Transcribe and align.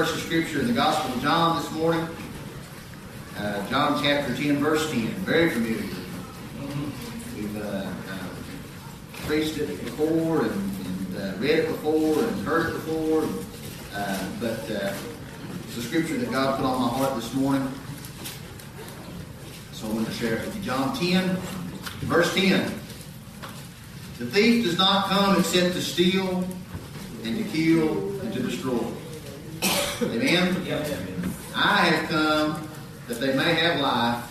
verse 0.00 0.14
of 0.14 0.20
Scripture 0.20 0.60
in 0.60 0.66
the 0.66 0.72
Gospel 0.72 1.12
of 1.12 1.20
John 1.20 1.60
this 1.60 1.70
morning. 1.72 2.08
Uh, 3.36 3.68
John 3.68 4.02
chapter 4.02 4.34
10, 4.34 4.56
verse 4.56 4.90
10. 4.90 5.08
Very 5.26 5.50
familiar. 5.50 5.82
We've 7.36 7.56
uh, 7.58 7.84
uh, 8.08 8.28
preached 9.26 9.58
it 9.58 9.66
before 9.84 10.46
and, 10.46 10.52
and 10.52 11.16
uh, 11.18 11.36
read 11.36 11.50
it 11.50 11.66
before 11.66 12.24
and 12.24 12.46
heard 12.46 12.70
it 12.70 12.72
before. 12.72 13.24
Uh, 13.94 14.28
but 14.40 14.70
uh, 14.70 14.94
it's 15.64 15.76
a 15.76 15.82
scripture 15.82 16.16
that 16.16 16.30
God 16.30 16.56
put 16.56 16.64
on 16.64 16.80
my 16.80 16.88
heart 16.88 17.14
this 17.16 17.34
morning. 17.34 17.70
So 19.72 19.86
I 19.86 19.92
want 19.92 20.06
to 20.06 20.14
share 20.14 20.36
it 20.36 20.46
with 20.46 20.56
you. 20.56 20.62
John 20.62 20.96
10, 20.96 21.36
verse 22.06 22.34
10. 22.34 22.72
The 24.18 24.24
thief 24.24 24.64
does 24.64 24.78
not 24.78 25.10
come 25.10 25.38
except 25.38 25.74
to 25.74 25.82
steal 25.82 26.42
and 27.22 27.36
to 27.36 27.44
kill 27.52 28.18
and 28.22 28.32
to 28.32 28.40
destroy. 28.40 28.80
Amen? 30.02 30.56
I 31.54 31.76
have 31.84 32.08
come 32.08 32.68
that 33.06 33.20
they 33.20 33.34
may 33.34 33.52
have 33.52 33.80
life 33.80 34.24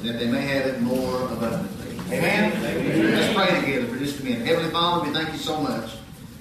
and 0.00 0.08
that 0.08 0.18
they 0.18 0.26
may 0.26 0.40
have 0.40 0.66
it 0.66 0.80
more 0.80 1.22
abundantly. 1.22 1.96
Amen? 2.16 3.12
Let's 3.12 3.32
pray 3.32 3.60
together 3.60 3.86
for 3.86 3.98
just 3.98 4.18
a 4.18 4.24
minute. 4.24 4.44
Heavenly 4.44 4.70
Father, 4.70 5.06
we 5.06 5.14
thank 5.14 5.30
you 5.32 5.38
so 5.38 5.60
much. 5.60 5.92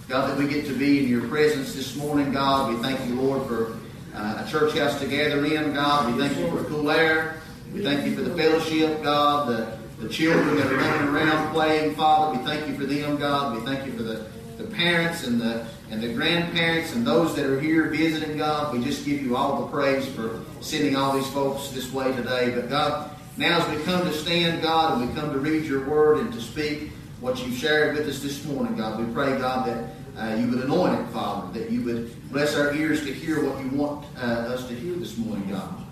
God, 0.07 0.31
that 0.31 0.37
we 0.37 0.47
get 0.47 0.65
to 0.65 0.73
be 0.73 1.03
in 1.03 1.07
your 1.07 1.27
presence 1.27 1.75
this 1.75 1.95
morning, 1.97 2.31
God. 2.31 2.73
We 2.73 2.81
thank 2.81 3.07
you, 3.07 3.21
Lord, 3.21 3.47
for 3.47 3.77
uh, 4.15 4.43
a 4.43 4.49
church 4.49 4.75
house 4.75 4.99
to 5.01 5.07
gather 5.07 5.45
in, 5.45 5.73
God. 5.73 6.11
We 6.11 6.19
thank 6.19 6.35
you 6.39 6.49
for 6.49 6.63
cool 6.63 6.89
air. 6.89 7.39
We 7.71 7.83
thank 7.83 8.07
you 8.07 8.15
for 8.15 8.21
the 8.21 8.35
fellowship, 8.35 9.03
God, 9.03 9.49
the, 9.49 9.77
the 10.03 10.09
children 10.09 10.55
that 10.55 10.71
are 10.71 10.77
running 10.77 11.09
around 11.09 11.53
playing, 11.53 11.93
Father. 11.93 12.39
We 12.39 12.43
thank 12.43 12.67
you 12.67 12.75
for 12.75 12.85
them, 12.85 13.17
God. 13.17 13.55
We 13.55 13.65
thank 13.65 13.85
you 13.85 13.91
for 13.91 14.03
the, 14.03 14.25
the 14.57 14.63
parents 14.63 15.27
and 15.27 15.39
the 15.39 15.67
and 15.89 16.01
the 16.01 16.13
grandparents 16.13 16.93
and 16.93 17.05
those 17.05 17.35
that 17.35 17.45
are 17.45 17.59
here 17.59 17.85
visiting, 17.85 18.37
God. 18.37 18.73
We 18.73 18.83
just 18.83 19.05
give 19.05 19.21
you 19.21 19.37
all 19.37 19.61
the 19.61 19.71
praise 19.71 20.05
for 20.07 20.41
sending 20.61 20.95
all 20.95 21.13
these 21.13 21.29
folks 21.29 21.69
this 21.69 21.91
way 21.91 22.13
today. 22.15 22.51
But 22.53 22.69
God, 22.69 23.11
now 23.37 23.59
as 23.59 23.77
we 23.77 23.83
come 23.83 24.05
to 24.05 24.13
stand, 24.13 24.61
God, 24.61 24.99
and 24.99 25.09
we 25.09 25.15
come 25.19 25.31
to 25.31 25.39
read 25.39 25.65
your 25.65 25.87
word 25.87 26.19
and 26.19 26.33
to 26.33 26.41
speak 26.41 26.91
what 27.21 27.43
you've 27.45 27.57
shared 27.57 27.95
with 27.95 28.07
us 28.07 28.21
this 28.21 28.43
morning, 28.45 28.75
God, 28.75 28.99
we 28.99 29.11
pray, 29.13 29.37
God, 29.37 29.67
that 29.67 29.85
uh, 30.17 30.35
you 30.35 30.47
would 30.47 30.63
anoint 30.63 30.99
it, 30.99 31.11
Father, 31.11 31.59
that 31.59 31.71
you 31.71 31.83
would 31.83 32.31
bless 32.31 32.55
our 32.55 32.73
ears 32.73 33.05
to 33.05 33.13
hear 33.13 33.43
what 33.47 33.63
you 33.63 33.69
want 33.71 34.05
uh, 34.17 34.21
us 34.21 34.67
to 34.67 34.75
hear 34.75 34.95
this 34.95 35.17
morning, 35.17 35.49
God. 35.49 35.85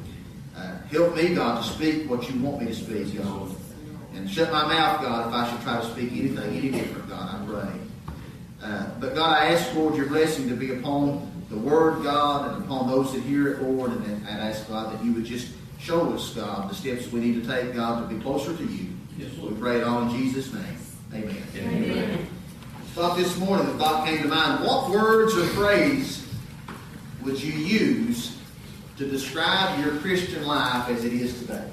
Uh, 0.57 0.77
help 0.89 1.15
me, 1.15 1.33
God, 1.33 1.63
to 1.63 1.69
speak 1.69 2.09
what 2.09 2.29
you 2.29 2.39
want 2.41 2.61
me 2.61 2.67
to 2.67 2.75
speak, 2.75 3.17
God. 3.17 3.55
And 4.13 4.29
shut 4.29 4.51
my 4.51 4.65
mouth, 4.65 5.01
God, 5.01 5.27
if 5.27 5.33
I 5.33 5.51
should 5.51 5.61
try 5.61 5.79
to 5.79 5.85
speak 5.91 6.11
anything 6.11 6.57
any 6.57 6.69
different, 6.71 7.09
God, 7.09 7.41
I 7.41 7.45
pray. 7.45 7.84
Uh, 8.65 8.87
but 8.99 9.13
God, 9.13 9.37
I 9.37 9.53
ask, 9.53 9.75
Lord, 9.75 9.95
your 9.95 10.07
blessing 10.07 10.49
to 10.49 10.55
be 10.55 10.73
upon 10.73 11.31
the 11.49 11.57
Word, 11.57 12.03
God, 12.03 12.51
and 12.51 12.65
upon 12.65 12.89
those 12.89 13.13
that 13.13 13.21
hear 13.21 13.53
it, 13.53 13.61
Lord, 13.61 13.91
and, 13.91 14.27
I 14.27 14.31
ask, 14.31 14.67
God, 14.67 14.91
that 14.91 15.05
you 15.05 15.13
would 15.13 15.25
just 15.25 15.49
show 15.77 16.11
us, 16.13 16.33
God, 16.33 16.71
the 16.71 16.73
steps 16.73 17.11
we 17.11 17.19
need 17.19 17.43
to 17.43 17.47
take, 17.47 17.75
God, 17.75 18.09
to 18.09 18.15
be 18.15 18.19
closer 18.19 18.57
to 18.57 18.63
you. 18.63 18.87
Yes, 19.19 19.31
we 19.37 19.53
pray 19.55 19.77
it 19.77 19.83
all 19.83 20.01
in 20.01 20.09
Jesus' 20.17 20.51
name. 20.51 20.63
Amen. 21.13 21.43
Amen. 21.55 21.91
Amen. 21.91 22.27
Thought 22.95 23.17
this 23.17 23.37
morning, 23.37 23.67
the 23.67 23.73
thought 23.73 24.07
came 24.07 24.23
to 24.23 24.27
mind, 24.27 24.65
what 24.65 24.89
words 24.89 25.37
or 25.37 25.43
phrase 25.47 26.27
would 27.23 27.41
you 27.41 27.53
use 27.53 28.35
to 28.97 29.07
describe 29.07 29.79
your 29.85 29.95
Christian 29.97 30.43
life 30.43 30.89
as 30.89 31.05
it 31.05 31.13
is 31.13 31.39
today? 31.39 31.69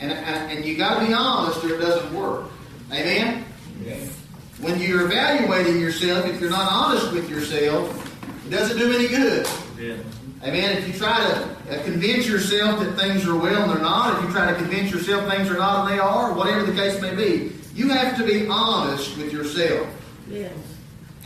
And, 0.00 0.12
and, 0.12 0.52
and 0.52 0.64
you 0.66 0.76
got 0.76 1.00
to 1.00 1.06
be 1.06 1.14
honest 1.14 1.64
or 1.64 1.74
it 1.74 1.78
doesn't 1.78 2.14
work. 2.14 2.50
Amen? 2.92 3.44
Amen? 3.80 4.10
When 4.60 4.80
you're 4.80 5.04
evaluating 5.06 5.80
yourself, 5.80 6.26
if 6.26 6.40
you're 6.40 6.50
not 6.50 6.70
honest 6.70 7.12
with 7.12 7.28
yourself, 7.28 8.46
it 8.46 8.50
doesn't 8.50 8.78
do 8.78 8.92
any 8.92 9.08
good. 9.08 9.46
Yeah. 9.78 9.96
Amen. 10.42 10.78
If 10.78 10.88
you 10.88 10.94
try 10.94 11.18
to 11.18 11.78
uh, 11.78 11.82
convince 11.84 12.26
yourself 12.26 12.80
that 12.80 12.92
things 12.96 13.26
are 13.26 13.36
well 13.36 13.64
and 13.64 13.72
they're 13.72 13.82
not, 13.82 14.18
if 14.18 14.24
you 14.24 14.32
try 14.34 14.50
to 14.50 14.54
convince 14.56 14.90
yourself 14.90 15.30
things 15.30 15.50
are 15.50 15.58
not 15.58 15.84
and 15.84 15.94
they 15.94 15.98
are, 15.98 16.32
whatever 16.32 16.62
the 16.62 16.72
case 16.72 17.00
may 17.00 17.14
be, 17.14 17.52
you 17.74 17.90
have 17.90 18.16
to 18.16 18.24
be 18.24 18.46
honest 18.48 19.16
with 19.18 19.32
yourself. 19.32 19.88
Yes. 20.28 20.52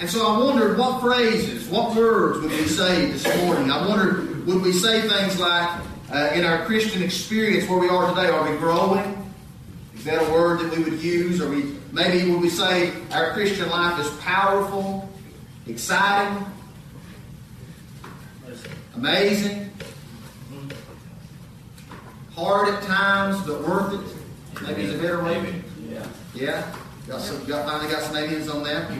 And 0.00 0.08
so 0.08 0.26
I 0.26 0.38
wondered 0.38 0.78
what 0.78 1.00
phrases, 1.00 1.68
what 1.68 1.94
words 1.94 2.40
would 2.40 2.50
we 2.50 2.66
say 2.66 3.06
this 3.10 3.24
morning? 3.44 3.70
I 3.70 3.86
wondered, 3.86 4.46
would 4.46 4.62
we 4.62 4.72
say 4.72 5.06
things 5.06 5.38
like, 5.38 5.68
uh, 6.10 6.30
in 6.34 6.44
our 6.44 6.64
Christian 6.64 7.02
experience 7.02 7.68
where 7.68 7.78
we 7.78 7.88
are 7.88 8.12
today, 8.12 8.28
are 8.28 8.50
we 8.50 8.56
growing? 8.56 9.19
Is 10.00 10.06
that 10.06 10.26
a 10.26 10.32
word 10.32 10.60
that 10.60 10.74
we 10.74 10.82
would 10.82 11.02
use? 11.02 11.42
Or 11.42 11.50
we 11.50 11.76
maybe 11.92 12.30
would 12.30 12.40
we 12.40 12.48
say 12.48 12.90
our 13.12 13.34
Christian 13.34 13.68
life 13.68 14.00
is 14.00 14.10
powerful, 14.20 15.06
exciting, 15.66 16.42
amazing, 18.94 19.70
hard 22.34 22.72
at 22.72 22.82
times, 22.84 23.46
but 23.46 23.60
worth 23.60 23.92
it? 23.92 24.62
Maybe 24.66 24.84
it's 24.84 24.94
a 24.94 25.02
better 25.02 25.22
way. 25.22 25.62
Yeah. 25.86 26.06
Yeah. 26.34 26.74
Got 27.06 27.20
some. 27.20 27.44
Got 27.44 27.66
finally 27.66 27.92
got 27.92 28.00
some 28.00 28.16
aliens 28.16 28.48
on 28.48 28.64
that. 28.64 28.90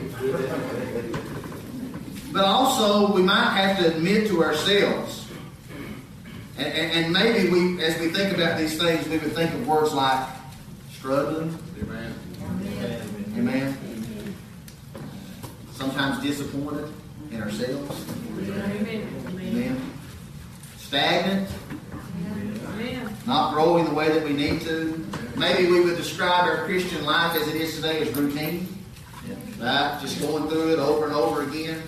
But 2.31 2.45
also, 2.45 3.11
we 3.11 3.23
might 3.23 3.57
have 3.57 3.77
to 3.79 3.93
admit 3.93 4.27
to 4.29 4.41
ourselves, 4.41 5.27
and, 6.57 6.65
and, 6.65 6.91
and 6.93 7.11
maybe 7.11 7.49
we, 7.49 7.83
as 7.83 7.99
we 7.99 8.07
think 8.07 8.33
about 8.33 8.57
these 8.57 8.79
things, 8.79 9.05
we 9.09 9.17
would 9.17 9.33
think 9.33 9.53
of 9.53 9.67
words 9.67 9.91
like 9.91 10.25
struggling. 11.01 11.57
Amen. 11.81 12.13
Amen. 12.43 13.01
Amen. 13.35 14.35
Sometimes 15.73 16.21
disappointed 16.21 16.93
in 17.31 17.41
ourselves. 17.41 18.05
Amen. 18.37 19.25
Amen. 19.27 19.81
Stagnant. 20.77 21.49
Amen. 22.67 23.17
Not 23.25 23.51
growing 23.51 23.85
the 23.85 23.95
way 23.95 24.09
that 24.09 24.23
we 24.23 24.33
need 24.33 24.61
to. 24.61 25.03
Maybe 25.35 25.71
we 25.71 25.81
would 25.81 25.97
describe 25.97 26.47
our 26.47 26.65
Christian 26.65 27.03
life 27.03 27.35
as 27.35 27.47
it 27.47 27.55
is 27.55 27.77
today 27.77 28.01
as 28.01 28.15
routine. 28.15 28.67
Right? 29.59 29.97
Just 30.01 30.21
going 30.21 30.49
through 30.49 30.73
it 30.73 30.79
over 30.79 31.07
and 31.07 31.15
over 31.15 31.41
again. 31.41 31.81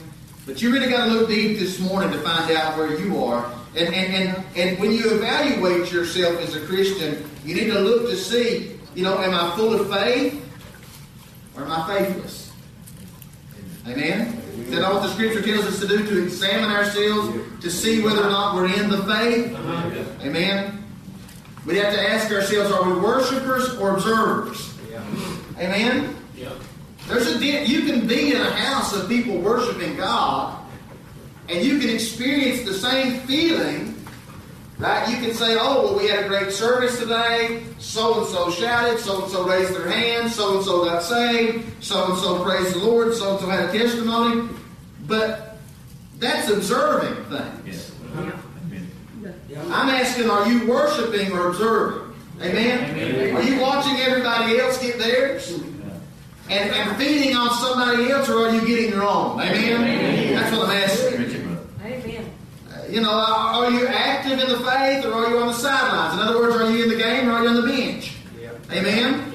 But 0.47 0.59
you 0.59 0.73
really 0.73 0.89
got 0.89 1.05
to 1.05 1.11
look 1.11 1.29
deep 1.29 1.59
this 1.59 1.79
morning 1.79 2.11
to 2.13 2.17
find 2.21 2.49
out 2.49 2.79
where 2.79 2.99
you 2.99 3.23
are. 3.23 3.45
And, 3.75 3.93
and, 3.93 4.15
and, 4.15 4.45
and 4.55 4.79
when 4.79 4.91
you 4.91 5.13
evaluate 5.13 5.91
yourself 5.91 6.39
as 6.39 6.55
a 6.55 6.65
Christian, 6.65 7.23
you 7.45 7.53
need 7.53 7.67
to 7.67 7.79
look 7.79 8.09
to 8.09 8.15
see 8.15 8.72
you 8.95 9.03
know, 9.03 9.17
am 9.17 9.33
I 9.33 9.55
full 9.55 9.79
of 9.79 9.89
faith 9.89 10.43
or 11.55 11.63
am 11.63 11.71
I 11.71 11.97
faithless? 11.97 12.51
Amen? 13.87 14.39
Is 14.59 14.71
that 14.71 14.81
not 14.81 14.93
what 14.93 15.03
the 15.03 15.09
Scripture 15.09 15.41
tells 15.41 15.65
us 15.65 15.79
to 15.79 15.87
do? 15.87 16.05
To 16.05 16.23
examine 16.23 16.69
ourselves 16.71 17.35
to 17.61 17.69
see 17.69 18.01
whether 18.01 18.21
or 18.21 18.29
not 18.29 18.55
we're 18.55 18.71
in 18.73 18.89
the 18.89 19.03
faith? 19.03 19.53
Amen? 20.21 20.83
We 21.65 21.77
have 21.77 21.93
to 21.93 22.01
ask 22.01 22.31
ourselves, 22.31 22.71
are 22.71 22.83
we 22.83 22.99
worshipers 22.99 23.75
or 23.77 23.91
observers? 23.91 24.73
Amen? 25.59 26.15
There's 27.07 27.27
a 27.35 27.39
you 27.67 27.81
can 27.81 28.07
be 28.07 28.33
in 28.33 28.41
a 28.41 28.51
house 28.51 28.95
of 28.95 29.09
people 29.09 29.37
worshiping 29.37 29.97
God, 29.97 30.57
and 31.49 31.63
you 31.65 31.79
can 31.79 31.89
experience 31.89 32.63
the 32.63 32.73
same 32.73 33.19
feeling 33.21 33.92
Right? 34.79 35.07
You 35.09 35.17
can 35.25 35.33
say, 35.35 35.55
oh, 35.59 35.83
well, 35.83 35.97
we 35.97 36.07
had 36.09 36.25
a 36.25 36.27
great 36.27 36.51
service 36.51 36.99
today. 36.99 37.63
So 37.77 38.19
and 38.19 38.27
so 38.27 38.51
shouted. 38.51 38.99
So 38.99 39.23
and 39.23 39.31
so 39.31 39.47
raised 39.47 39.73
their 39.73 39.87
hand. 39.87 40.31
So 40.31 40.57
and 40.57 40.65
so 40.65 40.85
got 40.85 41.03
saved. 41.03 41.83
So 41.83 42.11
and 42.11 42.17
so 42.17 42.43
praised 42.43 42.75
the 42.75 42.79
Lord. 42.79 43.13
So 43.13 43.31
and 43.31 43.39
so 43.39 43.47
had 43.47 43.69
a 43.69 43.71
testimony. 43.71 44.49
But 45.05 45.57
that's 46.19 46.49
observing 46.49 47.23
things. 47.25 47.91
I'm 49.69 49.89
asking, 49.89 50.29
are 50.29 50.51
you 50.51 50.67
worshiping 50.67 51.31
or 51.31 51.49
observing? 51.49 52.13
Amen? 52.41 52.89
Amen? 52.89 53.35
Are 53.35 53.43
you 53.43 53.61
watching 53.61 53.97
everybody 53.97 54.59
else 54.59 54.81
get 54.81 54.97
theirs? 54.97 55.51
And, 56.49 56.69
and 56.71 56.97
feeding 56.97 57.37
on 57.37 57.51
somebody 57.51 58.11
else, 58.11 58.27
or 58.27 58.47
are 58.47 58.53
you 58.53 58.67
getting 58.67 58.89
your 58.89 59.03
own? 59.03 59.39
Amen? 59.39 59.81
Amen. 59.81 60.35
That's 60.35 60.55
what 60.55 60.69
I'm 60.69 60.75
asking 60.75 61.32
you 62.93 63.01
know, 63.01 63.09
are 63.09 63.71
you 63.71 63.87
active 63.87 64.39
in 64.39 64.47
the 64.47 64.57
faith 64.57 65.03
or 65.03 65.13
are 65.13 65.29
you 65.29 65.39
on 65.39 65.47
the 65.47 65.53
sidelines? 65.53 66.13
In 66.13 66.19
other 66.19 66.37
words, 66.39 66.55
are 66.55 66.71
you 66.71 66.83
in 66.83 66.89
the 66.89 66.95
game 66.95 67.27
or 67.27 67.31
are 67.31 67.43
you 67.43 67.49
on 67.49 67.55
the 67.55 67.63
bench? 67.63 68.15
Amen? 68.71 69.33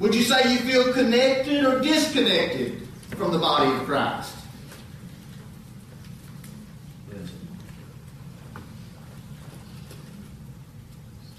Would 0.00 0.12
you 0.12 0.22
say 0.22 0.52
you 0.52 0.58
feel 0.58 0.92
connected 0.92 1.64
or 1.64 1.80
disconnected 1.80 2.82
from 3.10 3.30
the 3.30 3.38
body 3.38 3.70
of 3.70 3.84
Christ? 3.84 4.34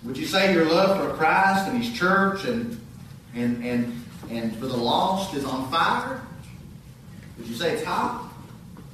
Would 0.04 0.18
you 0.18 0.25
say 0.25 0.54
your 0.54 0.66
love 0.66 1.01
for 1.01 1.13
Christ 1.18 1.68
and 1.68 1.84
His 1.84 1.94
church 1.98 2.45
and 2.45 2.80
and 3.36 3.62
and 3.62 4.06
and 4.30 4.56
for 4.56 4.68
the 4.68 4.78
lost 4.78 5.34
is 5.34 5.44
on 5.44 5.69
fire? 5.69 6.22
Would 7.38 7.48
you 7.48 7.56
say 7.56 7.74
it's 7.74 7.84
hot? 7.84 8.26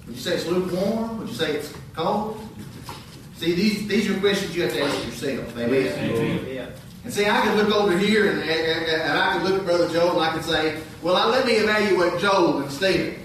Would 0.06 0.16
you 0.16 0.22
say 0.22 0.36
it's 0.36 0.46
lukewarm? 0.48 1.20
Would 1.20 1.30
you 1.30 1.36
say 1.36 1.54
it's 1.54 1.74
cold? 1.96 2.40
See, 3.38 3.54
these 3.54 3.88
these 3.88 4.10
are 4.10 4.20
questions 4.20 4.56
you 4.56 4.64
have 4.64 4.74
to 4.74 4.84
ask 4.84 5.06
yourself. 5.06 5.58
Amen. 5.58 5.94
Amen. 6.00 6.74
And 7.04 7.14
see, 7.14 7.26
I 7.26 7.42
can 7.42 7.58
look 7.58 7.76
over 7.76 7.98
here 7.98 8.32
and, 8.32 8.42
and, 8.42 8.86
and 8.88 9.18
I 9.18 9.34
can 9.34 9.44
look 9.44 9.60
at 9.60 9.66
Brother 9.66 9.90
Joel 9.90 10.22
and 10.22 10.30
I 10.30 10.32
can 10.32 10.44
say, 10.44 10.82
well, 11.02 11.16
now 11.16 11.30
let 11.30 11.46
me 11.46 11.54
evaluate 11.54 12.22
Joel 12.22 12.64
instead. 12.64 13.20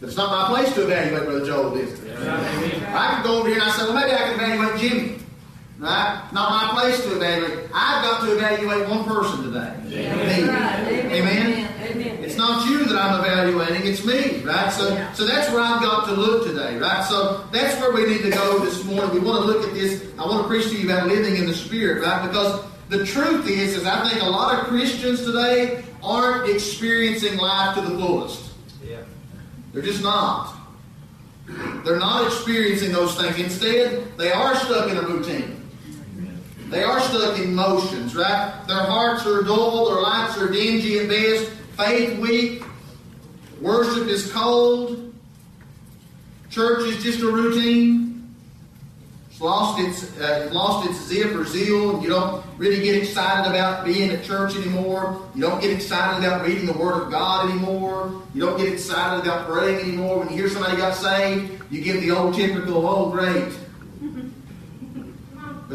But 0.00 0.08
it's 0.08 0.16
not 0.16 0.30
my 0.30 0.56
place 0.56 0.74
to 0.74 0.84
evaluate 0.84 1.24
Brother 1.24 1.44
Joel, 1.44 1.76
is 1.76 2.02
it? 2.02 2.18
I 2.18 3.14
can 3.14 3.22
go 3.22 3.40
over 3.40 3.48
here 3.48 3.58
and 3.58 3.68
I 3.68 3.70
say, 3.76 3.82
well, 3.82 3.94
maybe 3.94 4.12
I 4.12 4.18
can 4.18 4.34
evaluate 4.34 4.80
Jimmy. 4.80 5.18
Right? 5.78 6.28
Not 6.32 6.50
my 6.50 6.80
place 6.80 7.00
to 7.02 7.16
evaluate. 7.16 7.68
I've 7.74 8.02
got 8.02 8.24
to 8.24 8.34
evaluate 8.34 8.88
one 8.88 9.04
person 9.04 9.44
today. 9.44 9.74
Amen. 10.08 10.48
Amen. 11.12 11.68
Amen. 11.82 12.24
It's 12.24 12.36
not 12.36 12.68
you 12.68 12.84
that 12.86 12.87
I'm 12.98 13.20
evaluating, 13.20 13.86
it's 13.86 14.04
me, 14.04 14.42
right? 14.42 14.70
So, 14.70 14.88
so 15.14 15.26
that's 15.26 15.50
where 15.50 15.60
I've 15.60 15.80
got 15.80 16.06
to 16.06 16.12
look 16.12 16.46
today, 16.46 16.76
right? 16.78 17.04
So 17.04 17.44
that's 17.52 17.80
where 17.80 17.92
we 17.92 18.06
need 18.06 18.22
to 18.22 18.30
go 18.30 18.58
this 18.58 18.84
morning. 18.84 19.12
We 19.14 19.20
want 19.20 19.42
to 19.42 19.46
look 19.46 19.66
at 19.66 19.74
this. 19.74 20.04
I 20.18 20.26
want 20.26 20.42
to 20.42 20.48
preach 20.48 20.68
to 20.70 20.76
you 20.76 20.90
about 20.90 21.06
living 21.08 21.36
in 21.36 21.46
the 21.46 21.54
Spirit, 21.54 22.04
right? 22.04 22.26
Because 22.26 22.64
the 22.88 23.04
truth 23.04 23.48
is, 23.48 23.76
is 23.76 23.84
I 23.86 24.08
think 24.08 24.22
a 24.22 24.26
lot 24.26 24.58
of 24.58 24.66
Christians 24.66 25.24
today 25.24 25.84
aren't 26.02 26.50
experiencing 26.50 27.38
life 27.38 27.74
to 27.76 27.82
the 27.82 27.98
fullest. 27.98 28.50
Yeah. 28.84 29.02
They're 29.72 29.82
just 29.82 30.02
not. 30.02 30.54
They're 31.84 31.98
not 31.98 32.26
experiencing 32.26 32.92
those 32.92 33.14
things. 33.16 33.38
Instead, 33.38 34.16
they 34.18 34.30
are 34.30 34.54
stuck 34.56 34.90
in 34.90 34.96
a 34.96 35.02
routine. 35.02 35.54
They 36.68 36.82
are 36.82 37.00
stuck 37.00 37.38
in 37.38 37.54
motions, 37.54 38.14
right? 38.14 38.62
Their 38.66 38.82
hearts 38.82 39.24
are 39.26 39.42
dull, 39.42 39.90
their 39.90 40.02
lives 40.02 40.36
are 40.36 40.50
dingy 40.50 40.98
at 40.98 41.08
best, 41.08 41.50
faith 41.78 42.18
weak, 42.18 42.62
worship 43.60 44.08
is 44.08 44.30
cold, 44.32 45.14
church 46.50 46.86
is 46.86 47.02
just 47.02 47.20
a 47.20 47.26
routine. 47.26 48.34
It's 49.30 49.40
lost 49.40 49.80
its 49.80 50.18
uh, 50.20 50.48
lost 50.52 50.88
its 50.90 51.00
zip 51.06 51.34
or 51.34 51.44
zeal, 51.44 52.02
you 52.02 52.08
don't 52.08 52.44
really 52.56 52.80
get 52.82 52.96
excited 52.96 53.48
about 53.48 53.84
being 53.84 54.10
at 54.10 54.24
church 54.24 54.56
anymore. 54.56 55.22
You 55.34 55.42
don't 55.42 55.60
get 55.60 55.70
excited 55.70 56.24
about 56.24 56.44
reading 56.44 56.66
the 56.66 56.72
Word 56.72 57.02
of 57.02 57.10
God 57.10 57.48
anymore. 57.48 58.22
You 58.34 58.40
don't 58.40 58.58
get 58.58 58.72
excited 58.72 59.22
about 59.22 59.48
praying 59.48 59.80
anymore. 59.80 60.18
When 60.18 60.28
you 60.28 60.36
hear 60.36 60.48
somebody 60.48 60.76
got 60.76 60.94
saved, 60.94 61.62
you 61.70 61.82
give 61.82 62.00
the 62.00 62.10
old 62.10 62.34
typical, 62.34 62.84
"Oh, 62.86 63.10
great." 63.10 63.52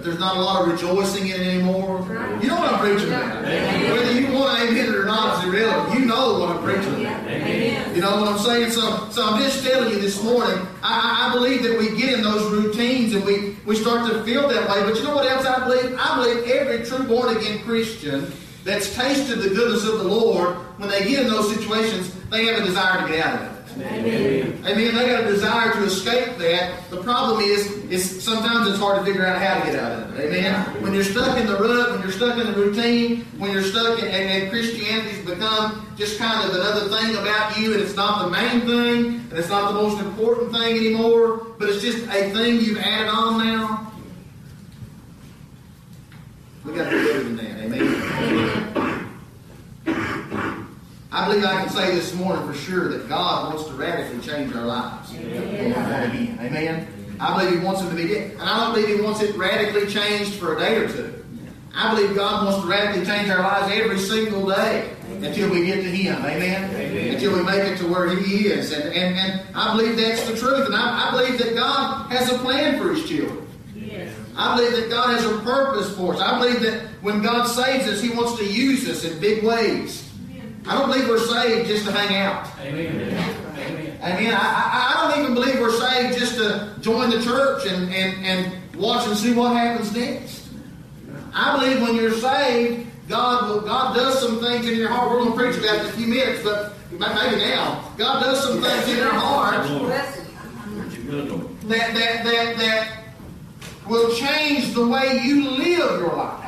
But 0.03 0.09
there's 0.09 0.19
not 0.19 0.35
a 0.35 0.41
lot 0.41 0.63
of 0.63 0.71
rejoicing 0.73 1.29
in 1.29 1.39
it 1.39 1.47
anymore. 1.47 2.01
You 2.41 2.49
know 2.49 2.57
what 2.57 2.73
I'm 2.73 2.79
preaching 2.79 3.07
about. 3.07 3.41
Whether 3.41 4.19
you 4.19 4.33
want 4.33 4.59
to 4.59 4.67
admit 4.67 4.89
it 4.89 4.95
or 4.95 5.05
not 5.05 5.37
is 5.37 5.53
irrelevant. 5.53 5.97
You 5.97 6.05
know 6.05 6.39
what 6.39 6.49
I'm 6.49 6.61
preaching 6.61 7.05
about. 7.05 7.23
Amen. 7.25 7.95
You 7.95 8.01
know 8.01 8.19
what 8.19 8.27
I'm 8.27 8.39
saying? 8.39 8.71
So, 8.71 9.09
so 9.11 9.25
I'm 9.25 9.41
just 9.41 9.63
telling 9.63 9.93
you 9.93 10.01
this 10.01 10.21
morning, 10.21 10.57
I, 10.81 11.29
I 11.29 11.29
I 11.29 11.33
believe 11.33 11.63
that 11.63 11.79
we 11.79 11.97
get 11.97 12.15
in 12.15 12.21
those 12.21 12.51
routines 12.51 13.15
and 13.15 13.23
we, 13.23 13.55
we 13.65 13.77
start 13.77 14.11
to 14.11 14.21
feel 14.25 14.49
that 14.49 14.69
way. 14.69 14.83
But 14.83 14.97
you 14.97 15.03
know 15.03 15.15
what 15.15 15.25
else 15.25 15.45
I 15.45 15.65
believe? 15.65 15.97
I 15.97 16.17
believe 16.17 16.49
every 16.49 16.85
true 16.85 17.07
born 17.07 17.37
again 17.37 17.63
Christian 17.63 18.29
that's 18.65 18.93
tasted 18.93 19.37
the 19.37 19.55
goodness 19.55 19.87
of 19.87 19.99
the 19.99 20.03
Lord, 20.03 20.57
when 20.79 20.89
they 20.89 21.07
get 21.07 21.21
in 21.21 21.27
those 21.29 21.55
situations, 21.55 22.13
they 22.29 22.43
have 22.47 22.61
a 22.61 22.65
desire 22.65 23.07
to 23.07 23.13
get 23.13 23.25
out 23.25 23.41
of 23.41 23.47
it. 23.47 23.52
Amen. 23.75 24.63
Amen. 24.65 24.95
They 24.95 25.07
got 25.07 25.23
a 25.23 25.27
desire 25.27 25.73
to 25.73 25.83
escape 25.85 26.37
that. 26.37 26.89
The 26.89 27.01
problem 27.01 27.41
is, 27.41 27.71
is 27.89 28.23
sometimes 28.23 28.67
it's 28.67 28.79
hard 28.79 28.99
to 28.99 29.05
figure 29.05 29.25
out 29.25 29.41
how 29.41 29.59
to 29.59 29.71
get 29.71 29.79
out 29.79 29.91
of 29.91 30.19
it. 30.19 30.25
Amen. 30.25 30.81
When 30.83 30.93
you're 30.93 31.03
stuck 31.03 31.37
in 31.37 31.47
the 31.47 31.57
rut, 31.57 31.91
when 31.91 32.01
you're 32.01 32.11
stuck 32.11 32.37
in 32.37 32.45
the 32.45 32.53
routine, 32.53 33.25
when 33.37 33.51
you're 33.51 33.63
stuck 33.63 33.99
in, 33.99 34.05
and, 34.05 34.43
and 34.43 34.51
Christianity's 34.51 35.25
become 35.25 35.93
just 35.97 36.19
kind 36.19 36.47
of 36.47 36.55
another 36.55 36.87
thing 36.95 37.15
about 37.15 37.57
you, 37.57 37.73
and 37.73 37.81
it's 37.81 37.95
not 37.95 38.25
the 38.25 38.31
main 38.31 38.61
thing, 38.61 39.05
and 39.29 39.33
it's 39.33 39.49
not 39.49 39.73
the 39.73 39.81
most 39.81 39.99
important 40.01 40.53
thing 40.53 40.77
anymore, 40.77 41.37
but 41.57 41.69
it's 41.69 41.81
just 41.81 42.05
a 42.09 42.29
thing 42.31 42.59
you've 42.59 42.79
added 42.79 43.09
on 43.09 43.37
now. 43.39 43.91
We 46.63 46.73
got 46.73 46.89
to 46.89 46.91
do 46.91 47.07
better 47.07 47.23
than 47.23 47.35
that. 47.37 47.59
Amen. 47.65 48.62
I 51.13 51.27
believe 51.27 51.45
I 51.45 51.61
can 51.61 51.69
say 51.69 51.93
this 51.93 52.11
morning 52.15 52.43
for 52.47 52.55
sure 52.55 52.89
that 52.89 53.07
God 53.07 53.53
wants 53.53 53.69
to 53.69 53.75
radically 53.75 54.19
change 54.21 54.51
our 54.55 54.65
lives. 54.65 55.13
Amen. 55.13 56.39
Amen. 56.41 56.87
I 57.19 57.37
believe 57.37 57.59
He 57.59 57.63
wants 57.63 57.81
them 57.81 57.91
to 57.91 57.95
be, 57.95 58.17
and 58.17 58.41
I 58.41 58.57
don't 58.57 58.73
believe 58.73 58.97
He 58.97 59.03
wants 59.03 59.21
it 59.21 59.35
radically 59.37 59.85
changed 59.85 60.33
for 60.33 60.55
a 60.55 60.59
day 60.59 60.77
or 60.77 60.87
two. 60.89 61.23
I 61.75 61.93
believe 61.93 62.15
God 62.15 62.45
wants 62.45 62.61
to 62.63 62.67
radically 62.67 63.05
change 63.05 63.29
our 63.29 63.43
lives 63.43 63.71
every 63.71 63.99
single 63.99 64.47
day 64.49 64.89
until 65.21 65.51
we 65.51 65.67
get 65.67 65.75
to 65.75 65.83
Him. 65.83 66.15
Amen. 66.15 67.13
Until 67.13 67.37
we 67.37 67.43
make 67.43 67.63
it 67.63 67.77
to 67.77 67.87
where 67.87 68.09
He 68.15 68.47
is, 68.47 68.71
and 68.71 68.91
and, 68.91 69.15
and 69.15 69.55
I 69.55 69.77
believe 69.77 69.95
that's 69.95 70.27
the 70.27 70.35
truth, 70.35 70.65
and 70.65 70.75
I, 70.75 71.09
I 71.09 71.11
believe 71.11 71.37
that 71.37 71.53
God 71.53 72.11
has 72.11 72.31
a 72.31 72.39
plan 72.39 72.79
for 72.79 72.91
His 72.91 73.07
children. 73.07 73.47
Yes. 73.75 74.11
I 74.35 74.57
believe 74.57 74.71
that 74.77 74.89
God 74.89 75.11
has 75.11 75.25
a 75.25 75.37
purpose 75.41 75.95
for 75.95 76.15
us. 76.15 76.21
I 76.21 76.39
believe 76.39 76.61
that 76.61 76.87
when 77.03 77.21
God 77.21 77.45
saves 77.45 77.87
us, 77.87 78.01
He 78.01 78.09
wants 78.09 78.35
to 78.39 78.45
use 78.45 78.89
us 78.89 79.03
in 79.03 79.19
big 79.19 79.43
ways. 79.43 80.02
I 80.65 80.77
don't 80.77 80.89
believe 80.89 81.07
we're 81.07 81.19
saved 81.19 81.67
just 81.67 81.85
to 81.85 81.91
hang 81.91 82.15
out. 82.15 82.47
Amen. 82.61 82.95
Amen. 82.95 83.97
Amen. 84.01 84.33
I, 84.33 84.37
I, 84.37 85.07
I 85.07 85.11
don't 85.11 85.23
even 85.23 85.33
believe 85.33 85.59
we're 85.59 85.77
saved 85.77 86.17
just 86.17 86.35
to 86.35 86.73
join 86.81 87.09
the 87.09 87.21
church 87.21 87.65
and, 87.65 87.93
and, 87.93 88.25
and 88.25 88.75
watch 88.75 89.07
and 89.07 89.17
see 89.17 89.33
what 89.33 89.55
happens 89.55 89.95
next. 89.95 90.47
I 91.33 91.57
believe 91.57 91.81
when 91.81 91.95
you're 91.95 92.13
saved, 92.13 92.89
God 93.09 93.49
will, 93.49 93.61
God 93.61 93.95
does 93.95 94.19
some 94.19 94.39
things 94.39 94.67
in 94.67 94.77
your 94.77 94.89
heart. 94.89 95.11
We're 95.11 95.19
going 95.19 95.31
to 95.31 95.37
preach 95.37 95.57
about 95.57 95.75
it 95.75 95.81
in 95.81 95.85
a 95.87 95.91
few 95.91 96.07
minutes, 96.07 96.43
but 96.43 96.73
maybe 96.91 97.37
now. 97.37 97.91
God 97.97 98.21
does 98.21 98.43
some 98.43 98.61
things 98.61 98.87
in 98.89 98.97
your 98.97 99.13
heart 99.13 99.67
that, 101.67 101.93
that, 101.93 102.23
that, 102.23 102.57
that 102.57 103.03
will 103.87 104.13
change 104.15 104.73
the 104.73 104.87
way 104.87 105.21
you 105.23 105.49
live 105.49 105.99
your 105.99 106.15
life. 106.15 106.42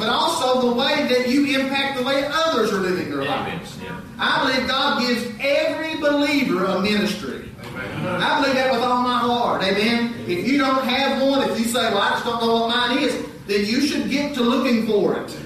But 0.00 0.08
also 0.08 0.70
the 0.70 0.74
way 0.74 1.06
that 1.08 1.28
you 1.28 1.60
impact 1.60 1.98
the 1.98 2.04
way 2.04 2.26
others 2.32 2.72
are 2.72 2.78
living 2.80 3.10
their 3.10 3.22
lives. 3.24 3.78
I 4.18 4.42
believe 4.42 4.66
God 4.66 5.00
gives 5.02 5.26
every 5.40 6.00
believer 6.00 6.64
a 6.64 6.80
ministry. 6.80 7.50
I 7.76 8.40
believe 8.40 8.54
that 8.56 8.72
with 8.72 8.80
all 8.80 9.02
my 9.02 9.18
heart. 9.18 9.62
Amen. 9.62 10.14
If 10.26 10.48
you 10.48 10.58
don't 10.58 10.84
have 10.84 11.20
one, 11.22 11.48
if 11.48 11.58
you 11.58 11.66
say, 11.66 11.80
Well, 11.92 11.98
I 11.98 12.10
just 12.10 12.24
don't 12.24 12.40
know 12.40 12.52
what 12.54 12.68
mine 12.70 12.98
is, 12.98 13.26
then 13.46 13.66
you 13.66 13.80
should 13.82 14.08
get 14.10 14.34
to 14.34 14.42
looking 14.42 14.86
for 14.86 15.16
it. 15.20 15.36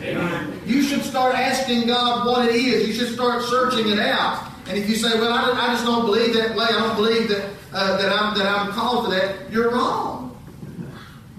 You 0.67 0.83
should 0.83 1.03
start 1.03 1.35
asking 1.35 1.89
God 1.89 2.27
what 2.27 2.49
it 2.49 2.55
is. 2.55 2.87
You 2.87 2.95
should 2.95 3.13
start 3.13 3.43
searching 3.43 3.89
it 3.91 3.99
out. 3.99 4.51
And 4.67 4.79
if 4.79 4.89
you 4.89 4.97
say, 4.97 5.19
"Well, 5.19 5.33
I, 5.33 5.51
I 5.53 5.67
just 5.75 5.85
don't 5.85 6.07
believe 6.07 6.33
that 6.35 6.57
way. 6.57 6.65
I 6.65 6.79
don't 6.81 6.97
believe 6.97 7.29
that 7.29 7.51
uh, 7.73 7.97
that 7.99 8.11
I'm 8.13 8.37
that 8.39 8.47
I'm 8.47 8.73
called 8.73 9.05
for 9.07 9.11
that," 9.11 9.51
you're 9.51 9.71
wrong. 9.71 10.24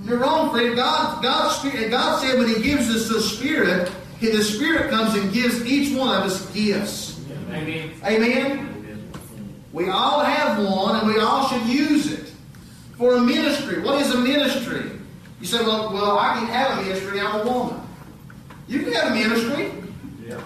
You're 0.06 0.19
wrong, 0.19 0.52
friend. 0.52 0.75
God, 0.75 1.24
God, 1.24 1.50
Spirit, 1.50 1.90
God 1.90 2.22
said 2.22 2.38
when 2.38 2.48
He 2.48 2.62
gives 2.62 2.90
us 2.90 3.10
the 3.10 3.19
Spirit, 3.19 3.92
the 4.22 4.44
Spirit 4.44 4.90
comes 4.90 5.16
and 5.16 5.34
gives 5.34 5.66
each 5.66 5.96
one 5.98 6.16
of 6.16 6.24
us 6.24 6.50
gifts. 6.52 7.22
Amen. 7.52 7.92
Amen. 8.04 9.12
We 9.74 9.90
all 9.90 10.24
have 10.24 10.63
one, 10.63 11.00
and 11.00 11.07
we 11.07 11.19
all 11.19 11.48
should 11.48 11.66
use 11.68 12.12
it 12.12 12.32
for 12.98 13.15
a 13.15 13.22
ministry. 13.22 13.82
What 13.82 14.01
is 14.01 14.12
a 14.12 14.18
ministry? 14.18 14.91
You 15.41 15.48
say, 15.48 15.62
"Well, 15.63 15.91
well, 15.91 16.18
I 16.18 16.36
can 16.36 16.48
have 16.48 16.80
a 16.80 16.82
ministry. 16.84 17.20
I'm 17.20 17.41
a 17.41 17.51
woman." 17.51 17.82
You 18.68 18.84
can 18.84 18.94
have 18.94 19.12
a 19.12 19.15
ministry. 19.15 19.72
Yeah. 20.25 20.41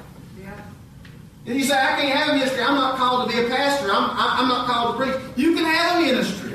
And 1.46 1.58
you 1.58 1.64
say, 1.64 1.74
I 1.74 2.00
can't 2.00 2.18
have 2.18 2.30
a 2.30 2.34
ministry. 2.34 2.62
I'm 2.62 2.76
not 2.76 2.98
called 2.98 3.30
to 3.30 3.36
be 3.36 3.44
a 3.44 3.48
pastor. 3.48 3.90
I'm, 3.92 4.10
I'm 4.12 4.48
not 4.48 4.68
called 4.68 4.98
to 4.98 5.04
preach. 5.04 5.16
You 5.36 5.56
can 5.56 5.66
have 5.66 5.98
a 5.98 6.06
ministry. 6.06 6.49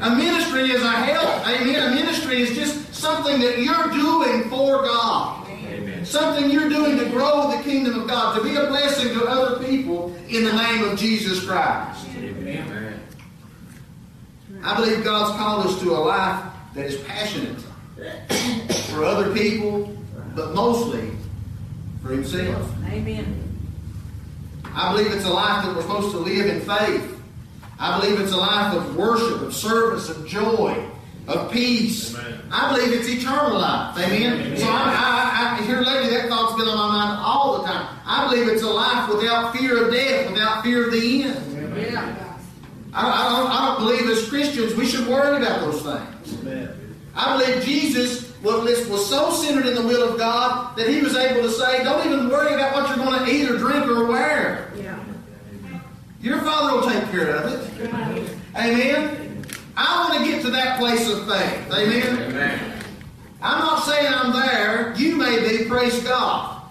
A 0.00 0.14
ministry 0.14 0.70
is 0.70 0.82
a 0.82 0.90
help. 0.90 1.46
Amen. 1.46 1.92
A 1.92 1.94
ministry 1.94 2.40
is 2.42 2.54
just 2.54 2.94
something 2.94 3.40
that 3.40 3.58
you're 3.58 3.90
doing 3.90 4.48
for 4.48 4.82
God. 4.82 5.48
Amen. 5.48 6.04
Something 6.04 6.50
you're 6.50 6.68
doing 6.68 6.98
to 6.98 7.06
grow 7.06 7.50
the 7.56 7.62
kingdom 7.62 8.00
of 8.00 8.08
God, 8.08 8.36
to 8.36 8.44
be 8.44 8.56
a 8.56 8.66
blessing 8.66 9.14
to 9.14 9.24
other 9.26 9.64
people 9.64 10.14
in 10.28 10.44
the 10.44 10.52
name 10.52 10.84
of 10.84 10.98
Jesus 10.98 11.44
Christ. 11.44 12.06
Amen. 12.16 13.00
I 14.62 14.76
believe 14.76 15.04
God's 15.04 15.38
called 15.38 15.66
us 15.66 15.80
to 15.80 15.92
a 15.92 16.00
life 16.00 16.44
that 16.74 16.86
is 16.86 17.00
passionate 17.02 17.60
for 18.90 19.04
other 19.04 19.32
people, 19.32 19.96
but 20.34 20.54
mostly 20.54 21.10
for 22.02 22.10
Himself. 22.10 22.70
Amen. 22.90 23.42
I 24.74 24.92
believe 24.92 25.12
it's 25.12 25.24
a 25.24 25.30
life 25.30 25.64
that 25.64 25.74
we're 25.74 25.82
supposed 25.82 26.10
to 26.10 26.18
live 26.18 26.46
in 26.46 26.60
faith. 26.60 27.15
I 27.78 28.00
believe 28.00 28.20
it's 28.20 28.32
a 28.32 28.36
life 28.36 28.74
of 28.74 28.96
worship, 28.96 29.42
of 29.42 29.54
service, 29.54 30.08
of 30.08 30.26
joy, 30.26 30.88
of 31.28 31.50
peace. 31.52 32.14
Amen. 32.16 32.40
I 32.50 32.74
believe 32.74 32.92
it's 32.92 33.08
eternal 33.08 33.58
life. 33.58 33.98
Amen. 33.98 34.40
Amen. 34.40 34.56
So 34.56 34.66
I, 34.66 35.58
I, 35.58 35.58
I, 35.58 35.62
here 35.64 35.80
lately, 35.80 36.10
that 36.10 36.28
thought's 36.28 36.56
been 36.56 36.68
on 36.68 36.76
my 36.76 36.96
mind 36.96 37.20
all 37.22 37.58
the 37.58 37.66
time. 37.66 37.98
I 38.06 38.28
believe 38.28 38.48
it's 38.48 38.62
a 38.62 38.68
life 38.68 39.08
without 39.08 39.56
fear 39.56 39.84
of 39.84 39.92
death, 39.92 40.30
without 40.30 40.62
fear 40.62 40.86
of 40.86 40.92
the 40.92 41.22
end. 41.24 41.76
Yeah. 41.76 42.26
I, 42.94 43.10
I, 43.10 43.38
don't, 43.38 43.50
I 43.50 43.66
don't 43.66 43.86
believe 43.86 44.08
as 44.08 44.26
Christians 44.28 44.74
we 44.74 44.86
should 44.86 45.06
worry 45.06 45.36
about 45.36 45.60
those 45.60 45.82
things. 45.82 46.72
I 47.14 47.38
believe 47.38 47.64
Jesus 47.64 48.26
was, 48.42 48.88
was 48.88 49.08
so 49.08 49.30
centered 49.30 49.66
in 49.66 49.74
the 49.74 49.82
will 49.82 50.12
of 50.12 50.18
God 50.18 50.76
that 50.76 50.88
he 50.88 51.00
was 51.00 51.16
able 51.16 51.42
to 51.42 51.50
say, 51.50 51.82
don't 51.82 52.06
even 52.06 52.28
worry 52.28 52.54
about 52.54 52.74
what 52.74 52.88
you're 52.88 53.04
going 53.04 53.24
to 53.24 53.30
eat 53.30 53.50
or 53.50 53.58
drink 53.58 53.86
or 53.86 54.06
wear. 54.06 54.65
Yeah. 56.26 56.34
Your 56.34 56.42
Father 56.42 56.76
will 56.76 56.90
take 56.90 57.10
care 57.10 57.36
of 57.36 57.52
it. 57.52 58.30
Amen. 58.56 59.44
I 59.76 60.08
want 60.08 60.18
to 60.18 60.30
get 60.30 60.42
to 60.42 60.50
that 60.50 60.78
place 60.78 61.08
of 61.10 61.26
faith. 61.28 61.72
Amen. 61.72 62.30
Amen. 62.30 62.72
I'm 63.42 63.58
not 63.60 63.84
saying 63.84 64.12
I'm 64.12 64.32
there. 64.32 64.94
You 64.96 65.16
may 65.16 65.58
be, 65.58 65.64
praise 65.66 66.02
God. 66.02 66.62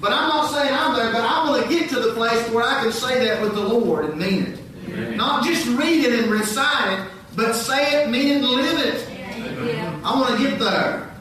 But 0.00 0.12
I'm 0.12 0.28
not 0.28 0.50
saying 0.50 0.72
I'm 0.72 0.94
there, 0.94 1.12
but 1.12 1.22
I 1.22 1.48
want 1.48 1.62
to 1.62 1.68
get 1.68 1.88
to 1.90 2.00
the 2.00 2.12
place 2.12 2.48
where 2.50 2.64
I 2.64 2.82
can 2.82 2.92
say 2.92 3.26
that 3.26 3.40
with 3.42 3.54
the 3.54 3.66
Lord 3.66 4.10
and 4.10 4.18
mean 4.18 4.42
it. 4.42 4.58
Amen. 4.88 5.16
Not 5.16 5.44
just 5.44 5.66
read 5.66 6.04
it 6.04 6.18
and 6.20 6.30
recite 6.30 6.98
it, 6.98 7.08
but 7.34 7.54
say 7.54 8.02
it, 8.02 8.10
mean 8.10 8.28
it, 8.28 8.36
and 8.36 8.44
live 8.44 8.78
it. 8.80 9.08
Yeah. 9.10 10.00
I 10.04 10.20
want 10.20 10.36
to 10.36 10.42
get 10.48 10.58
there. 10.58 11.13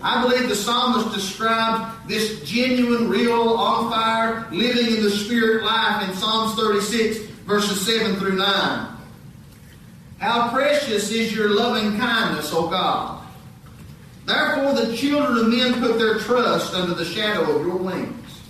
I 0.00 0.22
believe 0.22 0.48
the 0.48 0.54
psalmist 0.54 1.14
described 1.14 2.08
this 2.08 2.40
genuine, 2.42 3.08
real, 3.08 3.54
on 3.54 3.90
fire, 3.90 4.46
living 4.52 4.96
in 4.96 5.02
the 5.02 5.10
spirit 5.10 5.64
life 5.64 6.08
in 6.08 6.14
Psalms 6.14 6.54
36, 6.54 7.18
verses 7.46 7.84
7 7.84 8.16
through 8.16 8.36
9. 8.36 8.96
How 10.18 10.50
precious 10.50 11.10
is 11.10 11.34
your 11.34 11.48
loving 11.48 11.98
kindness, 11.98 12.52
O 12.52 12.68
God. 12.68 13.24
Therefore, 14.24 14.74
the 14.74 14.96
children 14.96 15.38
of 15.38 15.48
men 15.48 15.80
put 15.80 15.98
their 15.98 16.18
trust 16.18 16.74
under 16.74 16.94
the 16.94 17.04
shadow 17.04 17.56
of 17.56 17.66
your 17.66 17.76
wings. 17.76 18.40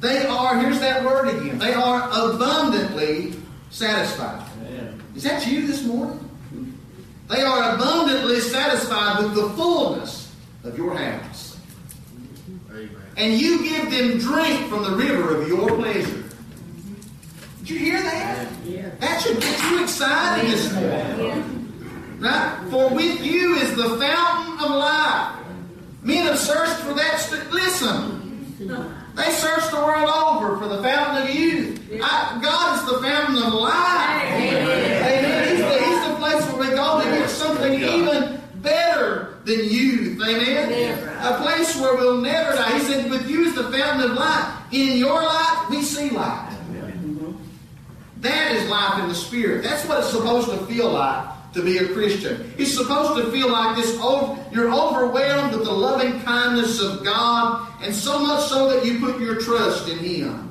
They 0.00 0.26
are, 0.26 0.60
here's 0.60 0.80
that 0.80 1.04
word 1.04 1.28
again, 1.28 1.58
they 1.58 1.72
are 1.72 2.10
abundantly 2.10 3.34
satisfied. 3.70 4.46
Is 5.14 5.22
that 5.22 5.46
you 5.46 5.66
this 5.66 5.84
morning? 5.84 6.22
They 7.28 7.42
are 7.42 7.74
abundantly 7.74 8.40
satisfied 8.40 9.24
with 9.24 9.34
the 9.34 9.48
fullness 9.50 10.25
of 10.66 10.76
your 10.76 10.94
house. 10.94 11.58
Amen. 12.70 12.90
And 13.16 13.40
you 13.40 13.62
give 13.62 13.90
them 13.90 14.18
drink 14.18 14.68
from 14.68 14.82
the 14.82 14.90
river 14.90 15.40
of 15.40 15.48
your 15.48 15.68
pleasure. 15.68 16.24
Did 17.60 17.70
you 17.70 17.78
hear 17.78 18.02
that? 18.02 18.48
Yeah. 18.64 18.90
That 19.00 19.22
should 19.22 19.40
get 19.40 19.70
you 19.70 19.82
excited 19.82 20.50
this 20.50 20.72
morning. 20.72 21.72
Yeah. 22.20 22.58
Right? 22.60 22.70
For 22.70 22.94
with 22.94 23.24
you 23.24 23.54
is 23.56 23.74
the 23.76 23.96
fountain 23.98 24.64
of 24.64 24.70
life. 24.70 25.38
Men 26.02 26.26
have 26.26 26.38
searched 26.38 26.80
for 26.82 26.94
that. 26.94 27.18
St- 27.18 27.50
Listen. 27.50 28.22
They 28.58 29.30
searched 29.30 29.70
the 29.70 29.76
world 29.76 30.08
over 30.10 30.58
for 30.58 30.68
the 30.68 30.82
fountain 30.82 31.22
of 31.22 31.34
youth. 31.34 31.80
I, 32.02 32.38
God 32.42 32.78
is 32.78 32.92
the 32.92 33.02
fountain 33.02 33.42
of 33.42 33.54
life. 33.54 34.32
Amen. 34.32 35.48
He's 35.48 35.60
the, 35.60 35.84
he's 35.84 36.08
the 36.08 36.14
place 36.16 36.42
where 36.52 36.70
we 36.70 36.74
go 36.74 37.00
to 37.02 37.06
get 37.10 37.28
something 37.30 37.72
even 37.74 38.06
better 38.06 38.25
than 39.46 39.64
youth. 39.64 40.20
Amen. 40.20 41.08
A 41.22 41.40
place 41.40 41.80
where 41.80 41.94
we'll 41.94 42.20
never 42.20 42.54
die. 42.56 42.78
He 42.78 42.84
said, 42.84 43.08
with 43.10 43.30
you 43.30 43.44
is 43.44 43.54
the 43.54 43.70
fountain 43.70 44.10
of 44.10 44.16
life. 44.16 44.52
In 44.72 44.98
your 44.98 45.22
light, 45.22 45.66
we 45.70 45.82
see 45.82 46.10
light. 46.10 46.50
Mm-hmm. 46.72 47.32
That 48.20 48.52
is 48.56 48.68
life 48.68 49.02
in 49.02 49.08
the 49.08 49.14
Spirit. 49.14 49.62
That's 49.62 49.86
what 49.86 50.00
it's 50.00 50.10
supposed 50.10 50.50
to 50.50 50.58
feel 50.66 50.90
like 50.90 51.24
to 51.54 51.62
be 51.62 51.78
a 51.78 51.88
Christian. 51.94 52.52
It's 52.58 52.74
supposed 52.74 53.22
to 53.24 53.30
feel 53.30 53.50
like 53.50 53.76
this. 53.76 53.96
ov- 54.00 54.36
You're 54.52 54.72
overwhelmed 54.72 55.54
with 55.54 55.64
the 55.64 55.72
loving 55.72 56.20
kindness 56.22 56.82
of 56.82 57.04
God, 57.04 57.68
and 57.82 57.94
so 57.94 58.18
much 58.18 58.48
so 58.48 58.68
that 58.70 58.84
you 58.84 58.98
put 58.98 59.20
your 59.20 59.40
trust 59.40 59.88
in 59.88 59.98
Him. 59.98 60.42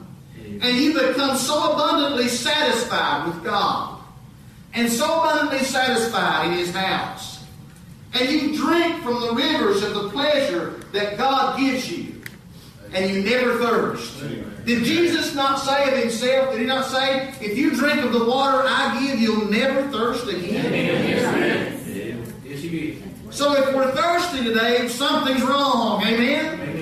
And 0.61 0.77
you 0.77 0.93
become 0.93 1.35
so 1.35 1.73
abundantly 1.73 2.29
satisfied 2.29 3.27
with 3.27 3.43
God, 3.43 3.99
and 4.73 4.89
so 4.89 5.19
abundantly 5.19 5.65
satisfied 5.65 6.47
in 6.47 6.53
His 6.53 6.73
house. 6.73 7.34
And 8.15 8.29
you 8.29 8.55
drink 8.55 9.03
from 9.03 9.19
the 9.19 9.33
rivers 9.33 9.83
of 9.83 9.93
the 9.93 10.09
pleasure 10.09 10.81
that 10.93 11.17
God 11.17 11.59
gives 11.59 11.91
you, 11.91 12.21
and 12.93 13.09
you 13.13 13.23
never 13.23 13.57
thirst. 13.59 14.23
Did 14.65 14.85
Jesus 14.85 15.35
not 15.35 15.59
say 15.59 15.91
of 15.91 15.99
himself, 15.99 16.51
did 16.51 16.61
he 16.61 16.65
not 16.65 16.85
say, 16.85 17.33
if 17.41 17.57
you 17.57 17.71
drink 17.75 18.03
of 18.03 18.13
the 18.13 18.23
water 18.23 18.63
I 18.65 18.97
give, 18.99 19.19
you'll 19.19 19.49
never 19.51 19.83
thirst 19.91 20.27
again? 20.29 20.73
Yes, 22.43 22.63
you 22.63 22.69
did. 22.69 23.03
So 23.31 23.53
if 23.53 23.75
we're 23.75 23.91
thirsty 23.91 24.45
today, 24.45 24.87
something's 24.87 25.41
wrong. 25.41 26.01
Amen? 26.03 26.74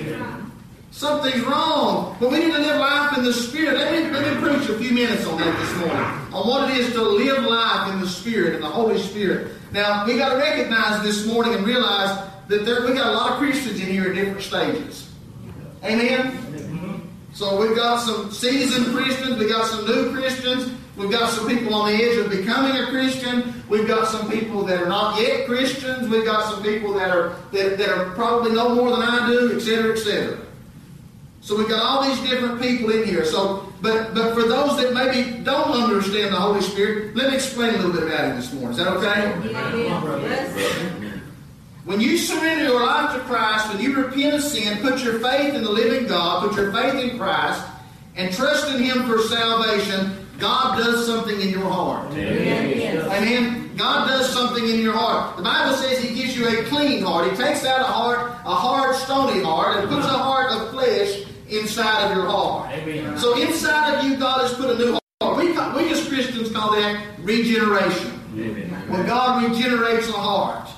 Something's 0.94 1.44
wrong. 1.44 2.16
But 2.20 2.30
we 2.30 2.38
need 2.38 2.52
to 2.52 2.58
live 2.60 2.78
life 2.78 3.18
in 3.18 3.24
the 3.24 3.32
Spirit. 3.32 3.76
Let 3.76 3.92
me, 3.92 4.10
let 4.12 4.32
me 4.32 4.40
preach 4.40 4.68
a 4.68 4.78
few 4.78 4.92
minutes 4.92 5.26
on 5.26 5.38
that 5.38 5.58
this 5.58 5.76
morning. 5.78 6.32
On 6.32 6.48
what 6.48 6.70
it 6.70 6.76
is 6.76 6.92
to 6.92 7.02
live 7.02 7.42
life 7.42 7.92
in 7.92 8.00
the 8.00 8.06
Spirit, 8.06 8.54
in 8.54 8.60
the 8.60 8.68
Holy 8.68 9.00
Spirit. 9.00 9.54
Now, 9.72 10.06
we 10.06 10.16
got 10.16 10.34
to 10.34 10.36
recognize 10.36 11.02
this 11.02 11.26
morning 11.26 11.54
and 11.54 11.66
realize 11.66 12.30
that 12.46 12.64
there, 12.64 12.86
we 12.86 12.94
got 12.94 13.08
a 13.08 13.12
lot 13.12 13.32
of 13.32 13.38
Christians 13.38 13.80
in 13.80 13.88
here 13.88 14.08
at 14.08 14.14
different 14.14 14.40
stages. 14.40 15.10
Amen? 15.82 17.10
So 17.32 17.60
we've 17.60 17.74
got 17.74 17.98
some 17.98 18.30
seasoned 18.30 18.94
Christians, 18.94 19.36
we've 19.36 19.48
got 19.48 19.66
some 19.66 19.84
new 19.86 20.12
Christians, 20.12 20.70
we've 20.96 21.10
got 21.10 21.28
some 21.30 21.48
people 21.48 21.74
on 21.74 21.90
the 21.90 22.00
edge 22.00 22.18
of 22.18 22.30
becoming 22.30 22.80
a 22.80 22.86
Christian, 22.90 23.64
we've 23.68 23.88
got 23.88 24.06
some 24.06 24.30
people 24.30 24.62
that 24.66 24.80
are 24.80 24.88
not 24.88 25.20
yet 25.20 25.46
Christians, 25.46 26.08
we've 26.08 26.24
got 26.24 26.54
some 26.54 26.62
people 26.62 26.94
that 26.94 27.10
are 27.10 27.30
that, 27.50 27.76
that 27.78 27.88
are 27.88 28.10
probably 28.10 28.52
no 28.52 28.76
more 28.76 28.90
than 28.90 29.02
I 29.02 29.26
do, 29.26 29.56
etc., 29.56 29.94
etc. 29.94 30.43
So 31.44 31.58
we've 31.58 31.68
got 31.68 31.82
all 31.82 32.02
these 32.08 32.18
different 32.26 32.58
people 32.58 32.90
in 32.90 33.06
here. 33.06 33.22
So, 33.26 33.70
but 33.82 34.14
but 34.14 34.32
for 34.32 34.44
those 34.44 34.78
that 34.78 34.94
maybe 34.94 35.44
don't 35.44 35.72
understand 35.72 36.32
the 36.32 36.40
Holy 36.40 36.62
Spirit, 36.62 37.14
let 37.14 37.28
me 37.28 37.34
explain 37.34 37.74
a 37.74 37.76
little 37.76 37.92
bit 37.92 38.04
about 38.04 38.30
it 38.30 38.36
this 38.36 38.50
morning. 38.54 38.70
Is 38.70 38.76
that 38.78 38.86
okay? 38.96 39.52
Yes. 39.52 41.04
When 41.84 42.00
you 42.00 42.16
surrender 42.16 42.64
your 42.64 42.80
life 42.80 43.12
to 43.12 43.20
Christ, 43.24 43.68
when 43.68 43.82
you 43.82 43.94
repent 43.94 44.36
of 44.36 44.42
sin, 44.42 44.78
put 44.78 45.04
your 45.04 45.18
faith 45.20 45.52
in 45.54 45.62
the 45.62 45.70
living 45.70 46.08
God, 46.08 46.48
put 46.48 46.56
your 46.56 46.72
faith 46.72 46.94
in 46.94 47.18
Christ, 47.18 47.62
and 48.16 48.32
trust 48.32 48.74
in 48.74 48.82
Him 48.82 49.04
for 49.04 49.18
salvation, 49.18 50.26
God 50.38 50.78
does 50.78 51.04
something 51.04 51.38
in 51.42 51.50
your 51.50 51.68
heart. 51.68 52.10
Yes. 52.14 53.04
Amen. 53.04 53.76
God 53.76 54.08
does 54.08 54.32
something 54.32 54.64
in 54.64 54.80
your 54.80 54.94
heart. 54.94 55.36
The 55.36 55.42
Bible 55.42 55.76
says 55.76 56.02
He 56.02 56.14
gives 56.14 56.34
you 56.34 56.48
a 56.48 56.64
clean 56.64 57.02
heart. 57.02 57.30
He 57.30 57.36
takes 57.36 57.66
out 57.66 57.82
a 57.82 57.84
heart, 57.84 58.30
a 58.46 58.54
hard, 58.54 58.96
stony 58.96 59.42
heart, 59.42 59.76
and 59.76 59.90
puts 59.90 60.06
a 60.06 60.16
heart 60.16 60.50
of 60.50 60.70
flesh 60.70 61.23
inside 61.58 62.10
of 62.10 62.16
your 62.16 62.26
heart. 62.26 62.70
Amen. 62.72 63.18
So 63.18 63.40
inside 63.40 63.98
of 63.98 64.04
you, 64.04 64.16
God 64.16 64.42
has 64.42 64.54
put 64.54 64.70
a 64.70 64.78
new 64.78 64.98
heart. 65.20 65.36
We, 65.38 65.54
ca- 65.54 65.74
we 65.76 65.90
as 65.90 66.06
Christians 66.08 66.50
call 66.50 66.72
that 66.72 67.04
regeneration. 67.20 68.20
Amen. 68.34 68.70
When 68.88 69.06
God 69.06 69.42
regenerates 69.48 70.08
a 70.08 70.12
heart. 70.12 70.68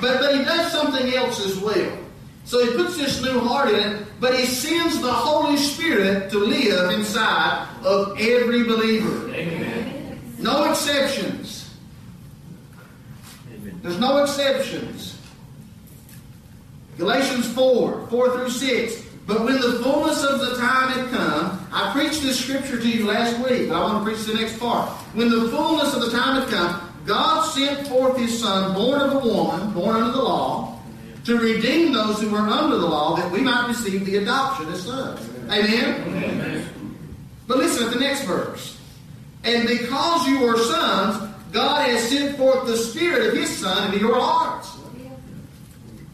But, 0.00 0.20
but 0.20 0.34
He 0.36 0.44
does 0.44 0.70
something 0.72 1.12
else 1.14 1.44
as 1.44 1.58
well. 1.58 1.98
So 2.44 2.64
He 2.64 2.76
puts 2.76 2.96
this 2.96 3.22
new 3.22 3.38
heart 3.40 3.70
in 3.70 3.78
it, 3.80 4.06
but 4.20 4.38
He 4.38 4.46
sends 4.46 5.00
the 5.00 5.12
Holy 5.12 5.56
Spirit 5.56 6.30
to 6.30 6.38
live 6.38 6.90
inside 6.92 7.68
of 7.84 8.18
every 8.20 8.64
believer. 8.64 9.28
Amen. 9.34 10.20
No 10.38 10.64
exceptions. 10.70 11.74
Amen. 13.54 13.78
There's 13.82 13.98
no 13.98 14.22
exceptions. 14.22 15.18
Galatians 16.98 17.46
4, 17.54 18.06
4 18.08 18.30
through 18.36 18.50
6. 18.50 19.06
But 19.30 19.44
when 19.44 19.60
the 19.60 19.78
fullness 19.80 20.24
of 20.24 20.40
the 20.40 20.56
time 20.56 20.90
had 20.90 21.08
come, 21.10 21.68
I 21.70 21.92
preached 21.92 22.20
this 22.20 22.40
scripture 22.44 22.80
to 22.80 22.88
you 22.88 23.06
last 23.06 23.38
week, 23.48 23.68
but 23.68 23.76
I 23.76 23.84
want 23.84 24.04
to 24.04 24.10
preach 24.10 24.26
the 24.26 24.34
next 24.34 24.58
part. 24.58 24.88
When 25.14 25.30
the 25.30 25.48
fullness 25.50 25.94
of 25.94 26.00
the 26.00 26.10
time 26.10 26.42
had 26.42 26.48
come, 26.48 26.92
God 27.06 27.44
sent 27.52 27.86
forth 27.86 28.18
his 28.18 28.40
Son, 28.40 28.74
born 28.74 29.00
of 29.00 29.24
a 29.24 29.28
woman, 29.28 29.72
born 29.72 29.94
under 29.94 30.10
the 30.10 30.20
law, 30.20 30.80
to 31.26 31.38
redeem 31.38 31.92
those 31.92 32.20
who 32.20 32.28
were 32.28 32.38
under 32.38 32.76
the 32.76 32.88
law, 32.88 33.14
that 33.14 33.30
we 33.30 33.40
might 33.40 33.68
receive 33.68 34.04
the 34.04 34.16
adoption 34.16 34.68
as 34.68 34.82
sons. 34.82 35.20
Amen? 35.48 36.66
But 37.46 37.58
listen 37.58 37.86
at 37.86 37.92
the 37.92 38.00
next 38.00 38.24
verse. 38.24 38.80
And 39.44 39.68
because 39.68 40.26
you 40.26 40.44
are 40.44 40.58
sons, 40.58 41.32
God 41.52 41.88
has 41.88 42.08
sent 42.08 42.36
forth 42.36 42.66
the 42.66 42.76
Spirit 42.76 43.28
of 43.28 43.34
His 43.34 43.56
Son 43.56 43.92
into 43.92 44.00
your 44.04 44.20
hearts, 44.20 44.76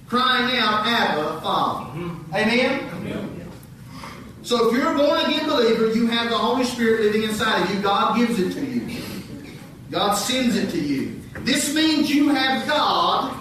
crying 0.07 0.55
out, 0.59 0.87
Abba, 0.87 1.41
Father. 1.41 1.99
Mm-hmm. 1.99 2.35
Amen? 2.35 2.96
So 4.47 4.69
if 4.69 4.77
you're 4.77 4.95
a 4.95 4.97
born 4.97 5.19
again 5.25 5.49
believer, 5.49 5.93
you 5.93 6.07
have 6.07 6.31
the 6.31 6.39
Holy 6.39 6.65
Spirit 6.65 7.01
living 7.01 7.25
inside 7.25 7.65
of 7.65 7.75
you. 7.75 7.83
God 7.83 8.17
gives 8.17 8.39
it 8.39 8.53
to 8.53 8.65
you. 8.65 9.03
God 9.91 10.15
sends 10.15 10.55
it 10.55 10.71
to 10.71 10.79
you. 10.81 11.21
This 11.41 11.75
means 11.75 12.15
you 12.15 12.29
have 12.29 12.65
God. 12.69 13.37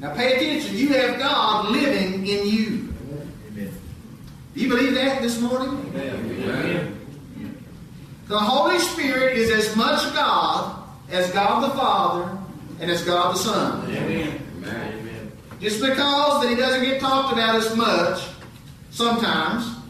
Now 0.00 0.14
pay 0.14 0.36
attention. 0.36 0.74
You 0.74 0.88
have 0.94 1.18
God 1.18 1.70
living 1.70 2.26
in 2.26 2.46
you. 2.46 2.94
Amen. 3.50 3.74
Do 4.54 4.60
you 4.62 4.70
believe 4.70 4.94
that 4.94 5.20
this 5.20 5.38
morning? 5.38 5.92
Amen. 5.94 6.98
The 8.28 8.38
Holy 8.38 8.78
Spirit 8.78 9.36
is 9.36 9.50
as 9.50 9.76
much 9.76 10.00
God 10.14 10.82
as 11.10 11.30
God 11.32 11.70
the 11.70 11.76
Father 11.76 12.38
and 12.80 12.90
as 12.90 13.04
God 13.04 13.34
the 13.34 13.38
Son. 13.38 13.84
Amen. 13.90 14.40
Amen. 14.64 15.32
Just 15.60 15.82
because 15.82 16.42
that 16.42 16.48
he 16.48 16.56
doesn't 16.56 16.84
get 16.84 17.02
talked 17.02 17.34
about 17.34 17.56
as 17.56 17.76
much 17.76 18.28
sometimes 18.90 19.81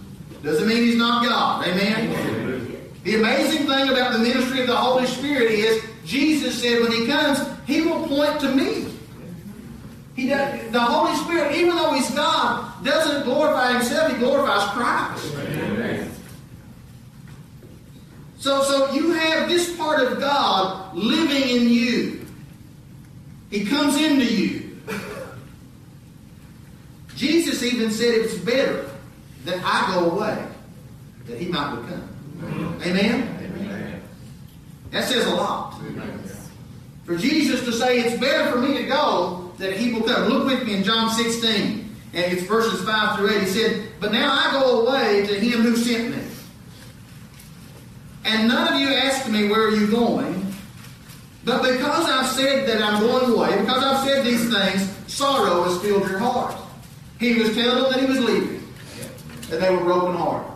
doesn't 0.43 0.67
mean 0.67 0.79
he's 0.79 0.97
not 0.97 1.25
God. 1.25 1.67
Amen? 1.67 2.83
The 3.05 3.17
amazing 3.17 3.67
thing 3.67 3.89
about 3.89 4.13
the 4.13 4.19
ministry 4.19 4.61
of 4.61 4.67
the 4.67 4.77
Holy 4.77 5.07
Spirit 5.07 5.53
is 5.53 5.85
Jesus 6.05 6.61
said 6.61 6.83
when 6.83 6.93
he 6.93 7.07
comes, 7.07 7.41
he 7.67 7.83
will 7.83 8.07
point 8.07 8.41
to 8.41 8.49
me. 8.49 8.89
He 10.15 10.29
does, 10.29 10.71
the 10.71 10.81
Holy 10.81 11.17
Spirit, 11.17 11.55
even 11.55 11.75
though 11.75 11.93
he's 11.95 12.11
God, 12.11 12.85
doesn't 12.85 13.25
glorify 13.25 13.73
himself, 13.73 14.13
he 14.13 14.19
glorifies 14.19 14.69
Christ. 14.71 15.35
Amen. 15.37 16.11
So, 18.39 18.63
so 18.65 18.93
you 18.93 19.13
have 19.13 19.49
this 19.49 19.77
part 19.77 20.03
of 20.03 20.19
God 20.19 20.95
living 20.95 21.49
in 21.49 21.69
you. 21.69 22.27
He 23.51 23.65
comes 23.65 23.97
into 23.97 24.25
you. 24.25 24.81
Jesus 27.15 27.63
even 27.63 27.91
said 27.91 28.15
it's 28.15 28.35
better 28.39 28.92
that 29.45 29.61
I 29.65 29.95
go 29.95 30.11
away, 30.11 30.47
that 31.27 31.39
he 31.39 31.49
might 31.49 31.77
become. 31.77 32.09
Amen? 32.85 33.39
Amen. 33.41 34.03
That 34.91 35.05
says 35.05 35.27
a 35.27 35.35
lot. 35.35 35.75
Amen. 35.81 36.21
For 37.05 37.17
Jesus 37.17 37.65
to 37.65 37.73
say, 37.73 38.01
it's 38.01 38.21
better 38.21 38.51
for 38.51 38.59
me 38.59 38.79
to 38.79 38.85
go 38.85 39.53
that 39.59 39.77
he 39.77 39.93
will 39.93 40.03
come. 40.03 40.29
Look 40.29 40.47
with 40.47 40.67
me 40.67 40.75
in 40.75 40.85
John 40.85 41.11
16, 41.11 41.97
and 42.15 42.33
it's 42.33 42.43
verses 42.43 42.85
5 42.85 43.19
through 43.19 43.31
8. 43.31 43.41
He 43.43 43.47
said, 43.47 43.89
But 44.01 44.13
now 44.13 44.33
I 44.33 44.53
go 44.53 44.87
away 44.87 45.27
to 45.27 45.35
him 45.39 45.63
who 45.63 45.77
sent 45.77 46.15
me. 46.15 46.23
And 48.25 48.49
none 48.49 48.73
of 48.73 48.81
you 48.81 48.89
ask 48.89 49.29
me, 49.29 49.49
Where 49.49 49.69
are 49.69 49.75
you 49.75 49.89
going? 49.89 50.43
But 51.45 51.63
because 51.63 52.09
I've 52.09 52.29
said 52.29 52.69
that 52.69 52.81
I'm 52.83 53.01
going 53.01 53.33
away, 53.33 53.61
because 53.61 53.83
I've 53.83 54.07
said 54.07 54.25
these 54.25 54.53
things, 54.53 55.13
sorrow 55.13 55.65
has 55.65 55.81
filled 55.83 56.09
your 56.09 56.19
heart. 56.19 56.55
He 57.19 57.35
was 57.35 57.55
telling 57.55 57.83
them 57.83 57.93
that 57.93 58.01
he 58.01 58.07
was 58.07 58.21
leaving, 58.21 58.62
and 59.53 59.63
they 59.63 59.71
were 59.71 59.85
broken 59.85 60.17
hearted. 60.17 60.51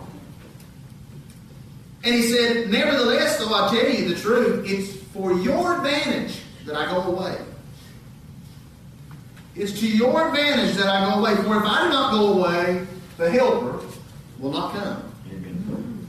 And 2.03 2.15
he 2.15 2.23
said, 2.23 2.71
Nevertheless, 2.71 3.39
though 3.39 3.53
I 3.53 3.69
tell 3.69 3.91
you 3.91 4.09
the 4.09 4.21
truth, 4.21 4.65
it's 4.67 4.97
for 5.13 5.35
your 5.35 5.77
advantage 5.77 6.41
that 6.65 6.77
I 6.77 6.91
go 6.91 7.03
away. 7.03 7.37
It's 9.55 9.79
to 9.81 9.89
your 9.89 10.29
advantage 10.29 10.77
that 10.77 10.87
I 10.87 11.11
go 11.11 11.21
away. 11.21 11.35
For 11.37 11.57
if 11.57 11.63
I 11.65 11.85
do 11.85 11.91
not 11.91 12.13
go 12.13 12.39
away, 12.39 12.87
the 13.19 13.31
helper 13.31 13.85
will 14.39 14.53
not 14.53 14.73
come. 14.73 15.13
Amen. 15.31 16.09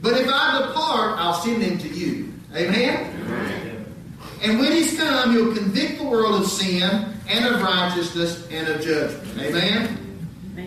But 0.00 0.16
if 0.16 0.28
I 0.28 0.66
depart, 0.66 1.18
I'll 1.18 1.34
send 1.34 1.62
him 1.62 1.78
to 1.78 1.88
you. 1.88 2.32
Amen? 2.54 3.14
Amen. 3.22 3.94
And 4.42 4.58
when 4.60 4.72
he's 4.72 4.96
come, 4.96 5.32
he'll 5.32 5.54
convict 5.54 5.98
the 5.98 6.04
world 6.04 6.40
of 6.40 6.46
sin 6.46 7.14
and 7.28 7.46
of 7.46 7.62
righteousness 7.62 8.46
and 8.50 8.68
of 8.68 8.80
judgment. 8.80 9.40
Amen? 9.40 10.07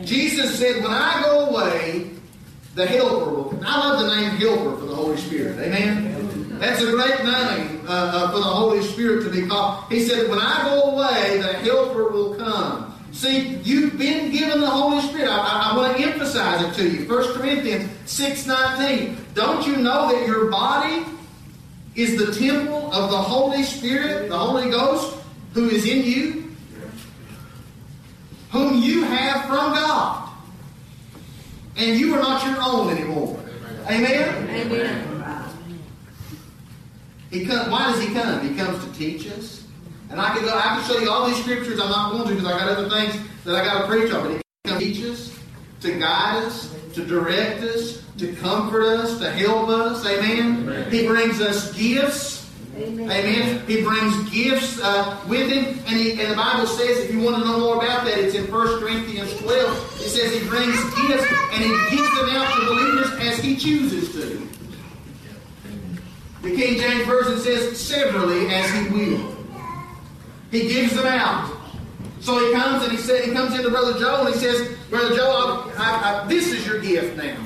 Jesus 0.03 0.57
said, 0.57 0.81
When 0.81 0.91
I 0.91 1.21
go 1.23 1.47
away, 1.47 2.11
the 2.75 2.85
Helper 2.85 3.31
will. 3.31 3.49
Come. 3.49 3.63
I 3.65 3.77
love 3.77 3.99
the 4.05 4.15
name 4.15 4.29
Helper 4.37 4.77
for 4.77 4.85
the 4.85 4.95
Holy 4.95 5.17
Spirit. 5.17 5.59
Amen? 5.59 6.59
That's 6.59 6.81
a 6.81 6.91
great 6.91 7.23
name 7.23 7.81
uh, 7.87 7.91
uh, 7.91 8.31
for 8.31 8.37
the 8.37 8.43
Holy 8.43 8.81
Spirit 8.83 9.23
to 9.23 9.29
be 9.31 9.47
called. 9.47 9.91
He 9.91 10.01
said, 10.01 10.29
When 10.29 10.39
I 10.39 10.63
go 10.65 10.91
away, 10.91 11.39
the 11.39 11.53
Helper 11.53 12.09
will 12.09 12.35
come. 12.35 12.87
See, 13.11 13.55
you've 13.63 13.97
been 13.97 14.31
given 14.31 14.61
the 14.61 14.69
Holy 14.69 15.01
Spirit. 15.01 15.29
I, 15.29 15.37
I, 15.37 15.71
I 15.71 15.77
want 15.77 15.97
to 15.97 16.03
emphasize 16.03 16.61
it 16.61 16.73
to 16.75 16.89
you. 16.89 17.09
1 17.09 17.33
Corinthians 17.33 17.89
6.19. 18.05 19.33
Don't 19.33 19.67
you 19.67 19.77
know 19.77 20.11
that 20.11 20.25
your 20.25 20.49
body 20.49 21.05
is 21.95 22.17
the 22.17 22.33
temple 22.33 22.91
of 22.93 23.11
the 23.11 23.17
Holy 23.17 23.63
Spirit, 23.63 24.29
the 24.29 24.37
Holy 24.37 24.69
Ghost, 24.69 25.17
who 25.53 25.67
is 25.69 25.85
in 25.85 26.05
you? 26.05 26.50
Whom 28.51 28.81
you 28.81 29.03
have 29.03 29.45
from 29.45 29.73
God. 29.73 30.29
And 31.77 31.99
you 31.99 32.13
are 32.15 32.21
not 32.21 32.45
your 32.45 32.57
own 32.61 32.89
anymore. 32.89 33.39
Amen? 33.89 34.49
Amen. 34.49 35.07
He 37.31 37.45
come, 37.45 37.71
why 37.71 37.91
does 37.91 38.01
he 38.01 38.13
come? 38.13 38.47
He 38.47 38.55
comes 38.55 38.83
to 38.83 38.91
teach 38.93 39.25
us. 39.31 39.63
And 40.09 40.19
I 40.19 40.35
can 40.35 40.43
go, 40.43 40.53
I 40.53 40.61
can 40.61 40.83
show 40.83 40.99
you 40.99 41.09
all 41.09 41.27
these 41.27 41.41
scriptures. 41.41 41.79
I'm 41.79 41.89
not 41.89 42.11
going 42.11 42.27
to 42.27 42.35
because 42.35 42.45
I 42.45 42.59
got 42.59 42.69
other 42.69 42.89
things 42.89 43.17
that 43.45 43.55
I 43.55 43.63
got 43.63 43.81
to 43.81 43.87
preach 43.87 44.11
on. 44.11 44.23
But 44.23 44.31
he 44.33 44.69
comes 44.69 44.79
to 44.79 44.85
teach 44.85 45.03
us, 45.05 45.39
to 45.81 45.97
guide 45.97 46.43
us, 46.43 46.75
to 46.95 47.05
direct 47.05 47.63
us, 47.63 48.03
to 48.17 48.33
comfort 48.35 48.83
us, 48.83 49.17
to 49.19 49.31
help 49.31 49.69
us. 49.69 50.05
Amen. 50.05 50.63
Amen. 50.63 50.91
He 50.91 51.07
brings 51.07 51.39
us 51.39 51.73
gifts. 51.73 52.40
Amen. 52.75 53.11
Amen. 53.11 53.67
He 53.67 53.81
brings 53.83 54.29
gifts 54.29 54.79
uh, 54.81 55.19
with 55.27 55.51
him, 55.51 55.65
and, 55.87 55.99
he, 55.99 56.11
and 56.21 56.31
the 56.31 56.35
Bible 56.35 56.65
says, 56.65 56.99
if 56.99 57.13
you 57.13 57.19
want 57.21 57.37
to 57.37 57.43
know 57.43 57.59
more 57.59 57.75
about 57.75 58.05
that, 58.05 58.17
it's 58.17 58.33
in 58.33 58.49
1 58.49 58.79
Corinthians 58.79 59.35
12. 59.39 60.01
It 60.01 60.09
says 60.09 60.33
he 60.33 60.47
brings 60.47 60.75
gifts, 60.75 61.27
and 61.51 61.63
he 61.63 61.95
gives 61.95 62.17
them 62.17 62.29
out 62.29 62.53
to 62.55 62.65
believers 62.67 63.11
as 63.19 63.39
he 63.39 63.57
chooses 63.57 64.13
to. 64.13 64.47
The 66.41 66.55
King 66.55 66.79
James 66.79 67.05
Version 67.05 67.39
says, 67.39 67.79
severally 67.79 68.47
as 68.47 68.71
he 68.73 68.89
will. 68.89 69.35
He 70.49 70.67
gives 70.69 70.95
them 70.95 71.05
out. 71.05 71.57
So 72.21 72.37
he 72.45 72.53
comes 72.53 72.83
and 72.83 72.91
he 72.91 72.97
said, 72.97 73.25
he 73.25 73.31
comes 73.31 73.55
into 73.55 73.69
Brother 73.69 73.99
Joe 73.99 74.25
and 74.25 74.33
he 74.33 74.39
says, 74.39 74.77
Brother 74.89 75.15
Joe, 75.15 75.71
I, 75.77 75.83
I, 75.83 76.23
I, 76.23 76.27
this 76.27 76.51
is 76.51 76.65
your 76.65 76.79
gift 76.79 77.17
now. 77.17 77.37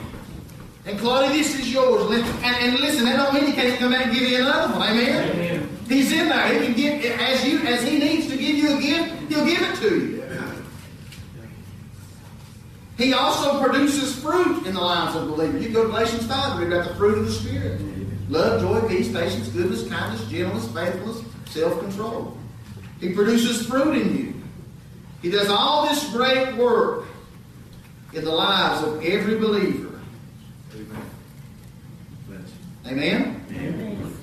And 0.85 0.99
Claudia, 0.99 1.31
this 1.31 1.59
is 1.59 1.73
yours. 1.73 2.11
And, 2.11 2.23
and 2.43 2.79
listen, 2.79 3.05
that 3.05 3.17
don't 3.17 3.33
mean 3.33 3.47
he 3.47 3.53
can't 3.53 3.79
come 3.79 3.91
back 3.91 4.05
and 4.05 4.13
give 4.13 4.29
you 4.29 4.37
another 4.37 4.73
one. 4.73 4.89
Amen? 4.89 5.29
Amen. 5.31 5.69
He's 5.87 6.11
in 6.11 6.29
there. 6.29 6.59
He 6.59 6.65
can 6.65 6.75
give 6.75 7.19
as 7.19 7.45
you 7.45 7.59
as 7.59 7.83
he 7.83 7.97
needs 7.97 8.27
to 8.27 8.37
give 8.37 8.55
you 8.55 8.77
a 8.77 8.81
gift, 8.81 9.29
he'll 9.29 9.45
give 9.45 9.61
it 9.61 9.75
to 9.77 9.99
you. 9.99 10.15
He 12.97 13.13
also 13.13 13.61
produces 13.61 14.17
fruit 14.19 14.65
in 14.65 14.73
the 14.73 14.79
lives 14.79 15.15
of 15.15 15.27
believers. 15.27 15.65
You 15.65 15.73
go 15.73 15.83
to 15.83 15.89
Galatians 15.89 16.25
5, 16.27 16.59
we've 16.59 16.69
got 16.69 16.87
the 16.87 16.95
fruit 16.95 17.17
of 17.17 17.25
the 17.25 17.31
Spirit. 17.31 17.81
Love, 18.29 18.61
joy, 18.61 18.87
peace, 18.87 19.11
patience, 19.11 19.49
goodness, 19.49 19.87
kindness, 19.89 20.25
gentleness, 20.29 20.71
faithfulness, 20.71 21.21
self-control. 21.47 22.37
He 23.01 23.13
produces 23.13 23.67
fruit 23.67 23.97
in 23.97 24.17
you. 24.17 24.33
He 25.21 25.29
does 25.29 25.49
all 25.49 25.87
this 25.87 26.09
great 26.11 26.55
work 26.55 27.05
in 28.13 28.23
the 28.23 28.31
lives 28.31 28.83
of 28.87 29.03
every 29.03 29.37
believer. 29.37 29.84
Amen? 32.87 33.43
Amen. 33.49 34.13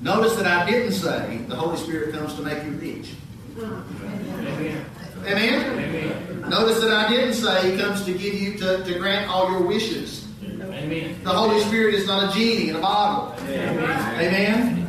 Notice 0.00 0.36
that 0.36 0.46
I 0.46 0.68
didn't 0.70 0.92
say 0.92 1.38
the 1.48 1.56
Holy 1.56 1.76
Spirit 1.76 2.14
comes 2.14 2.34
to 2.34 2.42
make 2.42 2.62
you 2.64 2.70
rich. 2.72 3.14
Amen. 3.58 4.84
Amen? 5.26 5.78
Amen. 5.78 6.50
Notice 6.50 6.80
that 6.80 6.92
I 6.92 7.08
didn't 7.08 7.34
say 7.34 7.72
he 7.72 7.78
comes 7.78 8.04
to 8.04 8.12
give 8.12 8.34
you 8.34 8.54
to, 8.58 8.84
to 8.84 8.98
grant 8.98 9.28
all 9.28 9.50
your 9.50 9.62
wishes. 9.62 10.28
Amen. 10.44 11.16
The 11.24 11.30
Holy 11.30 11.60
Spirit 11.62 11.94
is 11.94 12.06
not 12.06 12.30
a 12.30 12.38
genie 12.38 12.68
in 12.70 12.76
a 12.76 12.80
bottle. 12.80 13.34
Amen. 13.48 14.14
Amen? 14.20 14.82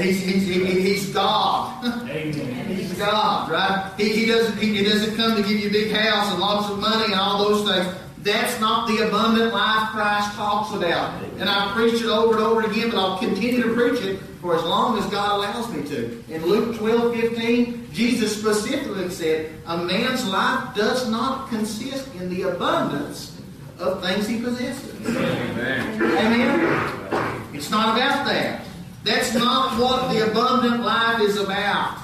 He's, 0.00 0.20
he's, 0.22 0.46
he- 0.46 0.80
he's 0.80 1.08
God. 1.12 1.84
Amen. 2.08 2.66
He's 2.76 2.92
God, 2.92 3.50
right? 3.50 3.92
He, 3.98 4.10
he 4.10 4.26
doesn't 4.26 4.56
he, 4.58 4.76
he 4.76 4.84
doesn't 4.84 5.16
come 5.16 5.34
to 5.34 5.42
give 5.42 5.58
you 5.58 5.68
a 5.70 5.72
big 5.72 5.90
house 5.92 6.30
and 6.30 6.38
lots 6.40 6.70
of 6.70 6.78
money 6.78 7.06
and 7.06 7.14
all 7.14 7.38
those 7.48 7.68
things. 7.68 7.92
That's 8.22 8.60
not 8.60 8.86
the 8.86 9.08
abundant 9.08 9.52
life 9.52 9.90
Christ 9.90 10.34
talks 10.34 10.74
about. 10.74 11.20
And 11.38 11.48
I've 11.48 11.72
preached 11.74 12.02
it 12.02 12.08
over 12.08 12.34
and 12.34 12.42
over 12.42 12.62
again, 12.62 12.90
but 12.90 12.98
I'll 12.98 13.18
continue 13.18 13.62
to 13.62 13.74
preach 13.74 14.00
it 14.02 14.20
for 14.40 14.56
as 14.56 14.62
long 14.62 14.96
as 14.96 15.06
God 15.06 15.38
allows 15.38 15.72
me 15.72 15.82
to. 15.88 16.22
In 16.28 16.46
Luke 16.46 16.76
12, 16.76 17.14
15, 17.16 17.88
Jesus 17.92 18.38
specifically 18.38 19.10
said, 19.10 19.52
A 19.66 19.76
man's 19.76 20.26
life 20.28 20.74
does 20.74 21.08
not 21.08 21.48
consist 21.48 22.14
in 22.14 22.28
the 22.28 22.42
abundance 22.42 23.40
of 23.80 24.02
things 24.02 24.28
he 24.28 24.40
possesses. 24.40 24.94
Amen. 25.04 26.02
Amen? 26.02 27.44
It's 27.52 27.70
not 27.70 27.96
about 27.96 28.26
that. 28.26 28.64
That's 29.02 29.34
not 29.34 29.80
what 29.80 30.12
the 30.12 30.30
abundant 30.30 30.84
life 30.84 31.20
is 31.22 31.38
about. 31.38 31.98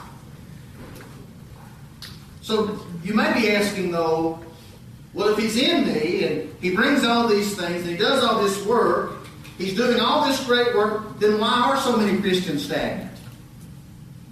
So 2.43 2.81
you 3.05 3.15
may 3.15 3.33
be 3.35 3.51
asking, 3.53 3.93
though, 3.93 4.41
well, 5.14 5.29
if 5.31 5.38
he's 5.38 5.57
in 5.57 5.87
me 5.87 6.25
and 6.25 6.55
he 6.61 6.75
brings 6.75 7.05
all 7.05 7.29
these 7.29 7.57
things 7.57 7.83
and 7.83 7.90
he 7.90 7.97
does 7.97 8.23
all 8.23 8.42
this 8.42 8.62
work, 8.64 9.12
he's 9.57 9.75
doing 9.75 10.01
all 10.01 10.27
this 10.27 10.44
great 10.44 10.75
work, 10.75 11.18
then 11.18 11.40
why 11.40 11.49
are 11.49 11.79
so 11.79 11.97
many 11.97 12.21
Christians 12.21 12.64
stagnant? 12.64 13.09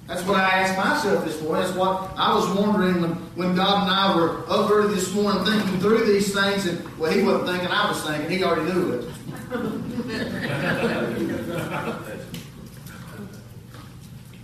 That's 0.06 0.22
what 0.22 0.38
I 0.38 0.60
asked 0.60 0.78
myself 0.78 1.24
this 1.24 1.42
morning. 1.42 1.64
That's 1.64 1.76
what 1.76 2.12
I 2.16 2.32
was 2.32 2.48
wondering 2.56 3.00
when, 3.00 3.10
when 3.34 3.56
God 3.56 3.82
and 3.82 3.90
I 3.92 4.14
were 4.14 4.48
up 4.48 4.70
early 4.70 4.94
this 4.94 5.12
morning 5.12 5.44
thinking 5.44 5.80
through 5.80 6.06
these 6.06 6.32
things. 6.32 6.66
And, 6.66 6.96
well, 6.96 7.10
he 7.10 7.24
wasn't 7.24 7.48
thinking, 7.48 7.68
I 7.68 7.90
was 7.90 8.00
thinking. 8.04 8.30
He 8.30 8.44
already 8.44 8.72
knew 8.72 8.92
it. 8.92 9.04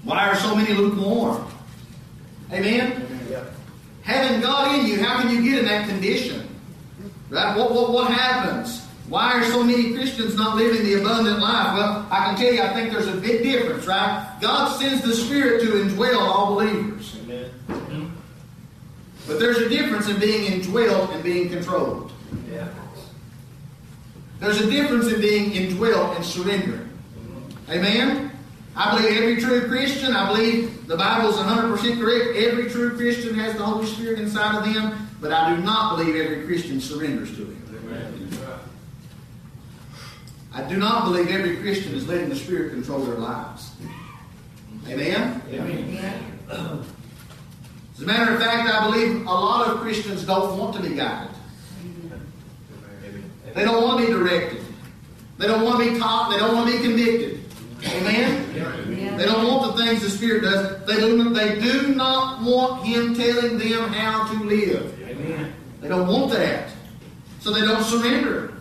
Why 0.03 0.29
are 0.29 0.35
so 0.35 0.57
many 0.57 0.75
lukewarm? 0.75 1.47
Amen? 2.51 3.12
Having 4.03 4.41
God 4.41 4.79
in 4.79 4.87
you, 4.87 5.03
how 5.03 5.21
can 5.21 5.31
you 5.31 5.43
get 5.43 5.61
in 5.61 5.65
that 5.67 5.89
condition? 5.89 6.49
Right? 7.31 7.57
What, 7.57 7.73
what, 7.73 7.93
what 7.93 8.13
happens? 8.13 8.85
Why 9.09 9.35
are 9.35 9.45
so 9.45 9.63
many 9.63 9.95
Christians 9.95 10.37
not 10.37 10.57
living 10.57 10.85
the 10.85 10.95
abundant 11.01 11.39
life? 11.41 11.77
Well, 11.77 12.07
I 12.11 12.25
can 12.27 12.37
tell 12.37 12.53
you, 12.53 12.63
I 12.63 12.73
think 12.73 12.93
there's 12.93 13.09
a 13.09 13.17
big 13.17 13.43
difference, 13.43 13.87
right? 13.87 14.27
God 14.41 14.79
sends 14.81 15.03
the 15.03 15.15
Spirit 15.15 15.61
to 15.63 15.73
indwell 15.73 16.19
all 16.19 16.55
believers. 16.55 17.17
Amen. 17.23 18.13
But 19.27 19.39
there's 19.39 19.59
a 19.59 19.69
difference 19.69 20.09
in 20.09 20.19
being 20.19 20.53
indwelt 20.53 21.11
and 21.11 21.23
being 21.23 21.49
controlled. 21.49 22.11
Yeah. 22.51 22.69
There's 24.41 24.61
a 24.61 24.69
difference 24.69 25.07
in 25.13 25.21
being 25.21 25.53
indwelt 25.53 26.17
and 26.17 26.25
surrendering. 26.25 26.89
Amen? 27.71 28.32
I 28.75 28.97
believe 28.97 29.19
every 29.19 29.37
true 29.41 29.69
Christian, 29.69 30.17
I 30.17 30.33
believe 30.33 30.87
the 30.87 30.97
Bible 30.97 31.29
is 31.31 31.37
100% 31.37 32.01
correct. 32.01 32.37
Every 32.37 32.71
true 32.71 32.97
Christian 32.97 33.35
has 33.35 33.55
the 33.57 33.65
Holy 33.65 33.87
Spirit 33.87 34.21
inside 34.21 34.57
of 34.57 34.65
them, 34.73 35.09
but 35.21 35.31
I 35.33 35.55
do 35.55 35.63
not 35.63 35.97
believe 35.97 36.17
every 36.17 36.47
Christian 36.47 36.81
surrenders 36.81 37.37
to 37.37 37.45
Him. 37.45 37.63
I 40.55 40.63
do 40.69 40.77
not 40.77 41.05
believe 41.05 41.29
every 41.29 41.57
Christian 41.57 41.95
is 41.95 42.07
letting 42.07 42.29
the 42.29 42.37
Spirit 42.37 42.73
control 42.73 43.01
their 43.01 43.17
lives. 43.17 43.73
Amen? 44.89 45.43
As 46.51 48.03
a 48.03 48.07
matter 48.07 48.35
of 48.35 48.41
fact, 48.41 48.69
I 48.69 48.91
believe 48.91 49.23
a 49.23 49.31
lot 49.31 49.69
of 49.69 49.81
Christians 49.81 50.25
don't 50.25 50.59
want 50.59 50.75
to 50.77 50.83
be 50.83 50.95
guided. 50.95 51.31
They 53.55 53.65
don't 53.65 53.83
want 53.83 54.01
to 54.01 54.07
be 54.07 54.13
directed. 54.13 54.65
They 55.39 55.47
don't 55.47 55.63
want 55.63 55.83
to 55.83 55.93
be 55.93 55.99
taught. 55.99 56.31
They 56.31 56.39
don't 56.39 56.55
want 56.55 56.71
to 56.71 56.77
be 56.77 56.83
convicted. 56.83 57.42
Amen? 57.87 58.55
Yeah. 58.55 59.17
They 59.17 59.25
don't 59.25 59.47
want 59.47 59.77
the 59.77 59.85
things 59.85 60.03
the 60.03 60.11
Spirit 60.11 60.43
does. 60.43 60.87
They 60.87 60.97
do, 60.97 61.31
they 61.31 61.61
do 61.61 61.95
not 61.95 62.43
want 62.43 62.87
Him 62.87 63.15
telling 63.15 63.59
them 63.59 63.93
how 63.93 64.33
to 64.33 64.45
live. 64.45 65.01
Amen. 65.03 65.53
They 65.81 65.89
don't 65.89 66.07
want 66.07 66.31
that. 66.33 66.71
So 67.41 67.53
they 67.53 67.61
don't 67.61 67.83
surrender. 67.83 68.55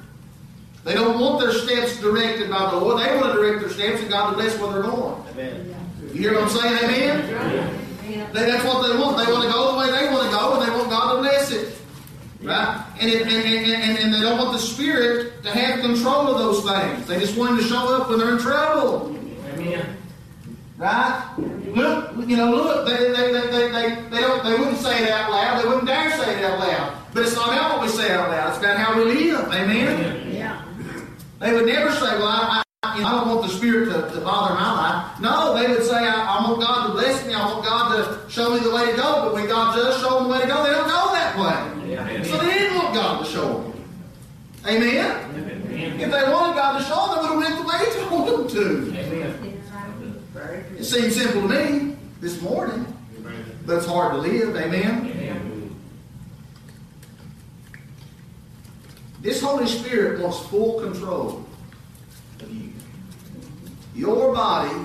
They 0.84 0.95
don't 0.95 1.19
want 1.19 1.39
their 1.39 1.51
steps 1.51 1.99
directed 2.01 2.49
by 2.49 2.71
the 2.71 2.77
Lord. 2.77 2.99
They 2.99 3.15
want 3.15 3.34
to 3.34 3.39
direct 3.39 3.62
their 3.62 3.69
steps 3.69 4.01
and 4.01 4.10
God 4.10 4.31
to 4.31 4.36
bless 4.38 4.57
where 4.57 4.73
they're 4.73 4.84
going. 4.84 5.23
Amen. 5.29 5.75
You 6.13 6.19
hear 6.21 6.34
what 6.34 6.43
I'm 6.43 6.49
saying? 6.49 6.77
Amen? 6.84 7.29
Yeah. 8.10 8.31
They, 8.34 8.45
that's 8.45 8.65
what 8.65 8.88
they 8.88 8.97
want. 8.97 9.17
They 9.17 9.31
want 9.31 9.45
to 9.45 9.51
go 9.51 9.71
the 9.71 9.77
way 9.77 9.86
they 9.86 10.12
want 10.12 10.25
to 10.25 10.36
go, 10.36 10.60
and 10.60 10.67
they 10.67 10.75
want 10.75 10.89
God 10.89 11.15
to 11.15 11.21
bless 11.21 11.51
it. 11.51 11.81
Right? 12.41 12.86
And, 12.99 13.10
it, 13.10 13.21
and, 13.21 13.32
and, 13.32 13.84
and, 13.84 13.97
and 13.99 14.13
they 14.13 14.21
don't 14.21 14.38
want 14.38 14.54
the 14.54 14.60
Spirit 14.60 15.43
to 15.43 15.51
have 15.51 15.82
control 15.82 16.27
of 16.27 16.38
those 16.39 16.63
things. 16.63 17.08
They 17.08 17.19
just 17.19 17.38
want 17.38 17.51
Him 17.51 17.58
to 17.58 17.63
show 17.63 17.95
up 17.95 18.10
when 18.10 18.19
they're 18.19 18.34
in 18.34 18.39
trouble. 18.39 19.15
Amen. 19.54 19.97
Right? 20.77 21.34
Look, 21.38 22.27
you 22.27 22.36
know, 22.36 22.49
look, 22.49 22.88
they, 22.88 22.97
they, 22.97 23.32
they, 23.32 23.47
they, 23.51 23.71
they, 23.71 24.01
they, 24.10 24.21
don't, 24.21 24.43
they 24.43 24.58
wouldn't 24.58 24.80
say 24.80 25.04
it 25.04 25.10
out 25.12 25.30
loud. 25.30 25.62
They 25.62 25.67
wouldn't 25.67 25.86
dare 25.86 26.10
say 26.17 26.39
it 26.39 26.43
out 26.43 26.60
loud. 26.60 26.97
But 27.13 27.23
it's 27.23 27.36
not 27.36 27.49
about 27.49 27.77
what 27.77 27.82
we 27.84 27.89
say 27.89 28.12
out 28.12 28.30
loud. 28.30 28.49
It's 28.49 28.58
about 28.58 28.77
how 28.77 28.97
we 28.97 29.06
live. 29.06 29.45
Amen? 29.47 30.34
Yeah. 30.34 30.65
They 31.39 31.54
would 31.54 31.67
never 31.67 31.91
say, 31.91 32.17
well, 32.17 32.27
I, 32.27 32.63
I, 32.82 32.95
you 32.95 33.04
know, 33.04 33.08
I 33.08 33.12
don't 33.12 33.30
want 33.30 33.43
the 33.43 33.54
Spirit 33.54 33.86
to, 33.86 34.15
to 34.15 34.21
bother 34.21 34.56
my 34.56 34.73
life. 34.73 35.19
No, 35.19 35.54
they 35.54 35.67
would 35.71 35.84
say, 35.84 35.97
I, 35.97 36.39
I 36.39 36.49
want 36.49 36.60
God 36.62 36.88
to 36.88 36.93
bless 36.93 37.27
me. 37.27 37.36
I 37.36 37.45
want 37.45 37.63
God 37.63 37.95
to 37.97 38.30
show 38.32 38.54
me 38.56 38.60
the 38.62 38.71
way 38.73 38.89
to 38.89 38.97
go. 38.97 39.25
But 39.25 39.34
when 39.34 39.47
God 39.47 39.75
does 39.75 40.01
show 40.01 40.17
them 40.17 40.30
the 40.30 40.34
way 40.34 40.41
to 40.41 40.47
go, 40.47 40.63
they 40.63 40.71
don't 40.71 40.88
go 40.88 41.13
that 41.13 41.38
way. 41.38 41.97
Amen. 41.97 42.25
So 42.25 42.38
they 42.38 42.54
didn't 42.54 42.77
want 42.77 42.95
God 42.95 43.19
to 43.19 43.21
show 43.32 43.62
them. 43.62 43.86
Amen? 44.65 46.00
If 46.00 46.12
they 46.12 46.32
wanted 46.32 46.56
God 46.56 46.78
to 46.78 46.84
show 46.86 47.15
them, 47.15 47.26
they 47.26 47.36
would 47.36 47.46
have 47.46 47.58
went 47.58 47.62
the 47.62 47.67
way 47.67 47.80
He 47.86 48.10
told 48.10 48.28
them 48.28 48.48
to. 48.48 49.00
Amen. 49.00 49.52
It 50.78 50.84
seems 50.84 51.15
simple 51.15 51.48
to 51.48 51.48
me 51.48 51.96
this 52.20 52.41
morning, 52.41 52.86
but 53.65 53.78
it's 53.78 53.86
hard 53.86 54.13
to 54.13 54.17
live. 54.17 54.56
Amen? 54.56 55.12
Amen. 55.12 55.78
This 59.22 59.41
Holy 59.41 59.67
Spirit 59.67 60.20
wants 60.20 60.39
full 60.48 60.82
control 60.82 61.46
of 62.39 62.52
you. 62.52 62.74
Your 63.94 64.34
body 64.34 64.76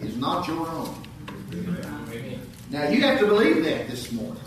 is 0.00 0.16
not 0.16 0.48
your 0.48 0.66
own. 0.66 0.94
Amen. 1.52 2.40
Now 2.70 2.88
you 2.88 3.02
have 3.02 3.18
to 3.20 3.26
believe 3.26 3.62
that 3.64 3.88
this 3.88 4.10
morning. 4.12 4.40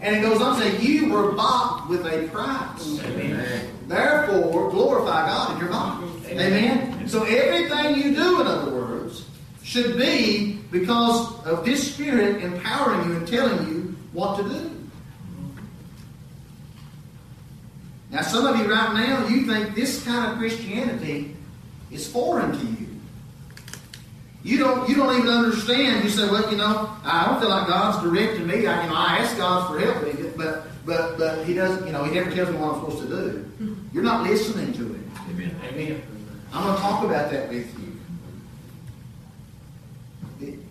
And 0.00 0.16
it 0.16 0.22
goes 0.22 0.40
on 0.40 0.58
to 0.58 0.62
say, 0.62 0.80
You 0.80 1.10
were 1.10 1.32
bought 1.32 1.88
with 1.88 2.06
a 2.06 2.28
price. 2.28 3.00
Amen. 3.04 3.70
Therefore, 3.88 4.70
glorify 4.70 5.26
God 5.26 5.52
in 5.52 5.60
your 5.60 5.70
body. 5.70 6.06
Amen. 6.28 7.08
So 7.08 7.24
everything 7.24 7.96
you 7.96 8.14
do, 8.14 8.40
in 8.40 8.46
other 8.46 8.72
words, 8.72 9.28
should 9.62 9.96
be 9.96 10.60
because 10.70 11.44
of 11.44 11.64
this 11.64 11.94
Spirit 11.94 12.42
empowering 12.42 13.08
you 13.08 13.16
and 13.16 13.28
telling 13.28 13.68
you 13.68 13.96
what 14.12 14.36
to 14.38 14.48
do. 14.48 14.70
Now, 18.10 18.22
some 18.22 18.46
of 18.46 18.56
you 18.58 18.70
right 18.70 18.94
now, 18.94 19.26
you 19.26 19.46
think 19.46 19.74
this 19.74 20.04
kind 20.04 20.32
of 20.32 20.38
Christianity 20.38 21.34
is 21.90 22.10
foreign 22.10 22.52
to 22.52 22.66
you. 22.66 22.85
You 24.46 24.58
don't, 24.58 24.88
you 24.88 24.94
don't 24.94 25.18
even 25.18 25.28
understand. 25.28 26.04
You 26.04 26.10
say, 26.10 26.30
well, 26.30 26.48
you 26.48 26.56
know, 26.56 26.96
I 27.02 27.26
don't 27.26 27.40
feel 27.40 27.48
like 27.48 27.66
God's 27.66 28.00
directing 28.00 28.46
me. 28.46 28.64
I, 28.68 28.84
you 28.84 28.88
know, 28.88 28.94
I 28.94 29.18
ask 29.18 29.36
God 29.36 29.68
for 29.68 29.80
help, 29.80 30.36
but, 30.36 30.62
but, 30.86 31.18
but 31.18 31.44
He 31.44 31.52
doesn't, 31.52 31.84
you 31.84 31.92
know, 31.92 32.04
He 32.04 32.14
never 32.14 32.30
tells 32.30 32.50
me 32.50 32.56
what 32.56 32.74
I'm 32.74 32.80
supposed 32.80 33.02
to 33.02 33.08
do. 33.08 33.76
You're 33.92 34.04
not 34.04 34.22
listening 34.22 34.72
to 34.74 34.84
Him. 34.84 35.10
Amen. 35.30 35.56
Amen. 35.64 36.00
I'm 36.52 36.62
going 36.62 36.76
to 36.76 36.80
talk 36.80 37.02
about 37.02 37.32
that 37.32 37.48
with 37.48 37.76
you. 40.40 40.62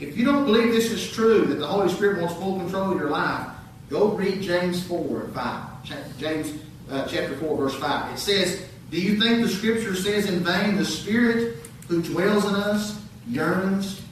If 0.00 0.16
you 0.16 0.24
don't 0.24 0.46
believe 0.46 0.72
this 0.72 0.90
is 0.90 1.12
true, 1.12 1.44
that 1.44 1.56
the 1.56 1.66
Holy 1.66 1.90
Spirit 1.90 2.22
wants 2.22 2.34
full 2.36 2.60
control 2.60 2.92
of 2.92 2.98
your 2.98 3.10
life, 3.10 3.46
go 3.90 4.12
read 4.12 4.40
James 4.40 4.82
4 4.84 5.24
and 5.24 5.34
5. 5.34 6.16
James 6.16 6.54
uh, 6.90 7.06
chapter 7.06 7.36
4, 7.36 7.56
verse 7.58 7.74
5. 7.74 8.14
It 8.14 8.18
says, 8.18 8.66
Do 8.90 8.98
you 8.98 9.20
think 9.20 9.42
the 9.42 9.50
Scripture 9.50 9.94
says 9.94 10.30
in 10.30 10.40
vain, 10.42 10.76
the 10.76 10.84
Spirit 10.86 11.58
who 11.88 12.02
dwells 12.02 12.46
in 12.46 12.54
us 12.54 13.01
yearns 13.28 14.02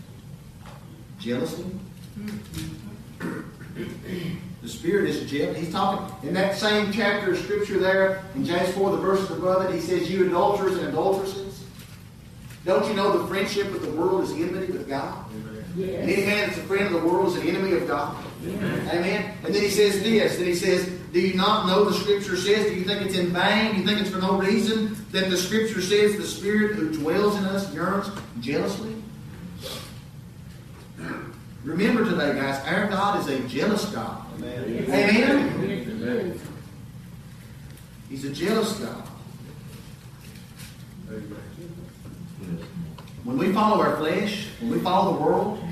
jealously? 1.18 1.66
The 4.62 4.68
Spirit 4.68 5.09
is 5.09 5.31
jealous. 5.31 5.59
He's 5.59 5.73
talking 5.73 6.29
in 6.29 6.35
that 6.35 6.57
same 6.57 6.92
chapter 6.92 7.33
of 7.33 7.38
Scripture 7.38 7.79
there 7.79 8.23
in 8.35 8.44
James 8.44 8.70
4, 8.75 8.90
the 8.90 8.99
verses 8.99 9.31
above 9.31 9.64
it, 9.64 9.75
he 9.75 9.81
says, 9.81 10.11
You 10.11 10.27
adulterers 10.27 10.77
and 10.77 10.88
adulteresses, 10.88 11.64
don't 12.64 12.87
you 12.87 12.94
know 12.94 13.16
the 13.16 13.27
friendship 13.27 13.73
with 13.73 13.83
the 13.83 13.90
world 13.90 14.25
is 14.25 14.33
enmity 14.33 14.73
with 14.73 14.88
God? 14.88 15.25
And 15.77 16.11
any 16.11 16.27
man 16.27 16.49
that's 16.49 16.59
a 16.59 16.62
friend 16.62 16.87
of 16.87 17.01
the 17.01 17.09
world 17.09 17.29
is 17.29 17.37
an 17.37 17.49
enemy 17.49 17.73
of 17.73 17.87
God. 17.87 18.16
Amen. 18.44 19.35
And 19.44 19.55
then 19.55 19.62
he 19.62 19.70
says 19.70 20.03
this. 20.03 20.37
Then 20.37 20.46
he 20.46 20.55
says, 20.55 20.87
Do 21.12 21.20
you 21.20 21.35
not 21.35 21.66
know 21.66 21.85
the 21.85 21.94
Scripture 21.94 22.37
says? 22.37 22.66
Do 22.66 22.75
you 22.75 22.85
think 22.85 23.03
it's 23.03 23.14
in 23.14 23.29
vain? 23.29 23.75
Do 23.75 23.81
you 23.81 23.87
think 23.87 24.01
it's 24.01 24.11
for 24.11 24.18
no 24.20 24.38
reason 24.38 24.96
that 25.12 25.31
the 25.31 25.37
Scripture 25.37 25.81
says 25.81 26.16
the 26.16 26.27
Spirit 26.27 26.77
who 26.77 26.92
dwells 26.92 27.37
in 27.37 27.44
us 27.44 27.73
yearns 27.73 28.11
jealously? 28.40 29.00
Remember 31.64 32.05
today, 32.05 32.35
guys, 32.35 32.64
our 32.66 32.88
God 32.88 33.20
is 33.20 33.29
a 33.29 33.40
jealous 33.46 33.85
God. 33.87 34.25
Amen. 34.38 34.87
Amen. 34.88 35.90
Amen. 35.90 36.40
He's 38.09 38.25
a 38.25 38.31
jealous 38.31 38.79
God. 38.79 39.07
When 43.25 43.37
we 43.37 43.53
follow 43.53 43.83
our 43.83 43.96
flesh, 43.99 44.49
when 44.61 44.70
we 44.70 44.81
follow 44.81 45.14
the 45.14 45.23
world, 45.23 45.62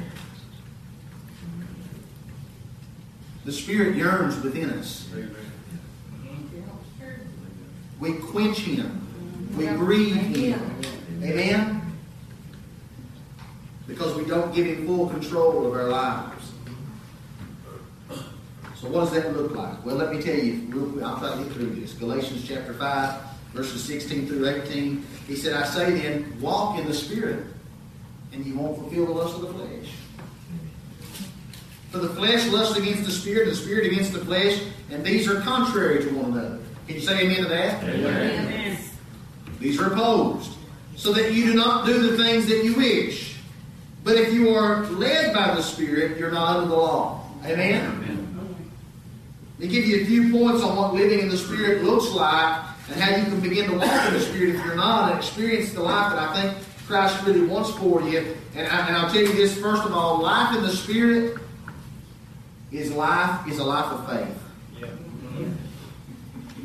the 3.45 3.53
Spirit 3.53 3.97
yearns 3.97 4.41
within 4.43 4.71
us. 4.71 5.09
We 7.99 8.13
quench 8.13 8.59
Him. 8.59 9.07
We 9.57 9.67
grieve 9.69 10.15
Him. 10.17 10.81
Amen? 11.23 11.88
Because 13.89 14.15
we 14.15 14.25
don't 14.27 14.55
give 14.55 14.67
Him 14.67 14.87
full 14.87 15.09
control 15.09 15.67
of 15.67 15.73
our 15.73 15.89
lives. 15.89 16.53
So 18.77 18.89
what 18.89 19.01
does 19.01 19.13
that 19.13 19.37
look 19.37 19.57
like? 19.57 19.85
Well, 19.85 19.97
let 19.97 20.15
me 20.15 20.23
tell 20.23 20.37
you, 20.37 20.71
I'll 21.05 21.19
try 21.19 21.37
to 21.37 21.43
get 21.43 21.53
through 21.53 21.75
this. 21.75 21.95
Galatians 21.95 22.47
chapter 22.47 22.75
5, 22.75 23.21
verses 23.53 23.83
16 23.83 24.29
through 24.29 24.47
18. 24.47 25.05
He 25.27 25.35
said, 25.35 25.55
I 25.55 25.67
say 25.67 25.91
then, 25.99 26.39
walk 26.41 26.79
in 26.79 26.87
the 26.87 26.95
Spirit, 26.95 27.45
and 28.33 28.47
you 28.47 28.57
won't 28.57 28.79
fulfill 28.79 29.07
the 29.07 29.13
lust 29.13 29.35
of 29.35 29.41
the 29.41 29.55
flesh. 29.55 29.91
For 31.91 31.99
the 31.99 32.11
flesh 32.11 32.47
lusts 32.53 32.77
against 32.77 33.05
the 33.05 33.11
Spirit, 33.11 33.49
and 33.49 33.53
the 33.53 33.57
Spirit 33.57 33.91
against 33.91 34.13
the 34.13 34.21
flesh, 34.21 34.63
and 34.91 35.03
these 35.03 35.27
are 35.27 35.41
contrary 35.41 36.05
to 36.05 36.11
one 36.11 36.33
another. 36.33 36.61
Can 36.87 36.97
you 36.97 37.01
say 37.01 37.23
amen 37.23 37.43
to 37.43 37.49
that? 37.49 37.83
Amen. 37.83 38.79
These 39.59 39.81
are 39.81 39.93
opposed, 39.93 40.53
so 40.95 41.13
that 41.15 41.33
you 41.33 41.47
do 41.47 41.55
not 41.55 41.85
do 41.85 42.11
the 42.11 42.23
things 42.23 42.47
that 42.47 42.63
you 42.65 42.77
wish. 42.77 43.38
But 44.09 44.17
if 44.17 44.33
you 44.33 44.55
are 44.55 44.87
led 44.87 45.35
by 45.35 45.55
the 45.55 45.61
Spirit, 45.61 46.17
you're 46.17 46.31
not 46.31 46.57
under 46.57 46.69
the 46.71 46.75
law. 46.75 47.29
Amen? 47.45 48.47
Let 49.59 49.61
me 49.61 49.69
give 49.69 49.85
you 49.85 50.01
a 50.01 50.07
few 50.07 50.33
points 50.33 50.63
on 50.63 50.77
what 50.77 50.95
living 50.95 51.19
in 51.19 51.29
the 51.29 51.37
Spirit 51.37 51.85
looks 51.85 52.11
like 52.13 52.65
and 52.91 52.99
how 52.99 53.15
you 53.15 53.25
can 53.25 53.39
begin 53.41 53.71
to 53.71 53.77
walk 53.77 54.09
in 54.09 54.15
the 54.15 54.21
Spirit 54.21 54.55
if 54.55 54.65
you're 54.65 54.77
not 54.77 55.11
and 55.11 55.19
experience 55.19 55.75
the 55.75 55.83
life 55.83 56.15
that 56.15 56.27
I 56.27 56.41
think 56.41 56.65
Christ 56.87 57.23
really 57.27 57.43
wants 57.43 57.71
for 57.73 58.01
you. 58.01 58.35
And, 58.57 58.67
I, 58.67 58.87
and 58.89 58.97
I'll 58.97 59.13
tell 59.13 59.21
you 59.21 59.35
this 59.35 59.59
first 59.61 59.83
of 59.85 59.93
all 59.93 60.23
life 60.23 60.57
in 60.57 60.63
the 60.63 60.73
Spirit 60.73 61.39
is 62.73 62.91
life 62.91 63.47
is 63.47 63.59
a 63.59 63.65
life 63.65 63.93
of 63.93 64.09
faith. 64.09 64.89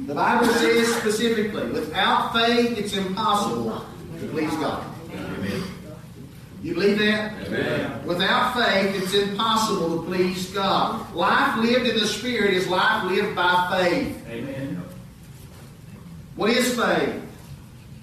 The 0.08 0.15
Bible 0.15 0.45
says 0.45 0.95
specifically, 0.95 1.69
without 1.71 2.32
faith, 2.32 2.77
it's 2.77 2.95
impossible 2.95 3.86
to 4.21 4.27
please 4.29 4.51
God. 4.51 4.92
You 6.63 6.76
believe 6.76 6.97
that? 6.99 7.34
Amen. 7.45 8.06
Without 8.06 8.54
faith, 8.54 9.04
it's 9.04 9.13
impossible 9.13 10.02
to 10.02 10.08
please 10.08 10.49
God. 10.52 11.13
Life 11.13 11.58
lived 11.58 11.86
in 11.88 11.99
the 11.99 12.08
Spirit 12.08 12.54
is 12.54 12.69
life 12.69 13.04
lived 13.04 13.36
by 13.36 13.67
faith. 13.78 14.26
Amen. 14.30 14.82
What 16.38 16.52
is 16.52 16.73
faith? 16.80 17.21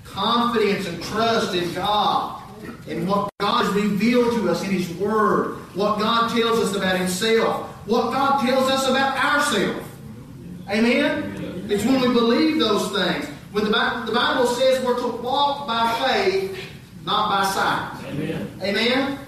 Confidence 0.05 0.87
and 0.87 1.03
trust 1.05 1.55
in 1.55 1.73
God 1.73 2.43
and 2.87 3.09
what 3.09 3.31
God 3.41 3.65
has 3.65 3.75
revealed 3.75 4.35
to 4.35 4.51
us 4.51 4.63
in 4.63 4.71
His 4.73 4.91
Word, 4.97 5.57
what 5.75 5.99
God 5.99 6.29
tells 6.37 6.59
us 6.59 6.77
about 6.77 6.99
Himself, 6.99 7.67
what 7.87 8.13
God 8.13 8.45
tells 8.45 8.71
us 8.71 8.87
about 8.87 9.17
ourselves. 9.17 9.87
Amen? 10.69 11.67
It's 11.71 11.85
when 11.85 12.01
we 12.03 12.09
believe 12.09 12.59
those 12.59 12.93
things. 12.93 13.27
When 13.53 13.65
the 13.65 13.71
Bible, 13.71 14.07
the 14.07 14.13
Bible 14.13 14.47
says 14.47 14.85
we're 14.85 15.01
to 15.01 15.17
walk 15.23 15.67
by 15.67 15.93
faith, 16.07 16.70
not 17.05 17.31
by 17.31 17.45
sight. 17.51 18.13
Amen. 18.13 18.51
Amen? 18.63 19.19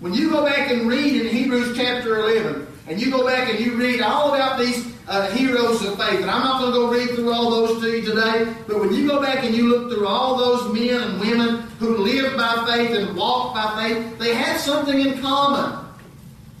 When 0.00 0.12
you 0.12 0.30
go 0.30 0.44
back 0.44 0.70
and 0.70 0.88
read 0.88 1.22
in 1.22 1.28
Hebrews 1.28 1.76
chapter 1.76 2.18
11, 2.18 2.66
and 2.88 3.00
you 3.00 3.10
go 3.10 3.26
back 3.26 3.48
and 3.48 3.58
you 3.58 3.76
read 3.76 4.00
all 4.00 4.34
about 4.34 4.58
these 4.58 4.94
uh, 5.08 5.30
heroes 5.30 5.84
of 5.84 5.96
faith, 5.96 6.20
and 6.20 6.30
I'm 6.30 6.42
not 6.42 6.60
going 6.60 6.72
to 6.72 6.78
go 6.78 6.90
read 6.90 7.16
through 7.16 7.32
all 7.32 7.50
those 7.50 7.80
to 7.80 7.90
you 7.90 8.02
today, 8.02 8.54
but 8.68 8.78
when 8.78 8.92
you 8.92 9.08
go 9.08 9.20
back 9.20 9.44
and 9.44 9.54
you 9.54 9.68
look 9.68 9.92
through 9.92 10.06
all 10.06 10.36
those 10.36 10.72
men 10.72 11.02
and 11.02 11.20
women 11.20 11.62
who 11.78 11.96
lived 11.96 12.36
by 12.36 12.64
faith 12.68 12.96
and 12.96 13.16
walked 13.16 13.54
by 13.54 13.88
faith, 13.88 14.18
they 14.18 14.34
had 14.34 14.58
something 14.58 15.00
in 15.00 15.20
common. 15.20 15.84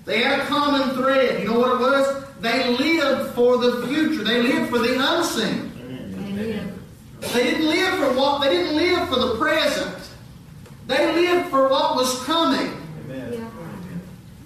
They 0.04 0.22
had 0.22 0.40
a 0.40 0.46
common 0.46 0.96
thread. 0.96 1.40
You 1.40 1.48
know 1.48 1.58
what 1.58 1.74
it 1.74 1.80
was? 1.80 2.24
They 2.40 2.76
lived 2.76 3.34
for 3.34 3.58
the 3.58 3.86
future. 3.86 4.22
They 4.22 4.42
lived 4.42 4.70
for 4.70 4.78
the 4.78 4.96
unseen. 4.98 5.72
Amen. 5.80 6.72
They 7.20 7.44
didn't 7.44 7.66
live 7.66 7.94
for 7.98 8.18
what 8.18 8.42
they 8.42 8.50
didn't 8.50 8.76
live 8.76 9.08
for 9.08 9.18
the 9.18 9.36
present. 9.36 10.10
They 10.86 11.12
lived 11.12 11.50
for 11.50 11.68
what 11.68 11.96
was 11.96 12.22
coming. 12.24 12.72
Yeah. 13.08 13.48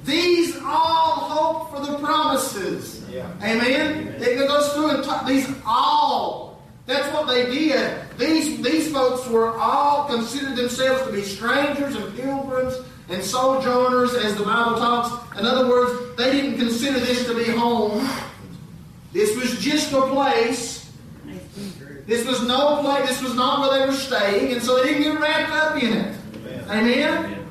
These 0.04 0.56
all 0.56 1.28
hope 1.28 1.70
for 1.70 1.84
the 1.84 1.98
promises. 1.98 3.04
Yeah. 3.10 3.30
Amen. 3.42 4.14
It 4.18 4.48
goes 4.48 4.72
through 4.72 4.90
and 4.90 5.04
talk, 5.04 5.26
these 5.26 5.48
all. 5.66 6.62
That's 6.86 7.12
what 7.12 7.28
they 7.28 7.46
did. 7.46 8.00
These 8.18 8.62
these 8.62 8.92
folks 8.92 9.28
were 9.28 9.56
all 9.56 10.06
considered 10.08 10.56
themselves 10.56 11.06
to 11.06 11.12
be 11.12 11.22
strangers 11.22 11.94
and 11.94 12.16
pilgrims 12.16 12.74
and 13.08 13.22
sojourners, 13.22 14.14
as 14.14 14.36
the 14.36 14.44
Bible 14.44 14.76
talks. 14.76 15.38
In 15.38 15.44
other 15.44 15.68
words, 15.68 16.16
they 16.16 16.32
didn't 16.32 16.58
consider 16.58 16.98
this 16.98 17.26
to 17.26 17.34
be 17.34 17.44
home. 17.44 18.08
This 19.12 19.36
was 19.36 19.58
just 19.60 19.92
a 19.92 20.02
place. 20.02 20.90
This 22.06 22.26
was 22.26 22.46
no 22.46 22.80
place. 22.80 23.08
This 23.08 23.22
was 23.22 23.34
not 23.34 23.60
where 23.60 23.78
they 23.78 23.86
were 23.86 23.92
staying, 23.92 24.52
and 24.52 24.62
so 24.62 24.76
they 24.78 24.94
didn't 24.94 25.02
get 25.02 25.20
wrapped 25.20 25.52
up 25.52 25.82
in 25.82 25.92
it. 25.92 26.16
Amen. 26.70 27.46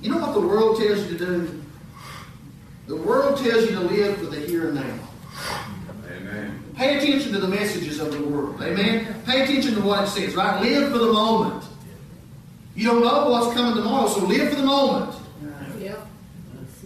You 0.00 0.10
know 0.10 0.18
what 0.18 0.34
the 0.34 0.40
world 0.40 0.78
tells 0.78 1.08
you 1.08 1.16
to 1.16 1.24
do? 1.24 1.62
The 2.88 2.96
world 2.96 3.38
tells 3.38 3.70
you 3.70 3.76
to 3.76 3.80
live 3.80 4.18
for 4.18 4.26
the 4.26 4.40
here 4.40 4.68
and 4.68 4.74
now. 4.74 5.08
Amen. 6.10 6.64
Pay 6.74 6.98
attention 6.98 7.32
to 7.32 7.38
the 7.38 7.46
messages 7.46 8.00
of 8.00 8.10
the 8.10 8.24
world. 8.24 8.60
Amen. 8.60 9.22
Pay 9.24 9.44
attention 9.44 9.74
to 9.76 9.80
what 9.82 10.02
it 10.02 10.08
says, 10.08 10.34
right? 10.34 10.60
Live 10.60 10.90
for 10.90 10.98
the 10.98 11.12
moment. 11.12 11.64
You 12.74 12.88
don't 12.88 13.04
know 13.04 13.28
what's 13.30 13.54
coming 13.54 13.76
tomorrow, 13.76 14.08
so 14.08 14.24
live 14.26 14.50
for 14.50 14.56
the 14.56 14.64
moment. 14.64 15.14
Yep. 15.78 16.06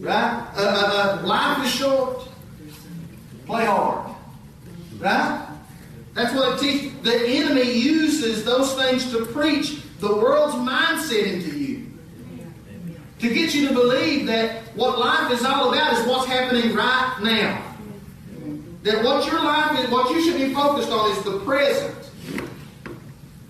Right? 0.01 0.47
Uh, 0.55 0.61
uh, 0.61 1.21
uh, 1.23 1.27
life 1.27 1.65
is 1.65 1.73
short. 1.73 2.29
Play 3.47 3.65
hard. 3.65 4.15
Right? 4.99 5.46
That's 6.17 6.35
what. 6.35 6.59
The 6.59 7.25
enemy 7.27 7.71
uses 7.71 8.45
those 8.45 8.75
things 8.75 9.13
to 9.13 9.27
preach 9.27 9.83
the 10.01 10.09
world's 10.09 10.55
mindset 10.55 11.35
into 11.35 11.57
you. 11.57 11.87
To 13.21 13.33
get 13.33 13.55
you 13.55 13.69
to 13.69 13.75
believe 13.75 14.27
that 14.27 14.63
what 14.75 14.99
life 14.99 15.31
is 15.31 15.45
all 15.45 15.73
about 15.73 15.93
is 15.93 16.07
what's 16.07 16.27
happening 16.27 16.75
right 16.75 17.19
now. 17.23 17.63
That 18.83 19.05
what 19.05 19.27
your 19.27 19.43
life 19.45 19.79
is, 19.79 19.91
what 19.91 20.11
you 20.11 20.23
should 20.23 20.39
be 20.39 20.55
focused 20.55 20.91
on 20.91 21.11
is 21.13 21.23
the 21.23 21.39
present. 21.41 21.95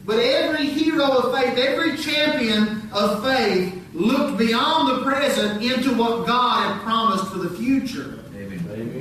But 0.05 0.19
every 0.19 0.67
hero 0.67 1.05
of 1.05 1.35
faith, 1.35 1.59
every 1.59 1.97
champion 1.97 2.89
of 2.93 3.25
faith 3.25 3.81
looked 3.93 4.39
beyond 4.39 4.99
the 4.99 5.03
present 5.05 5.63
into 5.63 5.95
what 5.95 6.27
God 6.27 6.73
had 6.73 6.83
promised 6.83 7.33
for 7.33 7.39
the 7.39 7.51
future. 7.51 8.25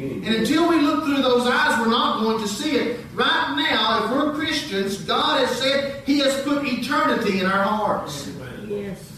Amen. 0.06 0.24
And 0.26 0.36
until 0.36 0.70
we 0.70 0.80
look 0.80 1.04
through 1.04 1.22
those 1.22 1.48
eyes, 1.48 1.80
we're 1.80 1.90
not 1.90 2.22
going 2.22 2.40
to 2.40 2.48
see 2.48 2.78
it. 2.78 3.00
Right 3.14 3.56
now, 3.58 4.06
if 4.06 4.12
we're 4.12 4.34
Christians, 4.34 4.98
God 5.04 5.46
has 5.46 5.58
said 5.58 6.04
He 6.06 6.20
has 6.20 6.42
put 6.44 6.66
eternity 6.66 7.40
in 7.40 7.46
our 7.46 7.64
hearts. 7.64 8.32
Yes. 8.68 9.12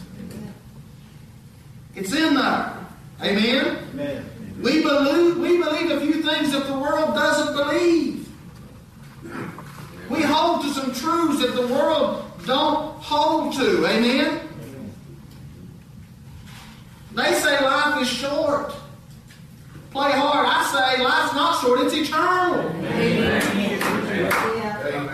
It's 1.96 2.14
in 2.14 2.36
there. 2.36 2.78
Amen? 3.22 3.78
Amen. 3.94 4.30
We 4.62 4.82
believe, 4.82 5.38
we 5.38 5.58
believe 5.58 5.92
a 5.92 6.00
few 6.02 6.22
things 6.24 6.52
that 6.52 6.68
the 6.68 6.78
world 6.78 7.16
doesn't 7.16 7.56
believe. 7.56 8.30
We 10.10 10.22
hold 10.22 10.62
to 10.64 10.70
some 10.70 10.94
truths 10.94 11.42
that 11.42 11.54
the 11.56 11.68
world 11.68 12.24
don't 12.46 12.96
hold 13.02 13.54
to. 13.56 13.86
Amen? 13.86 14.42
They 17.14 17.34
say 17.34 17.64
life 17.64 18.02
is 18.02 18.08
short. 18.08 18.74
Play 19.98 20.12
hard. 20.12 20.46
I 20.48 20.62
say 20.70 21.04
life's 21.04 21.34
not 21.34 21.60
short, 21.60 21.80
it's 21.82 21.96
eternal. 21.96 22.70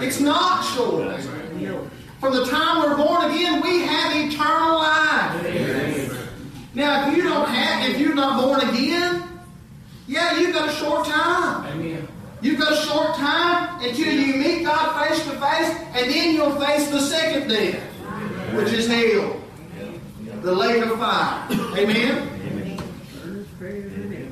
It's 0.04 0.20
not 0.20 0.62
short. 0.76 1.22
From 2.20 2.34
the 2.34 2.46
time 2.48 2.82
we're 2.82 2.98
born 2.98 3.32
again, 3.32 3.62
we 3.62 3.84
have 3.84 4.14
eternal 4.14 4.80
life. 4.80 6.28
Now, 6.74 7.08
if 7.08 7.16
you 7.16 7.24
don't 7.24 7.48
have, 7.48 7.90
if 7.92 7.98
you're 7.98 8.14
not 8.14 8.42
born 8.44 8.60
again, 8.60 9.24
yeah, 10.06 10.38
you've 10.38 10.54
got 10.54 10.68
a 10.68 10.74
short 10.74 11.08
time. 11.08 11.66
Amen. 11.68 12.06
You've 12.42 12.60
got 12.60 12.74
a 12.74 12.76
short 12.76 13.16
time 13.16 13.82
until 13.82 14.14
you 14.14 14.34
meet 14.34 14.66
God 14.66 15.08
face 15.08 15.24
to 15.24 15.32
face, 15.32 15.80
and 15.94 16.12
then 16.12 16.36
you'll 16.36 16.60
face 16.60 16.90
the 16.90 17.00
second 17.00 17.48
death, 17.48 17.82
which 18.54 18.74
is 18.74 18.88
hell, 18.90 19.40
the 20.42 20.54
lake 20.54 20.84
of 20.84 21.00
fire. 21.00 21.48
Amen. 21.78 22.33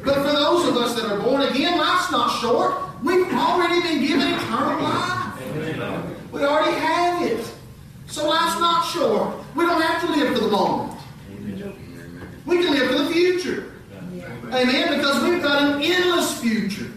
But 0.03 0.15
for 0.15 0.33
those 0.33 0.67
of 0.67 0.77
us 0.77 0.95
that 0.95 1.11
are 1.11 1.19
born 1.19 1.41
again, 1.43 1.77
life's 1.77 2.11
not 2.11 2.39
short. 2.39 2.73
We've 3.03 3.31
already 3.31 3.81
been 3.81 4.01
given 4.05 4.27
eternal 4.33 4.81
life. 4.81 6.31
We 6.31 6.43
already 6.43 6.77
have 6.77 7.21
it. 7.23 7.53
So 8.07 8.27
life's 8.27 8.59
not 8.59 8.85
short. 8.87 9.37
We 9.55 9.65
don't 9.65 9.81
have 9.81 10.01
to 10.01 10.11
live 10.11 10.33
for 10.33 10.43
the 10.45 10.51
moment. 10.51 10.99
We 12.45 12.57
can 12.57 12.73
live 12.73 12.91
for 12.91 13.03
the 13.03 13.09
future. 13.11 13.73
Amen. 14.45 14.97
Because 14.97 15.23
we've 15.23 15.41
got 15.41 15.61
an 15.63 15.81
endless 15.81 16.39
future. 16.39 16.91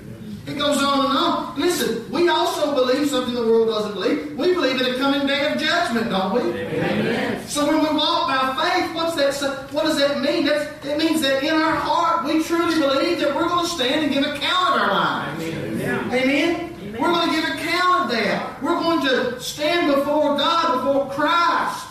It 0.46 0.58
goes 0.58 0.82
on 0.82 1.06
and 1.06 1.18
on. 1.18 1.58
Listen, 1.58 2.10
we 2.10 2.28
also 2.28 2.74
believe 2.74 3.08
something 3.08 3.34
the 3.34 3.46
world 3.46 3.68
doesn't 3.68 3.94
believe. 3.94 4.36
We 4.36 4.52
believe 4.52 4.78
in 4.78 4.94
a 4.94 4.98
coming 4.98 5.26
day 5.26 5.50
of 5.50 5.58
judgment, 5.58 6.10
don't 6.10 6.34
we? 6.34 6.60
Yes. 6.60 7.50
So 7.50 7.66
when 7.66 7.78
we 7.78 7.96
walk 7.96 8.28
by 8.28 8.62
faith, 8.62 8.94
what's 8.94 9.14
that? 9.16 9.72
What 9.72 9.84
does 9.84 9.96
that 9.98 10.20
mean? 10.20 10.44
That's, 10.44 10.84
it 10.84 10.98
means 10.98 11.22
that 11.22 11.42
in 11.42 11.54
our 11.54 11.74
heart 11.74 12.26
we 12.26 12.42
truly 12.42 12.78
believe 12.78 13.20
that 13.20 13.34
we're 13.34 13.48
going 13.48 13.64
to 13.64 13.70
stand 13.70 14.04
and 14.04 14.12
give 14.12 14.24
account 14.24 14.74
of 14.74 14.82
our 14.82 14.92
lives. 14.92 15.44
Amen. 15.44 16.12
Amen? 16.12 16.96
We're 17.00 17.08
going 17.08 17.30
to 17.30 17.34
give 17.34 17.44
account 17.44 18.04
of 18.04 18.10
that. 18.10 18.62
We're 18.62 18.80
going 18.80 19.00
to 19.06 19.40
stand 19.40 19.94
before 19.94 20.36
God, 20.36 20.84
before 20.84 21.10
Christ, 21.10 21.86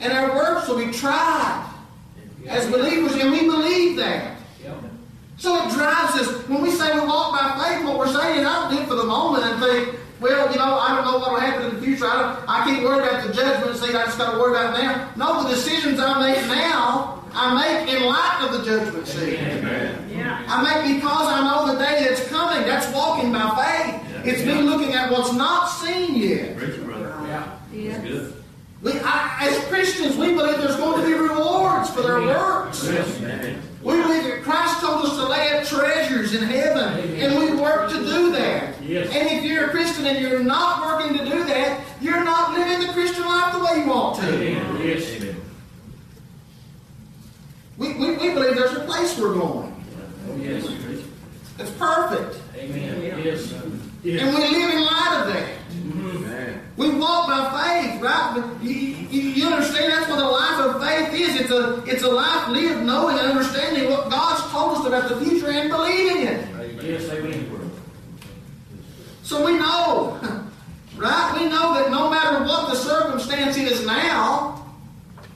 and 0.00 0.12
our 0.12 0.34
works 0.34 0.68
will 0.68 0.84
be 0.84 0.90
tried 0.90 1.70
as 2.48 2.66
believers, 2.66 3.14
and 3.16 3.30
we 3.30 3.40
believe 3.42 3.96
that. 3.98 4.38
So 5.38 5.54
it 5.54 5.72
drives 5.72 6.16
us. 6.16 6.48
When 6.48 6.62
we 6.62 6.72
say 6.72 6.92
we 6.94 7.06
walk 7.06 7.30
by 7.30 7.62
faith, 7.62 7.86
what 7.86 7.96
we're 7.96 8.12
saying 8.12 8.40
is 8.40 8.46
I 8.46 8.68
don't 8.68 8.74
live 8.74 8.88
for 8.88 8.96
the 8.96 9.04
moment 9.04 9.44
and 9.44 9.62
think, 9.62 9.96
well, 10.20 10.50
you 10.50 10.58
know, 10.58 10.78
I 10.80 10.96
don't 10.96 11.04
know 11.04 11.18
what 11.20 11.30
will 11.30 11.38
happen 11.38 11.66
in 11.70 11.76
the 11.76 11.80
future. 11.80 12.06
I, 12.06 12.20
don't, 12.20 12.48
I 12.48 12.64
can't 12.64 12.82
worry 12.82 13.06
about 13.06 13.24
the 13.24 13.32
judgment 13.32 13.76
seat. 13.76 13.94
I 13.94 14.04
just 14.06 14.18
got 14.18 14.32
to 14.32 14.38
worry 14.38 14.50
about 14.58 14.76
it 14.76 14.82
now. 14.82 15.12
No, 15.14 15.44
the 15.44 15.50
decisions 15.50 16.00
I 16.00 16.18
make 16.18 16.44
now, 16.48 17.22
I 17.32 17.54
make 17.54 17.94
in 17.94 18.02
light 18.04 18.48
of 18.50 18.58
the 18.58 18.64
judgment 18.64 19.06
seat. 19.06 19.34
Yeah. 19.34 20.44
I 20.48 20.82
make 20.82 20.96
because 20.96 21.28
I 21.28 21.40
know 21.44 21.72
the 21.72 21.78
day 21.78 22.04
that's 22.08 22.26
coming. 22.28 22.66
That's 22.66 22.92
walking 22.92 23.30
by 23.30 23.46
faith. 23.62 24.26
It's 24.26 24.44
me 24.44 24.54
looking 24.54 24.92
at 24.94 25.12
what's 25.12 25.32
not 25.32 25.66
seen 25.66 26.16
yet. 26.16 26.56
Preach, 26.56 26.82
brother. 26.82 27.14
Yes. 27.72 27.87
Good. 28.02 28.34
We, 28.82 28.92
I, 29.00 29.48
as 29.48 29.58
Christians, 29.66 30.16
we 30.16 30.34
believe 30.34 30.58
there's 30.58 30.76
going 30.76 31.00
to 31.00 31.06
be 31.06 31.14
rewards 31.14 31.90
for 31.90 32.02
their 32.02 32.20
works. 32.22 32.86
Amen. 32.88 33.60
We 33.82 33.96
believe 34.02 34.22
that 34.24 34.42
Christ 34.42 34.80
told 34.80 35.04
us 35.06 35.16
to 35.16 35.26
lay 35.28 35.50
up 35.58 35.64
treasures 35.64 36.34
in 36.34 36.44
heaven, 36.44 36.98
and 37.20 37.38
we 37.38 37.60
work 37.60 37.90
to 37.90 37.96
do 37.96 38.30
that. 38.32 38.80
Yes. 38.82 39.08
And 39.14 39.28
if 39.28 39.44
you're 39.44 39.66
a 39.66 39.70
Christian 39.70 40.06
and 40.06 40.18
you're 40.20 40.42
not 40.44 40.80
working 40.86 41.16
to 41.18 41.24
do 41.24 41.44
that, 41.44 41.80
you're 42.00 42.22
not 42.24 42.56
living 42.56 42.86
the 42.86 42.92
Christian 42.92 43.24
life 43.26 43.52
the 43.52 43.58
way 43.64 43.80
you 43.82 43.88
want 43.90 44.20
to. 44.20 44.26
Amen. 44.34 44.86
Yes. 44.86 45.24
We, 47.76 47.94
we, 47.94 48.10
we 48.16 48.34
believe 48.34 48.56
there's 48.56 48.72
a 48.76 48.80
place 48.80 49.18
we're 49.18 49.34
going. 49.34 49.74
Oh, 50.28 50.36
yes. 50.36 50.66
It's 51.58 51.70
perfect. 51.72 52.40
Amen. 52.56 53.22
Yes. 53.24 53.52
And 53.52 53.80
Yes. 54.04 54.22
we 54.34 54.40
live 54.40 54.74
in 54.74 54.80
light 54.80 55.20
of 55.20 55.32
that. 55.34 55.48
Amen. 55.74 56.60
We 56.76 56.90
walk 56.90 57.26
by 57.26 57.82
faith, 57.82 58.00
right? 58.00 58.32
But 58.36 58.62
you, 58.64 58.70
you, 58.72 59.20
you 59.30 59.46
understand 59.48 59.92
that's 59.92 60.08
what 60.08 60.20
a 60.20 60.28
life 60.28 60.60
of 60.60 60.80
faith 60.82 61.20
is. 61.20 61.40
It's 61.40 61.50
a 61.50 61.82
a 62.56 62.84
knowing 62.84 63.18
and 63.18 63.28
understanding 63.28 63.90
what 63.90 64.10
God's 64.10 64.50
told 64.50 64.78
us 64.78 64.86
about 64.86 65.08
the 65.08 65.24
future 65.24 65.50
and 65.50 65.70
believing 65.70 66.26
it. 66.26 66.48
Yes. 66.82 67.08
Amen. 67.10 67.70
So 69.22 69.44
we 69.44 69.58
know, 69.58 70.18
right? 70.96 71.38
We 71.38 71.48
know 71.48 71.74
that 71.74 71.90
no 71.90 72.10
matter 72.10 72.44
what 72.44 72.70
the 72.70 72.76
circumstance 72.76 73.56
is 73.56 73.84
now, 73.84 74.64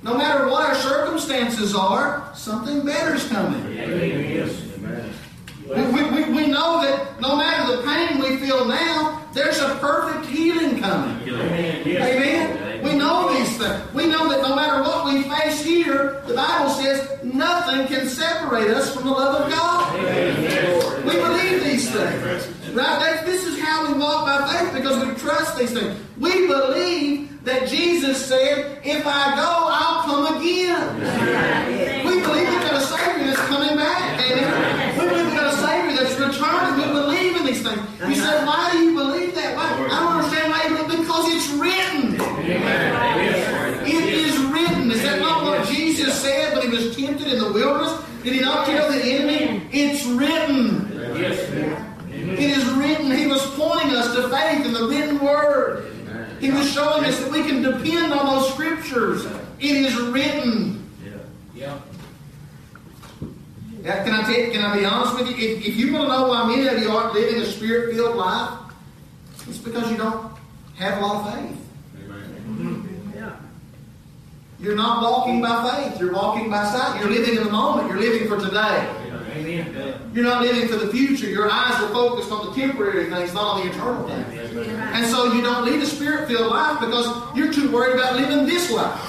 no 0.02 0.16
matter 0.16 0.48
what 0.48 0.66
our 0.66 0.74
circumstances 0.74 1.74
are, 1.74 2.30
something 2.34 2.84
better 2.84 3.14
is 3.14 3.28
coming. 3.28 3.60
Amen. 3.78 4.30
Yes. 4.30 4.62
Amen. 4.76 5.12
We, 5.68 6.02
we, 6.02 6.10
we, 6.10 6.32
we 6.32 6.46
know 6.48 6.82
that 6.82 7.20
no 7.20 7.36
matter 7.36 7.76
the 7.76 7.82
pain 7.82 8.18
we 8.18 8.38
feel 8.38 8.64
now, 8.64 9.22
there's 9.34 9.60
a 9.60 9.76
perfect 9.76 10.26
healing 10.26 10.80
coming. 10.80 11.28
Amen. 11.28 11.82
Yes. 11.86 12.16
Amen? 12.16 12.82
We 12.82 12.94
know 12.94 13.32
these 13.32 13.56
things. 13.58 13.94
We 13.94 14.06
know 14.06 14.28
that 14.28 14.42
no 14.42 14.56
matter 14.56 14.82
what 14.82 15.04
we 15.12 15.22
face 15.22 15.62
here, 15.62 16.21
the 16.32 16.38
Bible 16.38 16.70
says 16.70 17.22
nothing 17.22 17.86
can 17.88 18.08
separate 18.08 18.70
us 18.70 18.94
from 18.94 19.04
the 19.04 19.10
love 19.10 19.42
of 19.42 19.50
God. 19.50 21.04
We 21.04 21.12
believe 21.12 21.62
these 21.62 21.90
things. 21.90 22.48
Right? 22.72 23.22
This 23.26 23.44
is 23.44 23.60
how 23.60 23.86
we 23.86 23.98
walk 23.98 24.24
by 24.24 24.48
faith 24.48 24.72
because 24.72 25.06
we 25.06 25.14
trust 25.16 25.58
these 25.58 25.72
things. 25.72 25.94
We 26.18 26.46
believe 26.46 27.44
that 27.44 27.68
Jesus 27.68 28.24
said, 28.24 28.80
if 28.82 29.06
I 29.06 29.36
go, 29.36 29.68
I'll 29.68 30.02
come 30.04 30.36
again. 30.38 30.96
We 32.06 32.20
believe 32.22 32.48
we've 32.48 32.62
got 32.62 32.80
a 32.80 32.80
Savior 32.80 33.26
that's 33.26 33.40
coming 33.48 33.76
back. 33.76 34.20
Amen. 34.20 34.98
We 34.98 35.08
believe 35.08 35.26
we've 35.26 35.34
got 35.34 35.52
a 35.52 35.56
Savior 35.58 35.96
that's 35.96 36.18
returning. 36.18 36.80
We 36.80 36.92
believe 36.98 37.36
in 37.36 37.44
these 37.44 37.62
things. 37.62 37.76
You 37.76 38.06
uh-huh. 38.06 38.14
say, 38.14 38.46
why 38.46 38.72
do 38.72 38.78
you 38.78 38.94
believe 38.94 39.34
that? 39.34 39.54
Why? 39.54 39.68
I 39.68 40.00
don't 40.00 40.12
understand 40.16 40.50
why 40.50 40.62
you 40.68 40.76
believe 40.76 41.00
Because 41.00 41.26
it's 41.28 41.48
written. 41.60 42.14
It 43.84 44.14
is 44.14 44.38
written. 44.38 44.90
Is 44.90 45.02
that 45.02 45.20
not 45.20 45.42
what 45.44 45.66
Jesus 45.68 46.22
said 46.22 46.54
when 46.54 46.62
he 46.62 46.68
was 46.68 46.96
tempted 46.96 47.26
in 47.26 47.38
the 47.38 47.52
wilderness? 47.52 48.00
Did 48.22 48.34
he 48.34 48.40
not 48.40 48.66
tell 48.66 48.90
the 48.90 49.02
enemy? 49.02 49.68
It's 49.72 50.04
written. 50.06 50.90
It 50.92 52.38
is 52.38 52.64
written. 52.72 53.10
He 53.10 53.26
was 53.26 53.44
pointing 53.54 53.96
us 53.96 54.14
to 54.14 54.28
faith 54.28 54.64
in 54.64 54.72
the 54.72 54.86
written 54.86 55.18
word. 55.18 55.92
He 56.40 56.50
was 56.50 56.70
showing 56.72 57.04
us 57.04 57.18
that 57.20 57.30
we 57.30 57.42
can 57.42 57.62
depend 57.62 58.12
on 58.12 58.26
those 58.26 58.52
scriptures. 58.52 59.24
It 59.60 59.76
is 59.76 59.96
written. 59.96 60.90
Yeah. 61.54 61.78
Yeah, 63.82 64.04
can 64.04 64.14
I 64.14 64.22
tell 64.22 64.52
can 64.52 64.64
I 64.64 64.78
be 64.78 64.84
honest 64.84 65.14
with 65.18 65.28
you? 65.28 65.36
If, 65.36 65.66
if 65.66 65.76
you 65.76 65.92
want 65.92 66.04
to 66.04 66.08
know 66.08 66.28
why 66.28 66.46
many 66.46 66.68
of 66.68 66.78
you 66.80 66.90
aren't 66.90 67.14
living 67.14 67.40
a 67.40 67.46
spirit-filled 67.46 68.16
life, 68.16 68.58
it's 69.48 69.58
because 69.58 69.90
you 69.90 69.96
don't 69.96 70.32
have 70.76 70.98
a 70.98 71.00
lot 71.06 71.26
of 71.26 71.34
faith. 71.34 71.58
Yeah. 73.14 73.36
You're 74.62 74.76
not 74.76 75.02
walking 75.02 75.42
by 75.42 75.68
faith. 75.70 76.00
You're 76.00 76.12
walking 76.12 76.48
by 76.48 76.64
sight. 76.66 77.00
You're 77.00 77.10
living 77.10 77.36
in 77.36 77.42
the 77.42 77.50
moment. 77.50 77.88
You're 77.88 77.98
living 77.98 78.28
for 78.28 78.38
today. 78.38 78.88
Amen. 79.34 80.10
You're 80.14 80.24
not 80.24 80.42
living 80.42 80.68
for 80.68 80.76
the 80.76 80.92
future. 80.92 81.28
Your 81.28 81.50
eyes 81.50 81.82
are 81.82 81.88
focused 81.88 82.30
on 82.30 82.46
the 82.46 82.52
temporary 82.54 83.10
things, 83.10 83.34
not 83.34 83.56
on 83.56 83.66
the 83.66 83.72
eternal 83.72 84.08
things. 84.08 84.56
And 84.94 85.04
so 85.06 85.32
you 85.32 85.42
don't 85.42 85.64
lead 85.64 85.82
a 85.82 85.86
spirit-filled 85.86 86.48
life 86.48 86.78
because 86.78 87.36
you're 87.36 87.52
too 87.52 87.72
worried 87.72 87.94
about 87.98 88.14
living 88.14 88.46
this 88.46 88.70
life. 88.70 89.00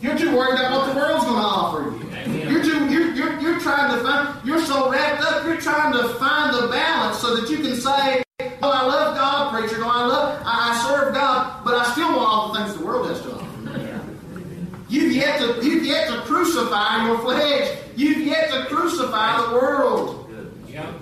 You're 0.00 0.16
too 0.16 0.36
worried 0.36 0.60
about 0.60 0.86
what 0.86 0.92
the 0.92 1.00
world's 1.00 1.24
going 1.24 1.40
to 1.40 1.42
offer 1.42 1.90
you. 1.90 2.48
You're 2.48 2.62
too. 2.62 2.88
You're, 2.92 3.12
you're, 3.12 3.40
you're 3.40 3.60
trying 3.60 3.96
to 3.96 4.02
find. 4.04 4.46
You're 4.46 4.60
so 4.60 4.88
wrapped 4.90 5.22
up. 5.22 5.44
You're 5.46 5.60
trying 5.60 5.92
to 5.94 6.08
find 6.14 6.54
the 6.54 6.68
balance 6.68 7.18
so 7.18 7.34
that 7.34 7.50
you 7.50 7.56
can 7.56 7.74
say, 7.74 8.22
"Oh, 8.62 8.70
I 8.70 8.86
love 8.86 9.16
God, 9.16 9.52
preacher. 9.52 9.80
No, 9.80 9.88
I 9.90 10.06
love. 10.06 10.42
I, 10.44 10.70
I 10.70 10.86
serve 10.86 11.14
God, 11.14 11.64
but 11.64 11.74
I 11.74 11.90
still 11.92 12.14
want 12.14 12.28
all 12.28 12.52
the 12.52 12.60
things 12.60 12.76
the 12.78 12.84
world 12.84 13.08
has 13.08 13.20
to 13.22 13.34
offer." 13.34 13.44
You've 14.88 15.12
yet 15.12 15.40
to. 15.40 15.64
You've 15.64 15.84
yet 16.54 16.62
to 16.62 16.70
crucify 16.70 17.06
your 17.06 17.18
flesh. 17.18 17.78
You've 17.96 18.26
yet 18.26 18.50
to 18.50 18.64
crucify 18.66 19.46
the 19.46 19.54
world. 19.54 20.30
Yeah. 20.68 20.92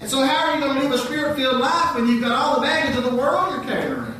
And 0.00 0.10
so, 0.10 0.22
how 0.22 0.50
are 0.50 0.54
you 0.56 0.60
going 0.60 0.76
to 0.76 0.82
live 0.82 0.92
a 0.92 0.98
spirit-filled 0.98 1.60
life 1.60 1.94
when 1.94 2.06
you've 2.06 2.22
got 2.22 2.32
all 2.32 2.56
the 2.56 2.66
baggage 2.66 2.96
of 2.96 3.04
the 3.04 3.16
world 3.16 3.54
you're 3.54 3.64
carrying? 3.64 4.14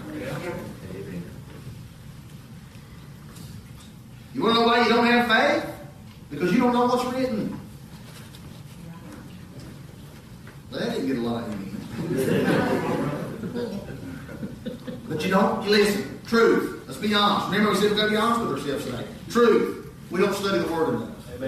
You 4.33 4.43
want 4.43 4.57
to 4.57 4.61
know 4.61 4.67
why 4.67 4.83
you 4.83 4.89
don't 4.89 5.07
have 5.07 5.29
faith? 5.29 5.71
Because 6.31 6.53
you 6.53 6.59
don't 6.59 6.73
know 6.73 6.87
what's 6.87 7.05
written. 7.15 7.61
Well, 10.71 10.81
that 10.81 10.93
didn't 10.93 11.07
get 11.07 11.19
a 11.19 11.21
lot 11.21 11.45
of 11.45 11.61
you. 11.61 11.71
but 15.09 15.25
you 15.25 15.31
don't. 15.31 15.63
You 15.65 15.71
listen. 15.71 16.21
Truth. 16.27 16.85
Let's 16.87 16.99
be 16.99 17.15
honest. 17.15 17.51
Remember, 17.51 17.71
we 17.71 17.77
said 17.77 17.91
we've 17.91 17.97
got 17.97 18.07
to 18.07 18.11
be 18.11 18.17
honest 18.17 18.41
with 18.41 18.59
ourselves 18.59 18.85
today. 18.87 19.14
Truth. 19.35 19.91
We 20.13 20.21
don't 20.21 20.33
study 20.33 20.61
the 20.61 20.73
Word 20.73 20.95
enough. 20.95 21.41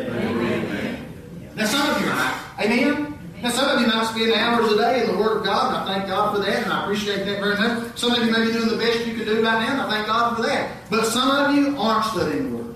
Now, 1.54 1.66
some 1.66 1.88
of 1.88 2.00
you 2.00 2.08
might. 2.08 2.42
Amen? 2.58 3.16
Now, 3.40 3.50
some 3.50 3.68
of 3.68 3.80
you 3.80 3.86
might 3.86 4.06
spend 4.06 4.32
hours 4.32 4.72
a 4.72 4.76
day 4.76 5.04
in 5.04 5.12
the 5.12 5.16
Word 5.16 5.36
of 5.36 5.44
God, 5.44 5.68
and 5.68 5.76
I 5.76 5.94
thank 5.94 6.08
God 6.08 6.34
for 6.34 6.42
that, 6.42 6.64
and 6.64 6.72
I 6.72 6.82
appreciate 6.82 7.24
that 7.26 7.38
very 7.38 7.54
much. 7.54 7.96
Some 7.96 8.10
of 8.10 8.26
you 8.26 8.32
may 8.32 8.44
be 8.44 8.52
doing 8.52 8.70
the 8.70 8.76
best 8.76 9.06
you 9.06 9.14
can 9.14 9.24
do 9.24 9.34
right 9.36 9.64
now, 9.64 9.74
and 9.74 9.82
I 9.82 9.88
thank 9.88 10.08
God 10.08 10.34
for 10.34 10.42
that. 10.42 10.90
But 10.90 11.04
some 11.06 11.30
of 11.30 11.54
you 11.54 11.78
aren't 11.78 12.06
studying 12.06 12.50
the 12.50 12.56
Word. 12.56 12.74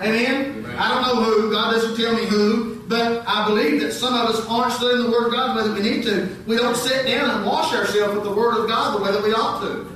Amen? 0.00 0.64
I 0.78 0.88
don't 0.88 1.02
know 1.02 1.22
who. 1.24 1.50
God 1.52 1.72
doesn't 1.72 2.02
tell 2.02 2.14
me 2.14 2.24
who. 2.24 2.76
But 2.88 3.28
I 3.28 3.46
believe 3.46 3.82
that 3.82 3.92
some 3.92 4.14
of 4.14 4.34
us 4.34 4.42
aren't 4.48 4.72
studying 4.72 5.02
the 5.02 5.10
Word 5.10 5.26
of 5.26 5.32
God 5.32 5.54
the 5.54 5.60
way 5.60 5.68
that 5.68 5.74
we 5.74 5.82
need 5.82 6.02
to. 6.04 6.34
We 6.46 6.56
don't 6.56 6.74
sit 6.74 7.04
down 7.04 7.28
and 7.28 7.44
wash 7.44 7.74
ourselves 7.74 8.14
with 8.14 8.24
the 8.24 8.32
Word 8.32 8.56
of 8.56 8.68
God 8.68 8.98
the 8.98 9.04
way 9.04 9.12
that 9.12 9.22
we 9.22 9.34
ought 9.34 9.60
to. 9.60 9.86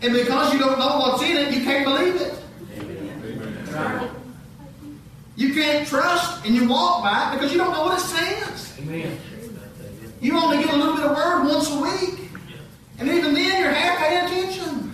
And 0.00 0.14
because 0.14 0.54
you 0.54 0.58
don't 0.58 0.78
know 0.78 1.00
what's 1.00 1.22
in 1.22 1.36
it, 1.36 1.52
you 1.52 1.62
can't 1.62 1.84
believe 1.84 2.14
it. 2.16 2.37
You 5.36 5.54
can't 5.54 5.86
trust 5.86 6.44
and 6.44 6.54
you 6.54 6.68
walk 6.68 7.04
by 7.04 7.30
it 7.30 7.36
because 7.36 7.52
you 7.52 7.58
don't 7.58 7.72
know 7.72 7.84
what 7.84 7.98
it 7.98 8.02
says. 8.02 8.74
Amen. 8.80 9.18
You 10.20 10.36
only 10.36 10.58
get 10.58 10.74
a 10.74 10.76
little 10.76 10.96
bit 10.96 11.04
of 11.04 11.16
word 11.16 11.44
once 11.44 11.70
a 11.70 11.80
week. 11.80 12.30
And 12.98 13.08
even 13.08 13.34
then, 13.34 13.62
you're 13.62 13.70
half 13.70 13.98
paying 13.98 14.24
attention. 14.24 14.92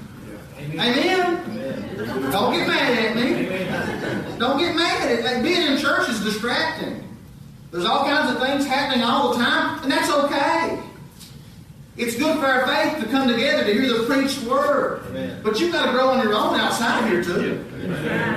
Amen. 0.59 1.41
Amen? 1.49 2.31
Don't 2.31 2.53
get 2.53 2.69
mad 2.69 2.99
at 2.99 3.17
me. 3.17 3.47
Amen. 3.47 4.39
Don't 4.39 4.59
get 4.59 4.77
mad 4.77 5.11
at 5.11 5.25
like, 5.25 5.43
Being 5.43 5.63
in 5.63 5.79
church 5.79 6.11
is 6.11 6.23
distracting. 6.23 7.03
There's 7.71 7.87
all 7.87 8.05
kinds 8.05 8.37
of 8.37 8.43
things 8.43 8.67
happening 8.67 9.03
all 9.03 9.33
the 9.33 9.43
time, 9.43 9.83
and 9.83 9.91
that's 9.91 10.11
okay. 10.11 10.79
It's 11.97 12.17
good 12.17 12.39
for 12.39 12.47
our 12.47 12.67
faith 12.67 13.03
to 13.05 13.09
come 13.09 13.29
together 13.29 13.65
to 13.65 13.73
hear 13.73 13.89
the 13.99 14.05
preached 14.07 14.43
word. 14.43 15.41
But 15.45 15.61
you've 15.61 15.73
got 15.73 15.87
to 15.87 15.93
grow 15.93 16.09
on 16.09 16.23
your 16.23 16.35
own 16.35 16.59
outside 16.59 17.05
of 17.05 17.09
here, 17.11 17.23
too. 17.23 17.65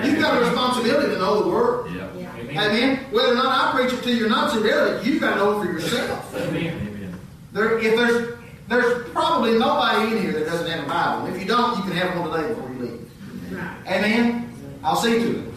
You've 0.05 0.19
got 0.19 0.37
a 0.37 0.45
responsibility 0.45 1.07
to 1.13 1.17
know 1.17 1.43
the 1.43 1.49
word. 1.49 1.87
Amen. 1.87 2.49
Amen. 2.51 2.97
Whether 3.11 3.31
or 3.31 3.35
not 3.35 3.73
I 3.75 3.77
preach 3.77 3.93
it 3.93 4.03
to 4.03 4.13
you 4.13 4.27
or 4.27 4.29
not, 4.29 4.53
it's 4.53 4.63
irrelevant. 4.63 5.05
You've 5.05 5.19
got 5.21 5.31
to 5.31 5.35
know 5.37 5.59
it 5.61 5.65
for 5.65 5.71
yourself. 5.71 6.35
Amen. 6.35 7.19
There, 7.53 7.79
if 7.79 7.95
there's 7.95 8.37
there's 8.67 9.09
probably 9.09 9.57
nobody 9.57 10.15
in 10.15 10.21
here 10.21 10.33
that 10.33 10.45
doesn't 10.45 10.69
have 10.69 10.83
a 10.85 10.87
Bible. 10.87 11.33
If 11.33 11.39
you 11.41 11.47
don't, 11.47 11.77
you 11.77 11.83
can 11.83 11.93
have 11.93 12.19
one 12.19 12.29
today 12.29 12.49
before 12.53 12.69
you 12.73 12.79
leave. 12.79 13.11
Right. 13.51 13.77
Amen. 13.87 14.53
I'll 14.83 14.97
see 14.97 15.17
to 15.19 15.39
it. 15.39 15.53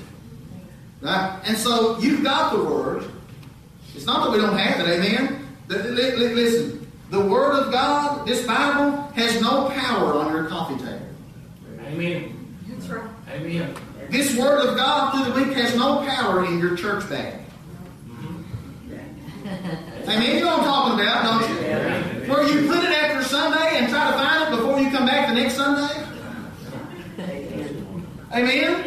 Right? 1.03 1.41
And 1.45 1.57
so 1.59 1.99
you've 1.99 2.23
got 2.23 2.53
the 2.53 2.63
word. 2.63 3.05
It's 3.95 4.07
not 4.07 4.25
that 4.25 4.31
we 4.33 4.39
don't 4.39 4.57
have 4.57 4.81
it. 4.81 4.89
Amen. 4.89 5.47
Li- 5.69 5.83
li- 5.83 6.17
li- 6.17 6.35
Listen, 6.35 6.80
the 7.11 7.20
word 7.20 7.53
of 7.55 7.73
God, 7.73 8.27
this 8.27 8.46
Bible, 8.46 9.09
has 9.14 9.40
no 9.40 9.68
power 9.70 10.14
on 10.14 10.33
your 10.33 10.46
coffee 10.46 10.77
table. 10.77 11.07
Amen. 11.87 12.57
That's 12.68 12.87
right. 12.88 13.09
Amen. 13.33 13.75
This 14.11 14.37
word 14.37 14.66
of 14.66 14.77
God 14.77 15.12
through 15.12 15.25
the 15.33 15.40
week 15.40 15.53
has 15.57 15.75
no 15.77 16.05
power 16.07 16.44
in 16.46 16.59
your 16.59 16.77
church 16.77 17.09
bag. 17.09 17.40
Mm-hmm. 18.09 19.49
Amen. 20.09 20.37
You 20.37 20.44
know 20.44 20.59
what 20.59 20.61
I'm 20.61 20.64
talking 20.64 21.01
about, 21.01 21.25
don't 21.25 21.42
you? 21.51 21.57
Where 22.33 22.42
you 22.49 22.68
put 22.68 22.85
it 22.85 22.90
after 22.90 23.25
Sunday 23.25 23.79
and 23.79 23.88
try 23.88 24.11
to 24.11 24.16
find 24.16 24.42
it 24.44 24.51
before 24.57 24.79
you 24.81 24.90
come 24.90 25.07
back 25.07 25.29
the 25.29 25.35
next 25.35 25.55
Sunday. 25.55 26.07
Amen. 28.33 28.85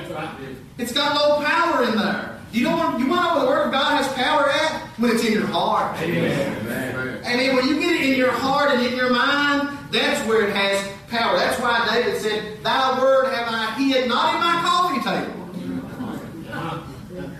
It's 0.77 0.93
got 0.93 1.15
no 1.15 1.41
power 1.45 1.83
in 1.83 1.97
there. 1.97 2.32
You 2.53 2.65
don't 2.65 2.77
want 2.77 2.99
you 2.99 3.07
want 3.09 3.25
to 3.25 3.27
know 3.29 3.33
where 3.33 3.45
the 3.45 3.49
Word 3.49 3.65
of 3.65 3.71
God 3.73 3.97
has 3.97 4.07
power 4.13 4.47
at 4.47 4.79
when 5.01 5.09
it's 5.09 5.25
in 5.25 5.33
your 5.33 5.47
heart. 5.47 5.97
Amen. 5.99 7.25
Amen. 7.25 7.55
When 7.55 7.67
you 7.67 7.79
get 7.81 7.99
it 7.99 8.11
in 8.11 8.15
your 8.15 8.31
heart 8.31 8.69
and 8.69 8.85
in 8.85 8.95
your 8.95 9.09
mind, 9.09 9.69
that's 9.91 10.21
where 10.27 10.45
it 10.45 10.55
has 10.55 10.87
power. 11.09 11.35
That's 11.35 11.59
why 11.59 11.81
David 11.89 12.21
said, 12.21 12.63
"Thy 12.63 12.99
word 13.01 13.33
have 13.33 13.47
I 13.49 13.73
hid 13.81 14.07
not 14.07 14.35
in 14.35 14.39
my 14.39 14.61
coffee 14.61 15.01
table." 15.01 15.33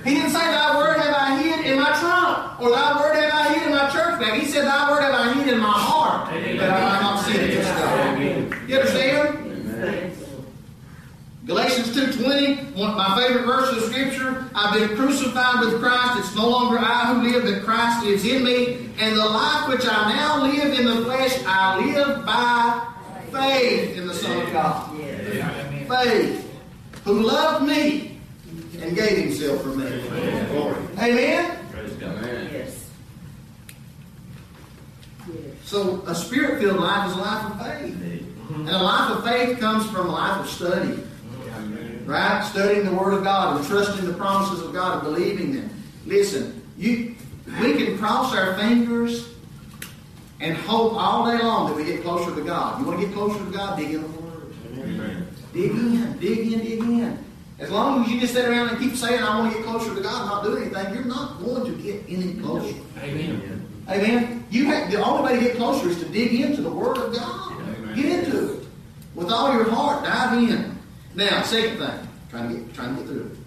He 0.04 0.16
didn't 0.16 0.32
say, 0.32 0.46
"Thy 0.50 0.78
word 0.78 0.98
have 0.98 1.14
I 1.14 1.38
hid 1.38 1.66
in 1.68 1.80
my 1.80 1.94
trunk," 2.02 2.60
or 2.60 2.72
"Thy 2.72 3.00
word 3.00 3.16
have 3.16 3.34
I 3.34 3.54
hid 3.54 3.64
in 3.70 3.72
my 3.72 3.90
church 3.94 4.20
bag." 4.20 4.42
He 4.42 4.48
said, 4.48 4.66
"Thy 4.66 4.90
word 4.90 5.04
have 5.04 5.14
I 5.14 5.34
hid 5.34 5.48
in 5.54 5.60
my 5.60 5.78
heart, 5.78 6.34
that 6.34 6.70
I 6.74 6.82
might 6.90 7.02
not 7.06 7.24
sin 7.24 7.38
against 7.38 7.70
God." 7.70 8.18
You 8.68 8.78
understand? 8.82 9.03
Galatians 11.46 11.90
2.20, 11.90 12.78
one, 12.78 12.96
my 12.96 13.18
favorite 13.18 13.46
verse 13.46 13.70
of 13.76 13.84
Scripture, 13.92 14.50
I've 14.56 14.80
been 14.80 14.96
crucified 14.96 15.60
with 15.60 15.82
Christ. 15.82 16.20
It's 16.20 16.36
no 16.38 16.48
longer 16.48 16.80
I 16.80 17.14
who 17.14 17.30
live, 17.30 17.44
but 17.44 17.66
Christ 17.66 18.06
lives 18.06 18.26
in 18.26 18.46
me. 18.46 18.90
And 18.98 19.18
the 19.18 19.26
life 19.26 19.68
which 19.68 19.86
I 19.86 20.16
now 20.16 20.42
live 20.42 20.80
in 20.80 20.86
the 20.86 21.04
flesh, 21.04 21.38
I 21.46 21.86
live 21.86 22.26
by 22.26 22.88
faith 23.32 23.98
in 23.98 24.08
the 24.08 24.14
Son 24.14 24.42
of 24.42 24.54
God. 24.54 24.96
Amen. 24.96 25.86
Faith. 25.90 26.50
Who 27.04 27.22
loved 27.24 27.68
me 27.68 28.22
and 28.80 28.96
gave 28.96 29.18
himself 29.18 29.64
for 29.64 29.70
me. 29.70 29.86
Amen? 29.86 30.88
Amen. 30.98 31.60
Yes. 32.54 32.90
Yes. 35.28 35.60
So 35.66 36.04
a 36.08 36.16
spirit-filled 36.16 36.80
life 36.80 37.10
is 37.10 37.18
a 37.18 37.20
life 37.20 37.52
of 37.52 37.66
faith. 37.66 37.98
And 38.56 38.70
a 38.70 38.82
life 38.82 39.18
of 39.18 39.26
faith 39.26 39.60
comes 39.60 39.86
from 39.90 40.08
a 40.08 40.12
life 40.12 40.40
of 40.40 40.50
study. 40.50 41.04
Right? 42.06 42.44
Studying 42.44 42.86
the 42.86 42.94
Word 42.94 43.14
of 43.14 43.24
God 43.24 43.58
and 43.58 43.68
trusting 43.68 44.06
the 44.06 44.14
promises 44.14 44.62
of 44.62 44.74
God 44.74 45.04
and 45.04 45.14
believing 45.14 45.56
them. 45.56 45.70
Listen, 46.06 46.62
you 46.78 47.16
we 47.62 47.74
can 47.74 47.98
cross 47.98 48.34
our 48.36 48.58
fingers 48.58 49.30
and 50.40 50.58
hope 50.58 50.94
all 50.94 51.26
day 51.26 51.42
long 51.42 51.70
that 51.70 51.76
we 51.76 51.86
get 51.86 52.02
closer 52.02 52.34
to 52.34 52.42
God. 52.42 52.80
You 52.80 52.88
want 52.88 53.00
to 53.00 53.06
get 53.06 53.16
closer 53.16 53.44
to 53.44 53.52
God? 53.52 53.78
Dig 53.78 53.92
in 53.92 54.02
the 54.02 54.08
Word. 54.08 54.54
Dig 55.54 55.72
in, 55.72 56.18
dig 56.20 56.54
in, 56.54 56.60
dig 56.60 56.80
in. 56.80 57.24
As 57.60 57.70
long 57.70 58.04
as 58.04 58.12
you 58.12 58.20
just 58.20 58.34
sit 58.34 58.46
around 58.46 58.70
and 58.70 58.80
keep 58.80 58.96
saying, 58.96 59.22
I 59.22 59.40
want 59.40 59.54
to 59.54 59.58
get 59.58 59.68
closer 59.68 59.94
to 59.94 60.02
God 60.02 60.22
and 60.22 60.30
not 60.30 60.44
do 60.44 60.58
anything, 60.58 60.96
you're 60.96 61.06
not 61.06 61.40
going 61.40 61.66
to 61.66 61.82
get 61.82 62.04
any 62.10 62.34
closer. 62.36 62.76
Amen. 63.00 63.70
Amen. 63.90 64.46
You 64.50 64.66
have 64.66 64.92
the 64.92 65.04
only 65.04 65.24
way 65.24 65.40
to 65.40 65.46
get 65.46 65.56
closer 65.58 65.90
is 65.90 66.00
to 66.00 66.06
dig 66.10 66.34
into 66.34 66.62
the 66.62 66.70
Word 66.70 66.98
of 66.98 67.14
God. 67.14 67.54
Amen. 67.54 67.96
Get 67.96 68.06
into 68.06 68.54
it 68.54 68.68
with 69.16 69.32
all 69.32 69.54
your 69.54 69.70
heart. 69.70 70.04
Dive 70.04 70.50
in. 70.50 70.73
Now, 71.16 71.44
second 71.44 71.78
thing, 71.78 72.08
trying 72.30 72.50
to 72.50 72.56
get 72.56 72.74
trying 72.74 72.96
to 72.96 73.02
get 73.02 73.10
through 73.10 73.26
it. 73.26 73.38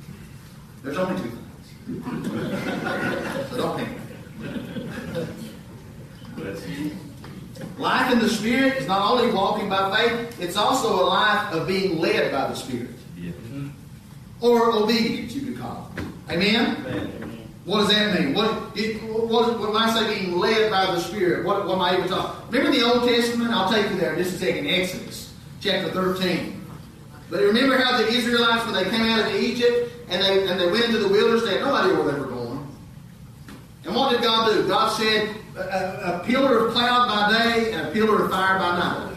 There's 0.84 0.96
only 0.98 1.20
two 1.20 1.30
things. 1.30 1.40
so 3.50 3.56
don't 3.56 3.76
panic. 3.76 3.98
Life 7.78 8.12
in 8.12 8.18
the 8.18 8.28
Spirit 8.28 8.76
is 8.76 8.86
not 8.86 9.10
only 9.10 9.32
walking 9.32 9.68
by 9.68 9.96
faith; 9.96 10.40
it's 10.40 10.56
also 10.56 10.94
a 10.94 11.04
life 11.06 11.52
of 11.52 11.66
being 11.66 11.98
led 11.98 12.30
by 12.30 12.46
the 12.48 12.54
Spirit, 12.54 12.94
or 14.40 14.72
obedience, 14.72 15.34
you 15.34 15.42
could 15.42 15.58
call 15.58 15.90
it. 15.96 16.04
Amen. 16.32 17.16
What 17.64 17.78
does 17.80 17.88
that 17.88 18.20
mean? 18.20 18.32
What, 18.32 18.76
it, 18.76 19.02
what, 19.02 19.28
what 19.28 19.58
when 19.58 19.76
I 19.76 19.92
say 19.92 20.20
being 20.20 20.38
led 20.38 20.70
by 20.70 20.86
the 20.86 21.00
Spirit? 21.00 21.44
What, 21.44 21.66
what 21.66 21.74
am 21.74 21.80
I 21.80 21.96
even 21.96 22.08
talking? 22.08 22.46
Remember 22.52 22.78
the 22.78 22.84
Old 22.84 23.08
Testament? 23.08 23.50
I'll 23.50 23.68
take 23.68 23.90
you 23.90 23.96
there 23.96 24.14
just 24.14 24.36
a 24.36 24.38
second. 24.38 24.68
Exodus 24.68 25.34
chapter 25.60 25.90
13. 25.90 26.55
But 27.28 27.40
remember 27.42 27.76
how 27.76 27.98
the 27.98 28.06
Israelites, 28.08 28.64
when 28.66 28.74
they 28.74 28.88
came 28.88 29.02
out 29.02 29.28
of 29.28 29.34
Egypt 29.34 29.92
and 30.08 30.22
they, 30.22 30.48
and 30.48 30.60
they 30.60 30.70
went 30.70 30.84
into 30.84 30.98
the 30.98 31.08
wilderness, 31.08 31.44
they 31.44 31.54
had 31.58 31.62
no 31.62 31.74
idea 31.74 31.94
where 31.94 32.12
they 32.12 32.20
were 32.20 32.26
going. 32.26 32.66
And 33.84 33.94
what 33.94 34.12
did 34.12 34.22
God 34.22 34.52
do? 34.52 34.66
God 34.68 34.88
said, 34.96 35.34
a, 35.56 35.60
a, 35.60 36.20
a 36.20 36.24
pillar 36.24 36.66
of 36.66 36.72
cloud 36.74 37.08
by 37.08 37.38
day 37.38 37.72
and 37.72 37.88
a 37.88 37.90
pillar 37.90 38.24
of 38.24 38.30
fire 38.30 38.58
by 38.58 38.78
night. 38.78 39.16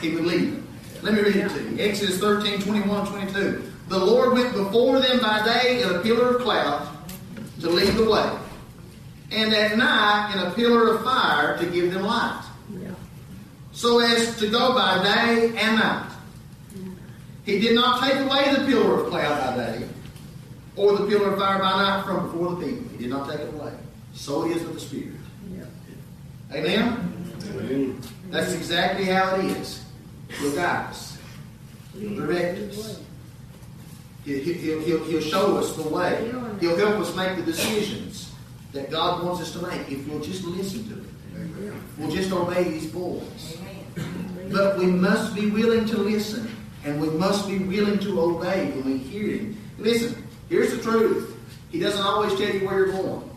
He 0.00 0.14
would 0.14 0.24
lead 0.24 0.52
them. 0.52 0.68
Let 1.02 1.14
me 1.14 1.20
read 1.20 1.36
it 1.36 1.48
to 1.50 1.62
you. 1.62 1.78
Exodus 1.78 2.18
13, 2.18 2.60
21, 2.62 3.06
22. 3.06 3.72
The 3.88 3.98
Lord 3.98 4.32
went 4.32 4.52
before 4.54 5.00
them 5.00 5.20
by 5.20 5.44
day 5.44 5.82
in 5.82 5.90
a 5.90 5.98
pillar 6.00 6.36
of 6.36 6.42
cloud 6.42 6.88
to 7.60 7.68
lead 7.68 7.94
the 7.94 8.10
way, 8.10 8.38
and 9.30 9.52
at 9.54 9.76
night 9.76 10.32
in 10.34 10.40
a 10.40 10.50
pillar 10.52 10.94
of 10.94 11.04
fire 11.04 11.56
to 11.58 11.66
give 11.66 11.92
them 11.92 12.02
light, 12.02 12.42
Yeah. 12.72 12.90
so 13.72 13.98
as 14.00 14.36
to 14.38 14.48
go 14.50 14.74
by 14.74 15.02
day 15.02 15.48
and 15.56 15.76
night. 15.78 16.10
He 17.44 17.58
did 17.58 17.74
not 17.74 18.02
take 18.02 18.18
away 18.20 18.54
the 18.54 18.64
pillar 18.64 19.00
of 19.00 19.10
cloud 19.10 19.56
by 19.56 19.62
day, 19.62 19.88
or 20.76 20.96
the 20.96 21.06
pillar 21.06 21.32
of 21.32 21.38
fire 21.38 21.58
by 21.58 21.82
night 21.82 22.04
from 22.04 22.26
before 22.26 22.54
the 22.54 22.66
people. 22.66 22.88
He 22.90 22.96
did 22.98 23.10
not 23.10 23.28
take 23.28 23.40
it 23.40 23.54
away. 23.54 23.72
So 24.14 24.46
it 24.46 24.56
is 24.56 24.62
with 24.62 24.74
the 24.74 24.80
Spirit. 24.80 25.14
Yeah. 25.52 25.64
Amen? 26.52 28.00
That's 28.30 28.52
exactly 28.52 29.04
how 29.04 29.36
it 29.36 29.44
is. 29.44 29.84
He'll 30.38 30.54
guide 30.54 30.88
us. 30.88 31.18
He'll 31.98 32.16
direct 32.16 32.58
us. 32.58 33.00
He'll, 34.24 34.42
he'll, 34.42 34.80
he'll, 34.80 35.04
he'll 35.04 35.20
show 35.20 35.58
us 35.58 35.76
the 35.76 35.88
way. 35.88 36.32
He'll 36.60 36.76
help 36.76 36.96
us 36.96 37.14
make 37.14 37.36
the 37.36 37.42
decisions 37.42 38.32
that 38.72 38.90
God 38.90 39.22
wants 39.22 39.42
us 39.42 39.52
to 39.52 39.66
make 39.66 39.90
if 39.90 40.08
we'll 40.08 40.20
just 40.20 40.44
listen 40.44 40.88
to 40.88 40.94
Him. 40.94 41.82
We'll 41.98 42.10
just 42.10 42.32
obey 42.32 42.64
His 42.64 42.86
voice. 42.86 43.58
But 44.50 44.78
we 44.78 44.86
must 44.86 45.34
be 45.34 45.50
willing 45.50 45.84
to 45.86 45.98
listen 45.98 46.53
and 46.84 47.00
we 47.00 47.08
must 47.10 47.48
be 47.48 47.58
willing 47.58 47.98
to 48.00 48.20
obey 48.20 48.70
when 48.70 48.84
we 48.84 48.98
hear 48.98 49.38
Him. 49.38 49.56
Listen, 49.78 50.22
here's 50.48 50.70
the 50.70 50.82
truth. 50.82 51.36
He 51.70 51.80
doesn't 51.80 52.02
always 52.02 52.32
tell 52.38 52.54
you 52.54 52.66
where 52.66 52.86
you're 52.86 52.92
going. 52.92 53.30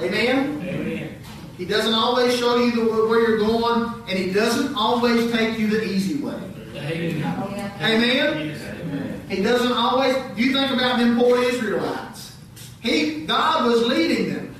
Amen? 0.00 0.60
Amen. 0.62 1.18
He 1.56 1.64
doesn't 1.64 1.94
always 1.94 2.36
show 2.36 2.56
you 2.56 2.72
the, 2.72 3.06
where 3.06 3.28
you're 3.28 3.38
going, 3.38 4.02
and 4.08 4.18
He 4.18 4.32
doesn't 4.32 4.74
always 4.74 5.30
take 5.32 5.58
you 5.58 5.68
the 5.68 5.84
easy 5.84 6.22
way. 6.22 6.34
Amen. 6.76 7.72
Amen? 7.80 8.48
Yes. 8.48 9.28
He 9.28 9.42
doesn't 9.42 9.72
always. 9.72 10.16
You 10.36 10.52
think 10.52 10.72
about 10.72 10.98
them 10.98 11.18
poor 11.18 11.42
Israelites. 11.42 12.36
He, 12.82 13.24
God 13.24 13.66
was 13.66 13.86
leading 13.86 14.34
them 14.34 14.54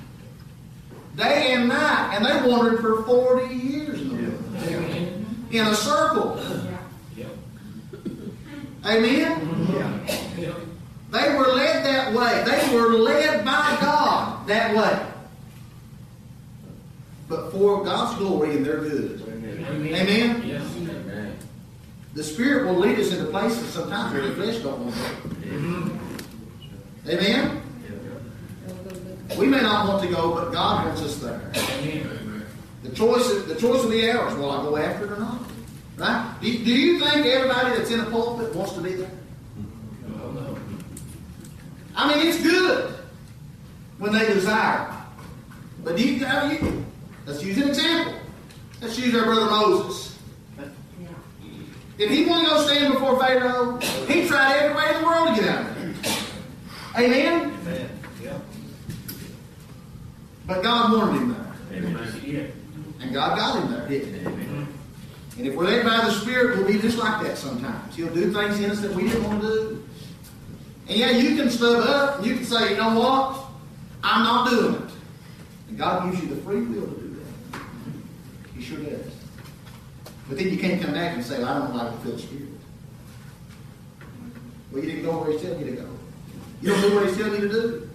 day 1.17 1.53
and 1.53 1.69
night, 1.69 2.15
and 2.15 2.25
they 2.25 2.49
wandered 2.49 2.81
for 2.81 3.03
40 3.05 3.55
years 3.55 4.01
in 4.01 4.09
the 4.09 4.15
wilderness, 4.15 4.69
Amen. 4.69 5.47
in 5.51 5.67
a 5.67 5.75
circle. 5.75 6.37
Amen? 8.87 10.07
Yep. 10.39 10.57
They 11.11 11.35
were 11.37 11.47
led 11.47 11.85
that 11.85 12.13
way. 12.13 12.45
They 12.45 12.75
were 12.75 12.95
led 12.95 13.45
by 13.45 13.79
God 13.81 14.47
that 14.47 14.75
way. 14.75 15.07
But 17.29 17.51
for 17.53 17.85
God's 17.85 18.19
glory 18.19 18.57
and 18.57 18.67
their 18.67 18.81
good. 18.81 19.23
Amen. 19.29 19.95
Amen? 19.95 20.43
Yes. 20.45 20.63
Amen. 20.77 21.39
The 22.15 22.23
Spirit 22.23 22.67
will 22.67 22.79
lead 22.79 22.99
us 22.99 23.13
into 23.13 23.25
places 23.31 23.69
sometimes 23.73 24.13
where 24.13 24.23
the 24.23 24.35
flesh 24.35 24.59
don't 24.59 24.81
want 24.81 24.95
to 24.95 25.01
go. 27.07 27.13
Amen? 27.13 27.63
We 29.39 29.47
may 29.47 29.61
not 29.61 29.89
want 29.89 30.03
to 30.03 30.09
go, 30.09 30.35
but 30.35 30.53
God 30.53 30.87
wants 30.87 31.03
us 31.03 31.17
there. 31.17 31.41
Amen. 31.55 32.47
The 32.83 32.91
choice, 32.91 33.27
the 33.45 33.55
choice 33.55 33.83
will 33.83 33.91
be 33.91 34.11
ours. 34.11 34.35
Will 34.35 34.51
I 34.51 34.63
go 34.63 34.77
after 34.77 35.07
it 35.07 35.13
or 35.13 35.17
not? 35.17 35.41
Right? 35.97 36.37
Do, 36.41 36.47
do 36.65 36.71
you 36.73 36.99
think 36.99 37.27
everybody 37.27 37.77
that's 37.77 37.91
in 37.91 38.01
a 38.01 38.07
pulpit 38.07 38.55
wants 38.55 38.73
to 38.73 38.81
be 38.81 38.95
there? 38.95 39.11
No. 40.09 40.59
I 41.95 42.09
mean, 42.09 42.27
it's 42.27 42.43
good 42.43 42.95
when 43.99 44.13
they 44.13 44.27
desire. 44.27 44.91
But 45.85 45.97
do 45.97 46.03
you, 46.03 46.15
you, 46.15 46.85
let's 47.27 47.45
use 47.45 47.59
an 47.59 47.69
example. 47.69 48.15
Let's 48.81 48.99
use 48.99 49.15
our 49.15 49.25
brother 49.25 49.47
Moses. 49.47 50.19
If 51.97 52.11
he 52.11 52.25
wanted 52.25 52.49
to 52.49 52.51
go 52.51 52.67
stand 52.67 52.93
before 52.95 53.21
Pharaoh, 53.21 53.79
he 53.79 54.27
tried 54.27 54.57
every 54.57 54.77
way 54.77 54.95
in 54.95 55.01
the 55.01 55.07
world 55.07 55.29
to 55.29 55.41
get 55.41 55.49
out 55.49 55.67
of 55.71 56.03
there. 56.03 57.05
Amen? 57.05 57.55
Amen. 57.61 57.91
Yep. 58.21 58.43
But 60.47 60.63
God 60.63 60.93
wanted 60.93 61.21
him 61.21 61.37
there. 61.71 62.21
Did. 62.21 62.53
And 63.01 63.13
God 63.13 63.39
got 63.39 63.63
him 63.63 63.71
there, 63.71 63.89
didn't 63.89 64.39
he? 64.49 64.64
And 65.37 65.47
if 65.47 65.55
we're 65.55 65.65
led 65.65 65.85
by 65.85 66.05
the 66.05 66.13
Spirit, 66.13 66.59
we'll 66.59 66.67
be 66.67 66.79
just 66.79 66.97
like 66.97 67.23
that 67.25 67.37
sometimes. 67.37 67.97
He'll 67.97 68.15
do 68.15 68.33
things 68.33 68.61
in 68.61 68.71
us 68.71 68.81
that 68.81 68.93
we 68.93 69.09
didn't 69.09 69.25
want 69.25 69.43
to 69.43 69.49
do. 69.49 69.89
And 70.89 70.97
yeah, 70.99 71.11
you 71.11 71.35
can 71.35 71.51
stub 71.51 71.85
up 71.89 72.19
and 72.19 72.27
you 72.27 72.37
can 72.37 72.45
say, 72.45 72.71
you 72.71 72.77
know 72.77 72.99
what? 72.99 73.45
I'm 74.03 74.23
not 74.23 74.51
doing 74.51 74.75
it. 74.75 74.91
And 75.69 75.79
God 75.79 76.11
gives 76.11 76.23
you 76.23 76.35
the 76.35 76.41
free 76.43 76.61
will 76.61 76.87
to 76.87 77.01
do 77.01 77.17
that. 77.53 77.63
He 78.55 78.63
sure 78.63 78.79
does. 78.79 79.13
But 80.29 80.39
then 80.39 80.51
you 80.51 80.59
can't 80.59 80.81
come 80.81 80.93
back 80.95 81.15
and 81.15 81.25
say, 81.25 81.39
well, 81.39 81.49
I 81.49 81.59
don't 81.59 81.75
like 81.75 81.91
to 81.91 81.99
feel 82.03 82.13
the 82.13 82.23
Spirit. 82.23 82.49
Well, 84.71 84.85
you 84.85 84.91
didn't 84.91 85.05
go 85.05 85.19
where 85.19 85.33
He's 85.33 85.43
telling 85.43 85.61
you 85.61 85.67
to 85.67 85.83
go. 85.83 85.89
You 86.63 86.71
don't 86.71 86.81
do 86.83 86.95
what 86.95 87.07
He's 87.09 87.17
telling 87.17 87.41
you 87.41 87.49
to 87.49 87.53
do. 87.53 87.91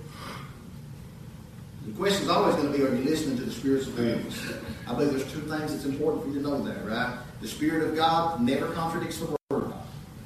The 1.85 1.91
question 1.93 2.23
is 2.23 2.29
always 2.29 2.55
going 2.55 2.71
to 2.71 2.77
be, 2.77 2.83
are 2.83 2.93
you 2.93 3.03
listening 3.03 3.37
to 3.37 3.43
the 3.43 3.51
Spirit's 3.51 3.85
voice? 3.87 4.53
I 4.87 4.93
believe 4.93 5.11
there's 5.11 5.31
two 5.31 5.41
things 5.41 5.71
that's 5.73 5.85
important 5.85 6.23
for 6.23 6.29
you 6.29 6.35
to 6.35 6.41
know 6.41 6.61
there, 6.61 6.83
right? 6.83 7.17
The 7.41 7.47
Spirit 7.47 7.89
of 7.89 7.95
God 7.95 8.41
never 8.41 8.67
contradicts 8.73 9.19
the 9.19 9.25
Word 9.25 9.37
of 9.51 9.69
God. 9.71 9.83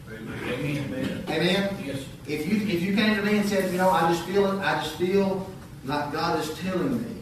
Amen. 0.09 1.23
Amen? 1.27 1.77
Yes. 1.85 2.05
If 2.27 2.47
you 2.47 2.67
if 2.67 2.81
you 2.81 2.95
came 2.95 3.15
to 3.15 3.21
me 3.21 3.37
and 3.37 3.47
said, 3.47 3.71
you 3.71 3.77
know, 3.77 3.89
I 3.89 4.11
just 4.11 4.25
feel 4.25 4.51
it, 4.51 4.59
I 4.63 4.81
just 4.83 4.95
feel 4.95 5.49
like 5.85 6.11
God 6.11 6.39
is 6.39 6.57
telling 6.59 7.01
me 7.01 7.21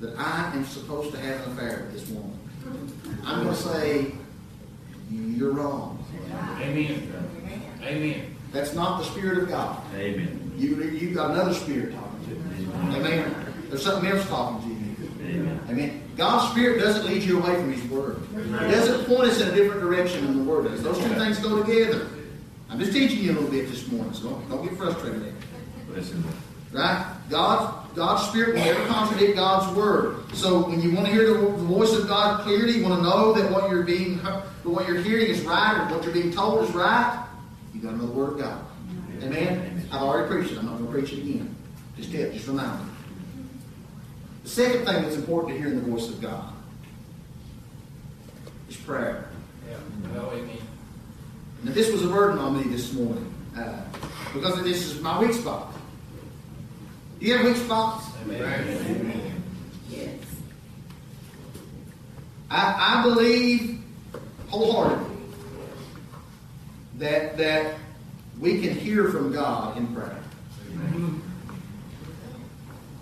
that 0.00 0.14
I 0.18 0.52
am 0.54 0.64
supposed 0.64 1.12
to 1.12 1.20
have 1.20 1.46
an 1.46 1.52
affair 1.52 1.86
with 1.86 1.92
this 1.92 2.08
woman, 2.08 2.38
I'm 3.24 3.44
going 3.44 3.54
to 3.54 3.62
say, 3.62 4.12
you're 5.10 5.52
wrong. 5.52 6.04
Amen. 6.60 7.12
Amen. 7.82 8.36
That's 8.52 8.74
not 8.74 8.98
the 8.98 9.04
Spirit 9.04 9.38
of 9.42 9.48
God. 9.48 9.82
Amen. 9.94 10.52
You 10.56 10.82
you've 10.82 11.14
got 11.14 11.32
another 11.32 11.52
spirit 11.52 11.94
talking 11.94 12.24
to 12.24 12.62
you. 12.62 12.72
Amen. 12.96 13.34
There's 13.68 13.84
something 13.84 14.10
else 14.10 14.26
talking 14.28 14.62
to 14.62 14.74
you. 14.74 14.75
Amen. 15.26 15.60
Amen. 15.68 16.02
God's 16.16 16.50
Spirit 16.52 16.80
doesn't 16.80 17.06
lead 17.06 17.22
you 17.22 17.38
away 17.38 17.54
from 17.54 17.72
His 17.72 17.84
Word. 17.90 18.22
It 18.34 18.70
doesn't 18.70 19.06
point 19.06 19.28
us 19.30 19.40
in 19.40 19.48
a 19.48 19.54
different 19.54 19.82
direction 19.82 20.24
than 20.24 20.38
the 20.38 20.50
Word 20.50 20.64
does. 20.64 20.82
Those 20.82 20.98
two 20.98 21.14
things 21.14 21.38
go 21.38 21.62
together. 21.62 22.08
I'm 22.70 22.78
just 22.78 22.92
teaching 22.92 23.18
you 23.18 23.32
a 23.32 23.34
little 23.34 23.50
bit 23.50 23.68
this 23.68 23.86
morning, 23.90 24.12
so 24.12 24.30
don't, 24.30 24.48
don't 24.48 24.64
get 24.64 24.76
frustrated. 24.76 25.34
Listen. 25.90 26.24
Right? 26.72 27.14
God, 27.30 27.94
God's 27.94 28.28
Spirit 28.28 28.56
will 28.56 28.64
never 28.64 28.86
contradict 28.86 29.36
God's 29.36 29.76
Word. 29.76 30.34
So 30.34 30.68
when 30.68 30.80
you 30.80 30.92
want 30.94 31.06
to 31.06 31.12
hear 31.12 31.26
the, 31.26 31.40
the 31.40 31.64
voice 31.64 31.92
of 31.94 32.08
God 32.08 32.42
clearly, 32.42 32.78
you 32.78 32.84
want 32.84 32.96
to 32.96 33.02
know 33.02 33.32
that 33.32 33.50
what 33.50 33.70
you're 33.70 33.84
being, 33.84 34.18
what 34.64 34.86
you're 34.88 35.00
hearing 35.00 35.26
is 35.26 35.42
right, 35.42 35.78
or 35.78 35.94
what 35.94 36.04
you're 36.04 36.12
being 36.12 36.32
told 36.32 36.64
is 36.64 36.74
right, 36.74 37.26
you 37.74 37.80
got 37.80 37.90
to 37.90 37.96
know 37.96 38.06
the 38.06 38.12
Word 38.12 38.32
of 38.32 38.38
God. 38.38 38.64
Amen. 39.22 39.88
I've 39.92 40.02
already 40.02 40.28
preached 40.28 40.52
it. 40.52 40.58
I'm 40.58 40.66
not 40.66 40.78
going 40.78 40.86
to 40.86 40.92
preach 40.92 41.12
it 41.12 41.18
again. 41.20 41.54
Just 41.96 42.12
tell, 42.12 42.30
just 42.30 42.46
remind 42.48 42.84
me. 42.84 42.92
The 44.46 44.52
second 44.52 44.86
thing 44.86 45.02
that's 45.02 45.16
important 45.16 45.54
to 45.54 45.58
hear 45.58 45.72
in 45.72 45.74
the 45.74 45.90
voice 45.90 46.08
of 46.08 46.20
God 46.20 46.52
is 48.70 48.76
prayer. 48.76 49.28
Yeah. 49.68 49.76
Well, 50.14 50.30
amen. 50.30 50.58
Now, 51.64 51.72
this 51.72 51.90
was 51.90 52.04
a 52.04 52.06
burden 52.06 52.38
on 52.38 52.56
me 52.56 52.72
this 52.72 52.92
morning 52.92 53.34
uh, 53.58 53.82
because 54.32 54.62
this 54.62 54.86
is 54.86 55.00
my 55.02 55.18
weak 55.18 55.32
spot. 55.32 55.72
Do 57.18 57.26
you 57.26 57.36
have 57.36 57.44
weak 57.44 57.56
spots? 57.56 58.06
Amen. 58.22 59.42
Yes. 59.90 60.14
I, 62.48 63.00
I 63.00 63.02
believe 63.02 63.80
wholeheartedly 64.46 65.16
that 66.98 67.36
that 67.36 67.74
we 68.38 68.60
can 68.60 68.76
hear 68.76 69.08
from 69.08 69.32
God 69.32 69.76
in 69.76 69.92
prayer. 69.92 70.22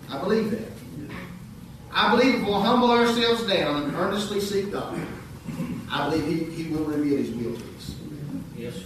I 0.09 0.17
believe 0.17 0.49
that. 0.49 0.75
I 1.95 2.11
believe 2.11 2.35
if 2.35 2.45
we'll 2.45 2.59
humble 2.59 2.91
ourselves 2.91 3.43
down 3.47 3.83
and 3.83 3.95
earnestly 3.95 4.41
seek 4.41 4.73
God, 4.73 4.99
I 5.89 6.09
believe 6.09 6.49
He, 6.51 6.63
he 6.63 6.69
will 6.69 6.83
reveal 6.83 7.17
His 7.17 7.31
will 7.31 7.55
to 7.55 7.63
us. 7.77 7.95
Yes. 8.57 8.83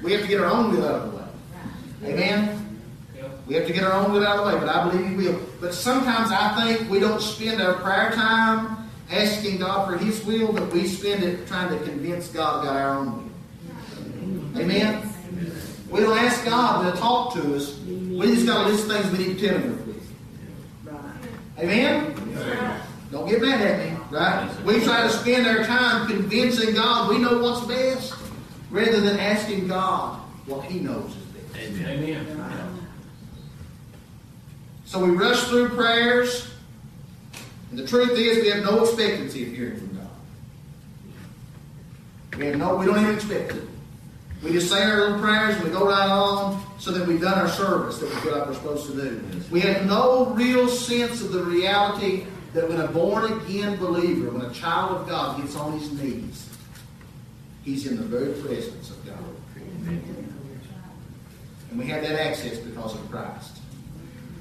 We 0.00 0.12
have 0.12 0.22
to 0.22 0.28
get 0.28 0.40
our 0.40 0.46
own 0.46 0.70
will 0.70 0.86
out 0.86 1.02
of 1.02 1.10
the 1.10 1.16
way. 1.18 2.12
Amen? 2.12 2.80
Yep. 3.16 3.30
We 3.48 3.54
have 3.56 3.66
to 3.66 3.72
get 3.72 3.82
our 3.82 3.92
own 3.94 4.12
will 4.12 4.24
out 4.24 4.38
of 4.38 4.46
the 4.46 4.54
way, 4.54 4.64
but 4.64 4.68
I 4.68 4.88
believe 4.88 5.08
He 5.08 5.16
will. 5.16 5.40
But 5.60 5.74
sometimes 5.74 6.30
I 6.30 6.76
think 6.76 6.88
we 6.88 7.00
don't 7.00 7.20
spend 7.20 7.60
our 7.60 7.74
prayer 7.74 8.12
time 8.12 8.88
asking 9.10 9.58
God 9.58 9.90
for 9.90 9.98
His 9.98 10.24
will, 10.24 10.52
but 10.52 10.72
we 10.72 10.86
spend 10.86 11.24
it 11.24 11.48
trying 11.48 11.76
to 11.76 11.84
convince 11.84 12.28
God 12.28 12.62
about 12.62 12.76
our 12.76 12.94
own 12.96 13.32
will. 14.52 14.60
Amen? 14.60 15.12
We 15.90 15.98
don't 15.98 16.16
ask 16.16 16.44
God 16.44 16.94
to 16.94 17.00
talk 17.00 17.34
to 17.34 17.56
us. 17.56 17.76
We 17.80 18.20
just 18.20 18.46
got 18.46 18.66
a 18.66 18.68
list 18.68 18.88
of 18.88 18.92
things 18.92 19.18
we 19.18 19.26
need 19.26 19.38
to 19.40 19.48
tell 19.48 19.58
Him 19.58 19.87
with. 21.58 21.70
Amen? 21.70 22.80
Don't 23.10 23.28
get 23.28 23.40
mad 23.40 23.60
at 23.60 23.78
me, 23.86 23.98
right? 24.10 24.64
We 24.64 24.84
try 24.84 25.02
to 25.02 25.10
spend 25.10 25.46
our 25.46 25.64
time 25.64 26.06
convincing 26.06 26.74
God 26.74 27.08
we 27.08 27.18
know 27.18 27.38
what's 27.38 27.66
best 27.66 28.14
rather 28.70 29.00
than 29.00 29.18
asking 29.18 29.68
God 29.68 30.20
what 30.46 30.64
He 30.64 30.80
knows 30.80 31.16
is 31.16 31.24
best. 31.24 31.56
Amen. 31.56 32.26
Amen. 32.30 32.86
So 34.84 35.04
we 35.04 35.10
rush 35.10 35.44
through 35.44 35.70
prayers, 35.70 36.50
and 37.70 37.78
the 37.78 37.86
truth 37.86 38.12
is 38.12 38.42
we 38.42 38.50
have 38.50 38.64
no 38.64 38.84
expectancy 38.84 39.46
of 39.46 39.52
hearing 39.54 39.78
from 39.78 39.96
God. 39.96 40.08
We 42.38 42.46
have 42.46 42.56
no, 42.56 42.76
we 42.76 42.86
don't 42.86 42.98
even 42.98 43.14
expect 43.14 43.52
it. 43.52 43.64
We 44.42 44.52
just 44.52 44.68
say 44.70 44.82
our 44.84 44.96
little 45.00 45.18
prayers 45.18 45.56
and 45.56 45.64
we 45.64 45.70
go 45.70 45.86
right 45.88 46.08
on 46.08 46.64
so 46.78 46.92
that 46.92 47.06
we've 47.08 47.20
done 47.20 47.38
our 47.38 47.48
service 47.48 47.98
that 47.98 48.08
we 48.08 48.16
feel 48.20 48.38
like 48.38 48.46
we're 48.46 48.54
supposed 48.54 48.86
to 48.92 48.94
do. 48.94 49.20
We 49.50 49.60
have 49.60 49.84
no 49.86 50.26
real 50.26 50.68
sense 50.68 51.20
of 51.22 51.32
the 51.32 51.42
reality 51.42 52.24
that 52.54 52.68
when 52.68 52.80
a 52.80 52.86
born 52.86 53.32
again 53.32 53.76
believer, 53.78 54.30
when 54.30 54.42
a 54.48 54.52
child 54.54 54.96
of 55.00 55.08
God 55.08 55.40
gets 55.40 55.56
on 55.56 55.78
his 55.78 55.90
knees, 55.92 56.48
he's 57.64 57.86
in 57.88 57.96
the 57.96 58.04
very 58.04 58.32
presence 58.40 58.90
of 58.90 59.04
God. 59.04 59.18
And 61.70 61.78
we 61.78 61.86
have 61.86 62.02
that 62.02 62.18
access 62.24 62.58
because 62.58 62.94
of 62.94 63.10
Christ 63.10 63.56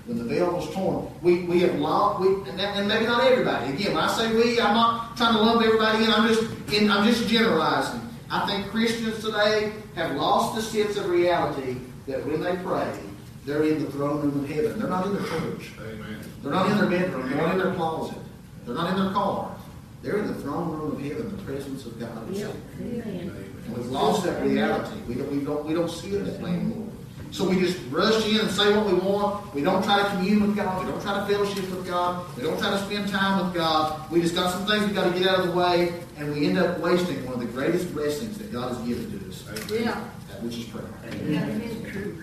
when 0.06 0.18
the 0.20 0.24
veil 0.24 0.52
was 0.54 0.74
torn. 0.74 1.10
We, 1.22 1.41
we 1.43 1.60
have 1.62 1.76
lost, 1.76 2.22
we, 2.22 2.28
and, 2.50 2.58
that- 2.60 2.78
and 2.78 2.88
maybe 2.88 3.06
not 3.06 3.24
everybody. 3.26 3.74
Again, 3.74 3.93
when 3.95 4.04
I 4.04 4.08
say 4.16 4.34
we, 4.34 4.62
I'm 4.62 4.74
not 4.74 5.18
trying 5.18 5.34
to 5.34 5.41
lump 5.41 5.62
everybody 5.62 6.06
in. 6.06 6.12
I'm 6.12 6.28
just, 6.28 6.43
in, 6.72 6.89
I'm 6.89 7.06
just 7.06 7.28
generalizing. 7.28 8.00
I 8.30 8.45
think 8.45 8.69
Christians 8.71 9.23
today 9.23 9.73
have 9.95 10.15
lost 10.15 10.55
the 10.55 10.61
sense 10.61 10.97
of 10.97 11.09
reality 11.09 11.78
that 12.07 12.25
when 12.25 12.41
they 12.41 12.55
pray, 12.57 12.99
they're 13.45 13.63
in 13.63 13.84
the 13.84 13.91
throne 13.91 14.21
room 14.21 14.43
of 14.43 14.49
heaven. 14.49 14.78
They're 14.78 14.89
not 14.89 15.07
in 15.07 15.13
their 15.13 15.23
church. 15.23 15.71
Amen. 15.80 16.19
They're 16.43 16.51
not 16.51 16.69
in 16.69 16.78
their 16.78 16.89
bedroom. 16.89 17.30
They're 17.30 17.38
not 17.38 17.51
in 17.53 17.59
their 17.59 17.73
closet. 17.75 18.17
They're 18.65 18.75
not 18.75 18.91
in 18.91 19.03
their 19.03 19.13
car. 19.13 19.55
They're 20.01 20.17
in 20.17 20.28
the 20.28 20.36
throne 20.36 20.69
room 20.71 20.91
of 20.91 21.01
heaven, 21.01 21.36
the 21.36 21.43
presence 21.43 21.86
of 21.86 21.99
God 21.99 22.25
Himself. 22.28 22.55
Amen. 22.82 23.34
And 23.65 23.78
we've 23.78 23.88
lost 23.88 24.23
that 24.25 24.43
reality. 24.43 24.99
We 25.07 25.15
don't, 25.15 25.32
we 25.32 25.39
don't, 25.39 25.65
we 25.65 25.73
don't 25.73 25.89
see 25.89 26.09
it 26.09 26.25
that 26.25 26.41
way 26.41 26.51
anymore. 26.51 26.88
So 27.32 27.49
we 27.49 27.59
just 27.59 27.80
rush 27.89 28.25
in 28.28 28.39
and 28.39 28.51
say 28.51 28.75
what 28.75 28.86
we 28.86 28.93
want. 28.93 29.53
We 29.53 29.61
don't 29.61 29.84
try 29.84 30.01
to 30.01 30.09
commune 30.09 30.47
with 30.47 30.55
God. 30.55 30.86
We 30.86 30.91
don't 30.91 31.01
try 31.01 31.19
to 31.19 31.25
fellowship 31.34 31.69
with 31.69 31.88
God. 31.88 32.25
We 32.38 32.43
don't 32.43 32.57
try 32.59 32.71
to 32.71 32.80
spend 32.80 33.09
time 33.09 33.45
with 33.45 33.55
God. 33.55 34.09
We 34.11 34.21
just 34.21 34.36
got 34.36 34.51
some 34.51 34.65
things 34.65 34.86
we 34.88 34.93
got 34.93 35.11
to 35.11 35.19
get 35.19 35.28
out 35.28 35.39
of 35.39 35.47
the 35.47 35.51
way, 35.51 35.93
and 36.18 36.34
we 36.34 36.47
end 36.47 36.57
up 36.57 36.80
wasting 36.80 37.24
one 37.26 37.36
of 37.36 37.39
the 37.39 37.45
greatest 37.45 37.93
blessings 37.93 38.38
that 38.39 38.51
God 38.51 38.70
has 38.76 38.88
given 38.88 39.20
to 39.20 39.30
us, 39.30 39.43
Yeah. 39.72 40.03
that 40.30 40.41
which 40.43 40.57
is 40.57 40.65
prayer. 40.65 40.86
Amen. 41.13 41.86
True. 41.91 42.18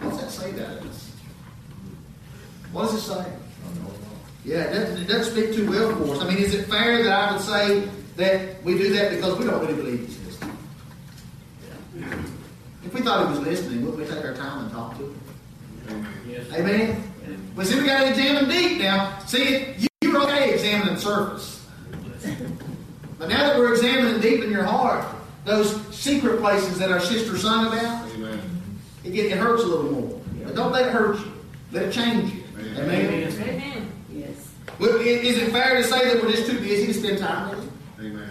What 0.00 0.10
does 0.10 0.20
that 0.20 0.30
say 0.30 0.50
about 0.50 0.82
us? 0.86 1.10
What 2.72 2.82
does 2.84 2.94
it 2.94 3.00
say? 3.00 3.32
Yeah, 4.44 4.58
it 4.62 4.72
doesn't, 4.72 4.96
it 5.02 5.06
doesn't 5.08 5.32
speak 5.32 5.54
too 5.54 5.68
well 5.68 5.94
for 5.96 6.14
us. 6.14 6.22
I 6.22 6.28
mean, 6.28 6.38
is 6.38 6.54
it 6.54 6.66
fair 6.66 7.02
that 7.02 7.12
I 7.12 7.32
would 7.32 7.42
say 7.42 7.88
that 8.16 8.62
we 8.64 8.78
do 8.78 8.92
that 8.94 9.10
because 9.10 9.38
we 9.38 9.44
don't 9.44 9.60
really 9.60 9.74
believe 9.74 10.00
He's 10.00 10.18
listening? 10.24 10.56
If 12.84 12.94
we 12.94 13.02
thought 13.02 13.26
He 13.26 13.38
was 13.38 13.46
listening, 13.46 13.84
wouldn't 13.84 14.08
we 14.08 14.14
take 14.14 14.24
our 14.24 14.34
time 14.34 14.64
and 14.64 14.72
talk 14.72 14.96
to 14.98 15.04
Him? 15.88 16.06
Yes. 16.26 16.46
Amen? 16.54 17.09
Well, 17.54 17.66
see, 17.66 17.78
we 17.80 17.86
got 17.86 18.00
to 18.04 18.08
examine 18.10 18.48
deep 18.48 18.80
now. 18.80 19.18
See, 19.26 19.74
you, 19.78 19.88
you 20.02 20.12
were 20.12 20.20
okay 20.22 20.52
examining 20.54 20.96
surface. 20.96 21.66
But 23.18 23.28
now 23.28 23.48
that 23.48 23.58
we're 23.58 23.72
examining 23.72 24.20
deep 24.20 24.42
in 24.42 24.50
your 24.50 24.64
heart, 24.64 25.06
those 25.44 25.74
secret 25.94 26.40
places 26.40 26.78
that 26.78 26.90
our 26.90 27.00
sister 27.00 27.36
sung 27.36 27.66
about, 27.66 28.08
Amen. 28.12 28.40
it, 29.04 29.10
get, 29.10 29.26
it 29.26 29.36
hurts 29.36 29.62
a 29.62 29.66
little 29.66 29.90
more. 29.90 30.20
But 30.44 30.54
don't 30.54 30.72
let 30.72 30.86
it 30.86 30.92
hurt 30.92 31.18
you. 31.18 31.32
Let 31.72 31.84
it 31.84 31.92
change 31.92 32.32
you. 32.32 32.42
Amen. 32.58 32.88
Amen? 32.88 33.32
Amen. 33.42 33.92
Yes. 34.12 34.50
Well, 34.78 34.96
Is 35.00 35.36
it 35.38 35.52
fair 35.52 35.76
to 35.76 35.84
say 35.84 36.12
that 36.12 36.22
we're 36.22 36.30
just 36.32 36.46
too 36.50 36.58
busy 36.60 36.86
to 36.86 36.94
spend 36.94 37.18
time 37.18 37.50
with 37.50 37.60
Him? 37.60 37.72
Amen. 38.00 38.30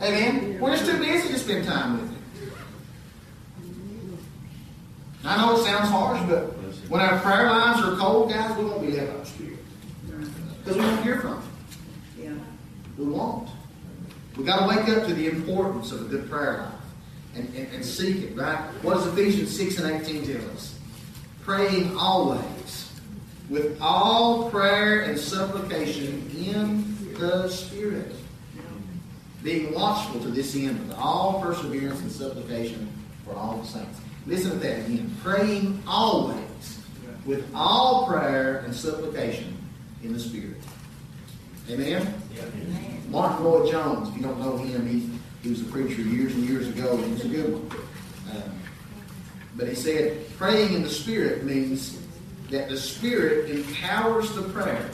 Amen? 0.00 0.60
We're 0.60 0.76
just 0.76 0.90
too 0.90 0.98
busy 0.98 1.28
to 1.28 1.38
spend 1.38 1.66
time 1.66 2.00
with 2.00 2.10
Him. 2.10 2.18
I 5.24 5.36
know 5.36 5.54
it 5.56 5.64
sounds 5.64 5.88
harsh, 5.88 6.20
but 6.28 6.61
when 6.92 7.00
our 7.00 7.18
prayer 7.20 7.48
lives 7.48 7.80
are 7.80 7.96
cold, 7.96 8.28
guys, 8.28 8.54
we 8.58 8.66
won't 8.66 8.82
be 8.82 8.88
led 8.88 9.08
by 9.08 9.16
the 9.16 9.24
Spirit. 9.24 9.58
Because 10.58 10.76
we 10.76 10.84
won't 10.84 11.02
hear 11.02 11.20
from 11.20 11.40
Him. 11.40 11.42
Yeah. 12.18 13.02
We 13.02 13.10
won't. 13.10 13.48
We've 14.36 14.44
got 14.44 14.60
to 14.60 14.76
wake 14.76 14.86
up 14.90 15.06
to 15.06 15.14
the 15.14 15.26
importance 15.28 15.90
of 15.90 16.02
a 16.02 16.04
good 16.04 16.28
prayer 16.28 16.58
life 16.58 16.74
and, 17.34 17.48
and, 17.54 17.72
and 17.72 17.82
seek 17.82 18.16
it, 18.18 18.36
right? 18.36 18.58
What 18.82 18.94
does 18.94 19.06
Ephesians 19.06 19.56
6 19.56 19.78
and 19.78 20.02
18 20.02 20.26
tell 20.26 20.50
us? 20.50 20.78
Praying 21.40 21.96
always 21.96 22.92
with 23.48 23.80
all 23.80 24.50
prayer 24.50 25.00
and 25.00 25.18
supplication 25.18 26.30
in 26.36 27.14
the 27.14 27.48
Spirit. 27.48 28.14
Being 29.42 29.72
watchful 29.72 30.20
to 30.20 30.28
this 30.28 30.54
end 30.54 30.78
with 30.86 30.98
all 30.98 31.40
perseverance 31.40 32.02
and 32.02 32.12
supplication 32.12 32.86
for 33.24 33.34
all 33.34 33.56
the 33.56 33.66
saints. 33.66 33.98
Listen 34.26 34.50
to 34.50 34.56
that 34.58 34.80
again. 34.80 35.16
Praying 35.22 35.82
always 35.86 36.51
with 37.24 37.48
all 37.54 38.06
prayer 38.06 38.58
and 38.58 38.74
supplication 38.74 39.56
in 40.02 40.12
the 40.12 40.18
Spirit. 40.18 40.56
Amen? 41.70 42.14
Martyn 43.08 43.44
Lloyd-Jones, 43.44 44.08
if 44.08 44.16
you 44.16 44.22
don't 44.22 44.40
know 44.40 44.56
him, 44.56 44.88
he, 44.88 45.08
he 45.42 45.50
was 45.50 45.60
a 45.60 45.64
preacher 45.64 46.02
years 46.02 46.34
and 46.34 46.48
years 46.48 46.68
ago. 46.68 46.96
He 46.96 47.12
was 47.12 47.24
a 47.24 47.28
good 47.28 47.52
one. 47.52 47.70
Um, 48.32 48.58
but 49.56 49.68
he 49.68 49.74
said, 49.74 50.26
praying 50.36 50.72
in 50.72 50.82
the 50.82 50.90
Spirit 50.90 51.44
means 51.44 51.98
that 52.50 52.68
the 52.68 52.76
Spirit 52.76 53.50
empowers 53.50 54.32
the 54.32 54.42
prayer 54.42 54.90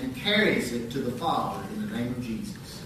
and 0.00 0.14
carries 0.16 0.72
it 0.72 0.90
to 0.92 0.98
the 0.98 1.12
Father 1.12 1.66
in 1.74 1.88
the 1.88 1.96
name 1.96 2.08
of 2.08 2.22
Jesus. 2.24 2.82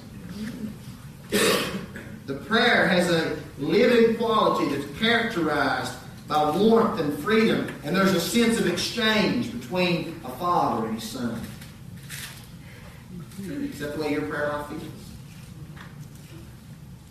The 2.27 2.35
prayer 2.35 2.87
has 2.89 3.11
a 3.11 3.37
living 3.59 4.17
quality 4.17 4.75
that's 4.75 4.99
characterized 4.99 5.93
by 6.31 6.49
warmth 6.57 7.01
and 7.01 7.19
freedom, 7.19 7.67
and 7.83 7.95
there's 7.95 8.15
a 8.15 8.21
sense 8.21 8.61
of 8.61 8.69
exchange 8.69 9.53
between 9.53 10.21
a 10.25 10.31
father 10.37 10.87
and 10.87 10.95
his 10.95 11.11
son. 11.11 11.43
Is 13.41 13.81
that 13.81 13.97
the 13.97 14.01
way 14.01 14.13
your 14.13 14.23
prayer 14.23 14.49
life 14.49 14.69
feels? 14.69 14.83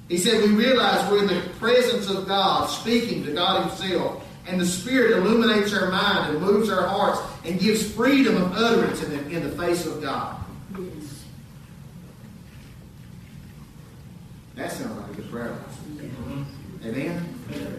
He 0.07 0.17
said, 0.17 0.41
We 0.41 0.55
realize 0.55 1.11
we're 1.11 1.23
in 1.23 1.27
the 1.27 1.41
presence 1.59 2.09
of 2.09 2.29
God, 2.29 2.67
speaking 2.67 3.25
to 3.25 3.33
God 3.33 3.67
Himself, 3.67 4.25
and 4.47 4.59
the 4.59 4.65
Spirit 4.65 5.17
illuminates 5.17 5.73
our 5.73 5.91
mind 5.91 6.33
and 6.33 6.41
moves 6.41 6.69
our 6.69 6.87
hearts 6.87 7.19
and 7.43 7.59
gives 7.59 7.91
freedom 7.91 8.41
of 8.41 8.53
utterance 8.53 9.03
in 9.03 9.11
the, 9.11 9.35
in 9.35 9.43
the 9.43 9.51
face 9.61 9.85
of 9.85 10.01
God. 10.01 10.37
Yes. 10.79 11.25
That 14.55 14.71
sounds 14.71 14.97
like 14.97 15.11
a 15.11 15.13
good 15.13 15.29
prayer 15.29 15.49
life. 15.49 16.85
Amen? 16.85 17.35
Amen. 17.51 17.78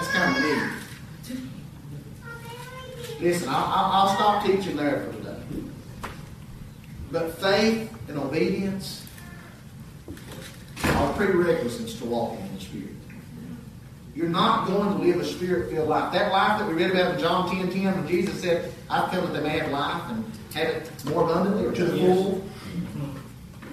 That's 0.00 0.12
kind 0.12 0.34
of 0.34 0.42
neat. 0.42 0.62
Listen, 3.20 3.50
I'll, 3.50 3.64
I'll, 3.64 3.92
I'll 3.92 4.14
stop 4.14 4.46
teaching 4.46 4.76
there 4.76 5.00
for 5.02 5.12
today. 5.18 5.36
But 7.12 7.38
faith 7.38 7.94
and 8.08 8.16
obedience 8.16 9.06
are 10.84 11.12
prerequisites 11.12 11.96
to 11.96 12.06
walking 12.06 12.40
in 12.46 12.54
the 12.54 12.60
Spirit. 12.62 12.88
You're 14.14 14.30
not 14.30 14.66
going 14.66 14.96
to 14.96 15.04
live 15.04 15.20
a 15.20 15.24
spirit-filled 15.24 15.88
life. 15.88 16.14
That 16.14 16.32
life 16.32 16.58
that 16.58 16.66
we 16.66 16.74
read 16.74 16.92
about 16.92 17.14
in 17.14 17.20
John 17.20 17.54
10, 17.54 17.70
10, 17.70 17.94
when 17.94 18.08
Jesus 18.08 18.40
said, 18.40 18.72
I've 18.88 19.10
come 19.10 19.26
that 19.26 19.34
they 19.34 19.42
may 19.46 19.58
have 19.58 19.70
life 19.70 20.02
and 20.08 20.24
have 20.54 20.68
it 20.68 21.04
more 21.04 21.24
abundantly 21.24 21.66
or 21.66 21.72
to 21.72 21.84
the 21.84 21.98
full. 21.98 22.42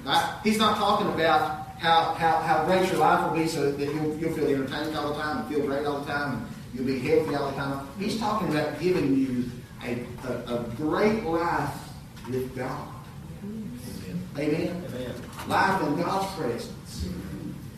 Right? 0.06 0.40
He's 0.44 0.58
not 0.58 0.76
talking 0.78 1.08
about 1.08 1.67
how, 1.78 2.14
how, 2.16 2.40
how 2.40 2.66
great 2.66 2.90
your 2.90 3.00
life 3.00 3.30
will 3.30 3.38
be 3.38 3.48
so 3.48 3.72
that 3.72 3.94
you'll, 3.94 4.18
you'll 4.18 4.34
feel 4.34 4.48
entertained 4.48 4.96
all 4.98 5.14
the 5.14 5.22
time 5.22 5.38
and 5.40 5.48
feel 5.48 5.66
great 5.66 5.86
all 5.86 6.00
the 6.00 6.12
time 6.12 6.38
and 6.38 6.48
you'll 6.74 6.86
be 6.86 7.00
healthy 7.00 7.36
all 7.36 7.52
the 7.52 7.58
time. 7.58 7.88
He's 8.00 8.20
talking 8.20 8.50
about 8.50 8.80
giving 8.80 9.16
you 9.16 9.46
a, 9.84 10.06
a, 10.28 10.56
a 10.56 10.64
great 10.76 11.24
life 11.24 11.76
with 12.30 12.56
God. 12.56 12.88
Amen? 14.38 14.84
Amen. 14.90 15.16
Life 15.48 15.82
in 15.84 15.96
God's 15.98 16.36
presence. 16.36 17.08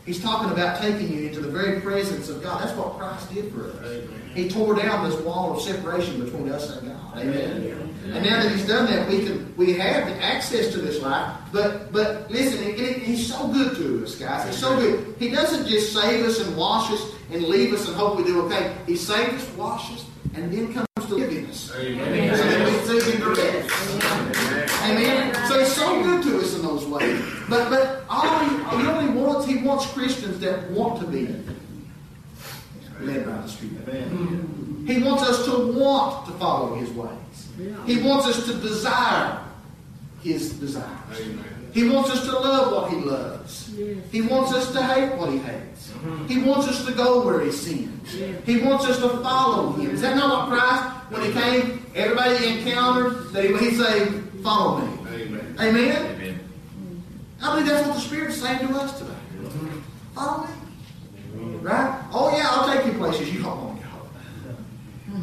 He's 0.06 0.22
talking 0.22 0.52
about 0.52 0.82
taking 0.82 1.12
you 1.12 1.28
into 1.28 1.40
the 1.42 1.50
very 1.50 1.82
presence 1.82 2.30
of 2.30 2.42
God. 2.42 2.62
That's 2.64 2.76
what 2.78 2.98
Christ 2.98 3.32
did 3.34 3.54
for 3.54 3.70
us. 3.70 3.76
Amen. 3.86 4.32
He 4.34 4.50
tore 4.50 4.76
down 4.76 5.10
this 5.10 5.20
wall 5.22 5.56
of 5.56 5.62
separation 5.62 6.24
between 6.24 6.50
us 6.50 6.76
and 6.78 6.88
God. 6.88 7.18
Amen. 7.18 7.96
And 8.14 8.26
now 8.26 8.42
that 8.42 8.52
He's 8.52 8.66
done 8.68 8.86
that, 8.88 9.08
we 9.10 9.24
can 9.26 9.54
we 9.58 9.74
have 9.74 10.08
access 10.22 10.72
to 10.72 10.80
this 10.80 11.02
life. 11.02 11.36
But 11.52 11.92
but 11.92 12.30
listen, 12.32 12.64
it, 12.64 12.80
it- 12.80 12.98
He's 13.00 13.28
so 13.32 13.48
good 13.50 13.76
to 13.78 14.04
us, 14.04 14.16
guys. 14.16 14.48
He's 14.48 14.58
so 14.58 14.76
good. 14.78 15.16
He 15.20 15.30
doesn't 15.30 15.68
just 15.68 15.94
save 15.94 16.26
us 16.26 16.40
and 16.40 16.56
wash 16.58 16.92
us 16.92 17.04
and 17.32 17.44
leave 17.44 17.74
us 17.74 17.88
and 17.88 17.96
hope 17.96 18.18
we 18.18 18.24
do 18.24 18.42
okay. 18.44 18.76
He 18.88 18.96
saves 18.96 19.44
us, 19.44 19.50
washes, 19.56 20.06
and 20.34 20.52
then 20.52 20.74
comes 20.74 20.88
to 21.08 21.16
live 21.16 21.32
in 21.32 21.46
us. 21.48 21.72
Amen. 21.76 22.36
So 22.38 22.44
that 22.44 22.66
we 22.66 22.72
can 22.72 23.02
see 23.02 23.12
Him 23.12 23.22
direct. 23.22 23.72
Amen. 24.84 25.36
So 25.48 25.60
he's 25.60 25.72
so 25.74 26.04
good 26.04 26.24
to 26.24 26.40
us 26.40 26.56
in 26.56 26.62
those 26.62 26.86
ways. 26.86 27.22
But 27.50 27.70
but 27.70 28.04
all 28.10 28.40
he, 28.40 28.56
he 28.78 28.88
only 28.88 29.10
wants 29.22 29.46
he 29.48 29.58
wants 29.58 29.86
Christians 29.92 30.40
that 30.40 30.70
want 30.72 31.00
to 31.02 31.08
be 31.08 31.28
led 33.02 33.26
by 33.26 33.32
the 33.38 33.48
Spirit. 33.48 33.88
Amen. 33.90 34.84
He 34.88 35.02
wants 35.04 35.24
us 35.24 35.46
to 35.46 35.72
want 36.10 36.26
to 36.26 36.32
follow 36.34 36.76
his 36.76 36.90
ways. 36.92 37.18
He 37.86 38.02
wants 38.02 38.28
us 38.28 38.46
to 38.46 38.54
desire 38.56 39.40
his 40.24 40.54
desires. 40.54 41.22
Amen. 41.22 41.46
He 41.74 41.88
wants 41.88 42.10
us 42.10 42.26
to 42.26 42.32
love 42.32 42.74
what 42.74 42.92
he 42.92 42.98
loves. 42.98 43.72
He 44.12 44.22
wants 44.22 44.54
us 44.54 44.72
to 44.72 44.84
hate 44.84 45.16
what 45.18 45.32
he 45.32 45.38
hates. 45.38 45.90
Mm-hmm. 45.90 46.26
He 46.28 46.42
wants 46.42 46.68
us 46.68 46.86
to 46.86 46.92
go 46.94 47.24
where 47.24 47.42
he 47.42 47.52
sends. 47.52 48.14
He 48.46 48.58
wants 48.58 48.86
us 48.86 49.00
to 49.00 49.10
follow 49.20 49.74
him. 49.74 49.92
Is 49.92 50.02
that 50.02 50.16
not 50.16 50.50
what 50.50 50.58
Christ, 50.58 50.84
when 51.12 51.22
he 51.22 51.32
came, 51.32 51.86
everybody 51.96 52.38
he 52.38 52.60
encountered, 52.60 53.32
that 53.34 53.44
he, 53.46 53.56
he'd 53.58 53.78
say, 53.78 54.08
follow 54.42 54.82
me. 54.82 54.88
Amen. 55.10 55.56
Amen? 55.60 56.06
Amen. 56.16 56.40
I 57.42 57.54
believe 57.54 57.68
that's 57.68 57.88
what 57.88 57.96
the 57.96 58.02
Spirit's 58.02 58.42
saying 58.42 58.68
to 58.68 58.74
us 58.76 58.98
today. 58.98 59.12
Mm-hmm. 59.38 59.80
Follow 60.16 60.48
me. 60.48 60.54
Right? 61.62 62.04
Oh 62.12 62.36
yeah, 62.36 62.48
I'll 62.50 62.68
take 62.74 62.86
you 62.86 62.94
places 62.98 63.34
you 63.34 63.42
don't 63.42 63.58
want 63.58 63.78
to 63.78 63.79
go. 63.79 63.79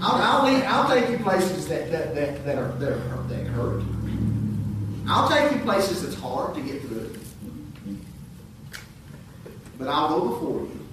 I'll, 0.00 0.44
I'll, 0.46 0.52
lead, 0.52 0.64
I'll 0.64 0.88
take 0.88 1.10
you 1.10 1.18
places 1.18 1.68
that, 1.68 1.90
that, 1.90 2.14
that, 2.14 2.44
that, 2.44 2.58
are, 2.58 2.72
that, 2.72 2.92
are, 2.92 3.22
that 3.28 3.46
hurt. 3.46 3.82
I'll 5.08 5.28
take 5.28 5.52
you 5.52 5.58
places 5.60 6.02
that's 6.02 6.14
hard 6.16 6.54
to 6.54 6.60
get 6.60 6.82
through. 6.82 7.16
But 9.78 9.88
I'll 9.88 10.08
go 10.08 10.28
before 10.28 10.60
you. 10.60 10.86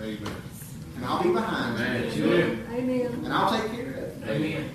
Amen. 0.00 0.42
And 0.96 1.04
I'll 1.04 1.22
be 1.22 1.32
behind 1.32 1.76
Amen. 1.78 2.16
you. 2.16 2.34
Amen. 2.34 2.66
Amen. 2.72 3.24
And 3.24 3.32
I'll 3.32 3.60
take 3.60 3.72
care 3.72 3.90
of 3.90 3.96
it. 3.96 4.28
Amen. 4.28 4.70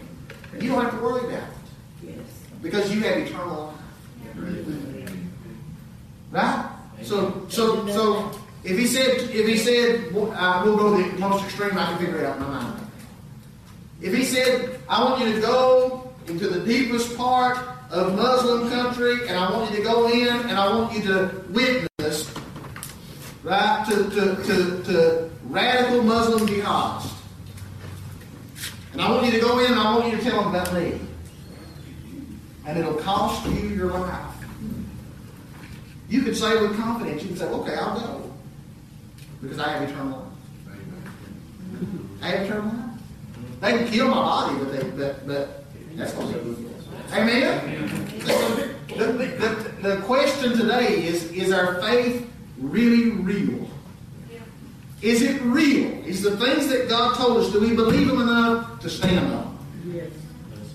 You 0.60 0.70
don't 0.70 0.84
have 0.84 0.94
to 0.94 1.02
worry 1.02 1.26
about 1.26 1.44
it. 1.44 1.56
Yes. 2.04 2.18
Because 2.62 2.94
you 2.94 3.02
have 3.02 3.18
eternal 3.18 3.68
life. 3.68 3.76
Right? 6.32 6.70
So, 7.04 7.46
so, 7.50 7.88
so, 7.88 8.32
if 8.64 8.78
he 8.78 8.86
said, 8.86 9.08
if 9.32 9.48
he 9.48 9.58
said, 9.58 10.14
uh, 10.16 10.62
we'll 10.64 10.78
go 10.78 11.02
to 11.02 11.12
the 11.12 11.18
most 11.20 11.44
extreme 11.44 11.78
I 11.78 11.86
can 11.86 11.98
figure 11.98 12.20
it 12.20 12.26
out 12.26 12.38
in 12.38 12.44
my 12.44 12.50
mind. 12.50 12.81
If 14.02 14.16
he 14.16 14.24
said, 14.24 14.80
I 14.90 15.04
want 15.04 15.24
you 15.24 15.34
to 15.36 15.42
go 15.42 16.12
into 16.28 16.48
the 16.48 16.66
deepest 16.66 17.16
part 17.16 17.58
of 17.92 18.16
Muslim 18.16 18.70
country, 18.70 19.28
and 19.28 19.38
I 19.38 19.52
want 19.52 19.70
you 19.70 19.78
to 19.78 19.84
go 19.84 20.10
in, 20.10 20.28
and 20.28 20.52
I 20.52 20.74
want 20.74 20.94
you 20.94 21.04
to 21.04 21.44
witness, 21.50 22.34
right, 23.44 23.86
to, 23.90 24.10
to, 24.10 24.36
to, 24.44 24.84
to 24.84 25.30
radical 25.44 26.04
Muslim 26.04 26.48
jihadists. 26.48 27.14
And 28.94 29.02
I 29.02 29.12
want 29.12 29.26
you 29.26 29.32
to 29.34 29.40
go 29.40 29.60
in, 29.60 29.72
and 29.72 29.80
I 29.80 29.96
want 29.96 30.12
you 30.12 30.18
to 30.18 30.24
tell 30.24 30.44
them 30.44 30.56
about 30.56 30.74
me. 30.74 31.00
And 32.66 32.78
it'll 32.78 32.96
cost 32.96 33.46
you 33.46 33.70
your 33.70 33.92
life. 33.92 34.36
You 36.10 36.24
could 36.24 36.36
say 36.36 36.60
with 36.60 36.76
confidence, 36.76 37.22
you 37.22 37.30
can 37.30 37.38
say, 37.38 37.46
okay, 37.46 37.76
I'll 37.76 38.00
go. 38.00 38.34
Because 39.42 39.60
I 39.60 39.70
have 39.74 39.90
eternal 39.90 40.32
life. 40.68 40.78
I 42.22 42.28
have 42.28 42.46
eternal 42.46 42.66
life. 42.66 42.91
They 43.62 43.78
can 43.78 43.88
kill 43.88 44.08
my 44.08 44.16
body, 44.16 44.58
but 44.58 44.72
they 44.72 44.90
but 44.90 45.28
but 45.28 45.64
that's 45.96 46.14
what 46.16 46.28
they 46.28 46.40
do. 46.40 46.70
Amen? 47.14 47.88
The, 48.98 49.06
the, 49.06 49.26
the, 49.26 49.90
the 49.90 50.02
question 50.02 50.58
today 50.58 51.06
is 51.06 51.32
is 51.32 51.52
our 51.52 51.80
faith 51.82 52.28
really 52.58 53.12
real? 53.12 53.68
Is 55.02 55.22
it 55.22 55.42
real? 55.42 55.92
Is 56.06 56.22
the 56.22 56.38
things 56.38 56.68
that 56.70 56.90
God 56.90 57.16
told 57.16 57.38
us, 57.38 57.52
do 57.52 57.60
we 57.60 57.76
believe 57.76 58.08
them 58.08 58.22
enough 58.22 58.80
to 58.82 58.90
stand 58.90 59.34
on? 59.34 59.58
Yes. 59.88 60.10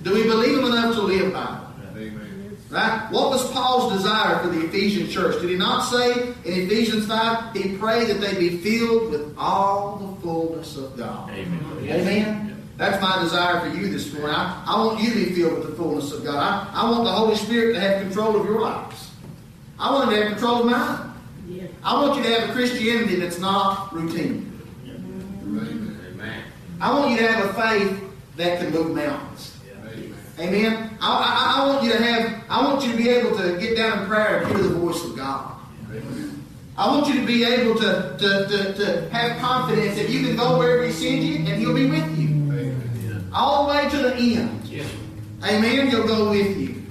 Do 0.02 0.14
we 0.14 0.24
believe 0.24 0.56
them 0.56 0.66
enough 0.66 0.94
to 0.96 1.02
live 1.02 1.32
by? 1.32 1.60
Amen. 1.96 2.58
Right? 2.70 3.06
What 3.10 3.30
was 3.30 3.48
Paul's 3.52 3.92
desire 3.92 4.40
for 4.40 4.48
the 4.48 4.66
Ephesian 4.66 5.08
church? 5.08 5.40
Did 5.40 5.50
he 5.50 5.56
not 5.56 5.82
say 5.82 6.28
in 6.44 6.66
Ephesians 6.66 7.06
5, 7.06 7.54
he 7.54 7.76
prayed 7.76 8.08
that 8.08 8.20
they 8.20 8.36
be 8.36 8.56
filled 8.56 9.12
with 9.12 9.34
all 9.38 9.96
the 9.96 10.20
fullness 10.22 10.76
of 10.76 10.96
God? 10.96 11.30
Amen. 11.30 11.88
Amen? 11.88 12.45
That's 12.76 13.00
my 13.00 13.22
desire 13.22 13.60
for 13.60 13.74
you 13.74 13.88
this 13.88 14.12
morning. 14.12 14.34
I, 14.34 14.64
I 14.66 14.84
want 14.84 15.02
you 15.02 15.10
to 15.10 15.16
be 15.16 15.34
filled 15.34 15.58
with 15.58 15.70
the 15.70 15.76
fullness 15.76 16.12
of 16.12 16.24
God. 16.24 16.36
I, 16.36 16.82
I 16.82 16.90
want 16.90 17.04
the 17.04 17.10
Holy 17.10 17.34
Spirit 17.34 17.72
to 17.74 17.80
have 17.80 18.02
control 18.02 18.38
of 18.38 18.44
your 18.44 18.60
lives. 18.60 19.10
I 19.78 19.92
want 19.92 20.04
him 20.04 20.14
to 20.14 20.22
have 20.22 20.32
control 20.32 20.60
of 20.60 20.66
mine. 20.66 21.12
Yes. 21.48 21.70
I 21.82 21.94
want 21.94 22.16
you 22.16 22.22
to 22.24 22.28
have 22.38 22.50
a 22.50 22.52
Christianity 22.52 23.16
that's 23.16 23.38
not 23.38 23.94
routine. 23.94 24.60
Amen. 24.86 26.00
Amen. 26.12 26.42
I 26.80 26.92
want 26.92 27.10
you 27.12 27.16
to 27.18 27.32
have 27.32 27.46
a 27.46 27.52
faith 27.54 28.02
that 28.36 28.58
can 28.58 28.72
move 28.72 28.94
mountains. 28.94 29.56
Amen. 29.72 30.14
Amen. 30.38 30.98
I, 31.00 31.08
I, 31.08 31.62
I 31.62 31.66
want 31.66 31.84
you 31.84 31.92
to 31.92 32.02
have. 32.02 32.42
I 32.50 32.62
want 32.62 32.84
you 32.84 32.92
to 32.92 32.96
be 32.96 33.08
able 33.08 33.36
to 33.38 33.58
get 33.58 33.76
down 33.76 34.00
in 34.00 34.06
prayer 34.06 34.42
and 34.42 34.48
hear 34.48 34.58
the 34.58 34.74
voice 34.74 35.02
of 35.02 35.16
God. 35.16 35.56
Amen. 35.90 36.44
I 36.76 36.88
want 36.88 37.06
you 37.08 37.20
to 37.20 37.26
be 37.26 37.42
able 37.42 37.74
to, 37.76 38.16
to, 38.18 38.46
to, 38.48 38.74
to 38.74 39.08
have 39.10 39.38
confidence 39.40 39.96
that 39.96 40.10
you 40.10 40.26
can 40.26 40.36
go 40.36 40.58
wherever 40.58 40.84
He 40.84 40.92
sends 40.92 41.24
you 41.24 41.36
and 41.36 41.48
He'll 41.58 41.74
be 41.74 41.88
with 41.88 42.18
you. 42.18 42.35
Amen. 43.36 43.48
All 43.48 43.66
the 43.66 43.74
way 43.74 43.90
to 43.90 43.96
the 43.96 44.14
end. 44.36 44.64
Yes. 44.64 44.90
Amen. 45.44 45.88
He'll 45.88 46.06
go 46.06 46.30
with 46.30 46.56
you. 46.56 46.82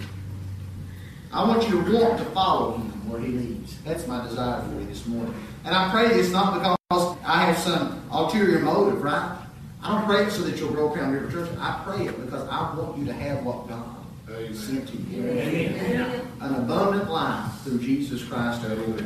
I 1.32 1.48
want 1.48 1.68
you 1.68 1.84
to 1.84 1.98
want 1.98 2.18
to 2.20 2.26
follow 2.26 2.78
Him 2.78 3.10
where 3.10 3.20
He 3.20 3.28
leads. 3.28 3.78
That's 3.84 4.08
my 4.08 4.24
desire 4.26 4.62
for 4.64 4.80
you 4.80 4.86
this 4.86 5.06
morning. 5.06 5.34
And 5.66 5.76
I 5.76 5.92
pray 5.92 6.10
this 6.10 6.32
not 6.32 6.54
because 6.54 7.18
I 7.26 7.46
have 7.46 7.58
some 7.58 8.08
ulterior 8.12 8.60
motive, 8.60 9.02
right? 9.02 9.38
I 9.82 9.90
don't 9.90 10.06
pray 10.06 10.26
it 10.26 10.32
so 10.32 10.44
that 10.44 10.58
you'll 10.58 10.72
grow 10.72 10.90
Crown 10.90 11.12
River 11.12 11.32
Church. 11.32 11.50
I 11.60 11.82
pray 11.84 12.08
it 12.08 12.20
because 12.24 12.48
I 12.50 12.76
want 12.76 12.98
you 12.98 13.06
to 13.06 13.14
have 13.14 13.44
what 13.44 13.68
God 13.68 13.96
Amen. 14.30 14.54
sent 14.54 14.88
to 14.88 14.98
you. 14.98 15.30
Amen. 15.30 16.28
An 16.42 16.56
abundant 16.56 17.10
life 17.10 17.52
through 17.64 17.80
Jesus 17.80 18.24
Christ 18.24 18.64
our 18.64 18.76
Lord. 18.76 19.06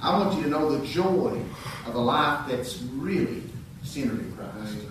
I 0.00 0.16
want 0.16 0.36
you 0.36 0.44
to 0.44 0.48
know 0.48 0.76
the 0.76 0.86
joy 0.86 1.40
of 1.86 1.94
a 1.94 1.98
life 1.98 2.48
that's 2.48 2.80
really 2.82 3.42
centered 3.82 4.20
in 4.20 4.32
Christ. 4.36 4.87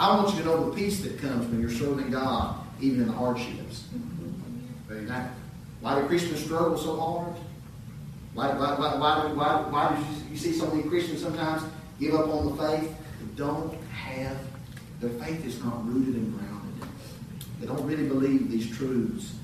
I 0.00 0.16
want 0.16 0.34
you 0.34 0.40
to 0.40 0.46
know 0.46 0.70
the 0.70 0.74
peace 0.74 1.02
that 1.02 1.18
comes 1.18 1.46
when 1.48 1.60
you're 1.60 1.70
serving 1.70 2.10
God, 2.10 2.56
even 2.80 3.02
in 3.02 3.06
the 3.08 3.12
hardships. 3.12 3.84
Why 5.82 6.00
do 6.00 6.06
Christians 6.06 6.42
struggle 6.42 6.78
so 6.78 6.98
hard? 6.98 7.34
Why, 8.32 8.48
why, 8.48 8.78
why, 8.78 8.96
why, 8.96 9.28
do, 9.28 9.34
why, 9.34 9.60
why 9.68 9.94
do 9.94 10.30
you, 10.32 10.38
see 10.38 10.54
so 10.54 10.68
many 10.68 10.88
Christians 10.88 11.20
sometimes 11.20 11.64
give 11.98 12.14
up 12.14 12.28
on 12.28 12.46
the 12.46 12.62
faith? 12.62 12.94
They 13.20 13.36
don't 13.36 13.74
have, 13.92 14.38
their 15.00 15.10
faith 15.22 15.44
is 15.44 15.62
not 15.62 15.86
rooted 15.86 16.14
and 16.14 16.38
grounded. 16.38 16.88
They 17.60 17.66
don't 17.66 17.84
really 17.84 18.08
believe 18.08 18.50
these 18.50 18.74
truths. 18.74 19.34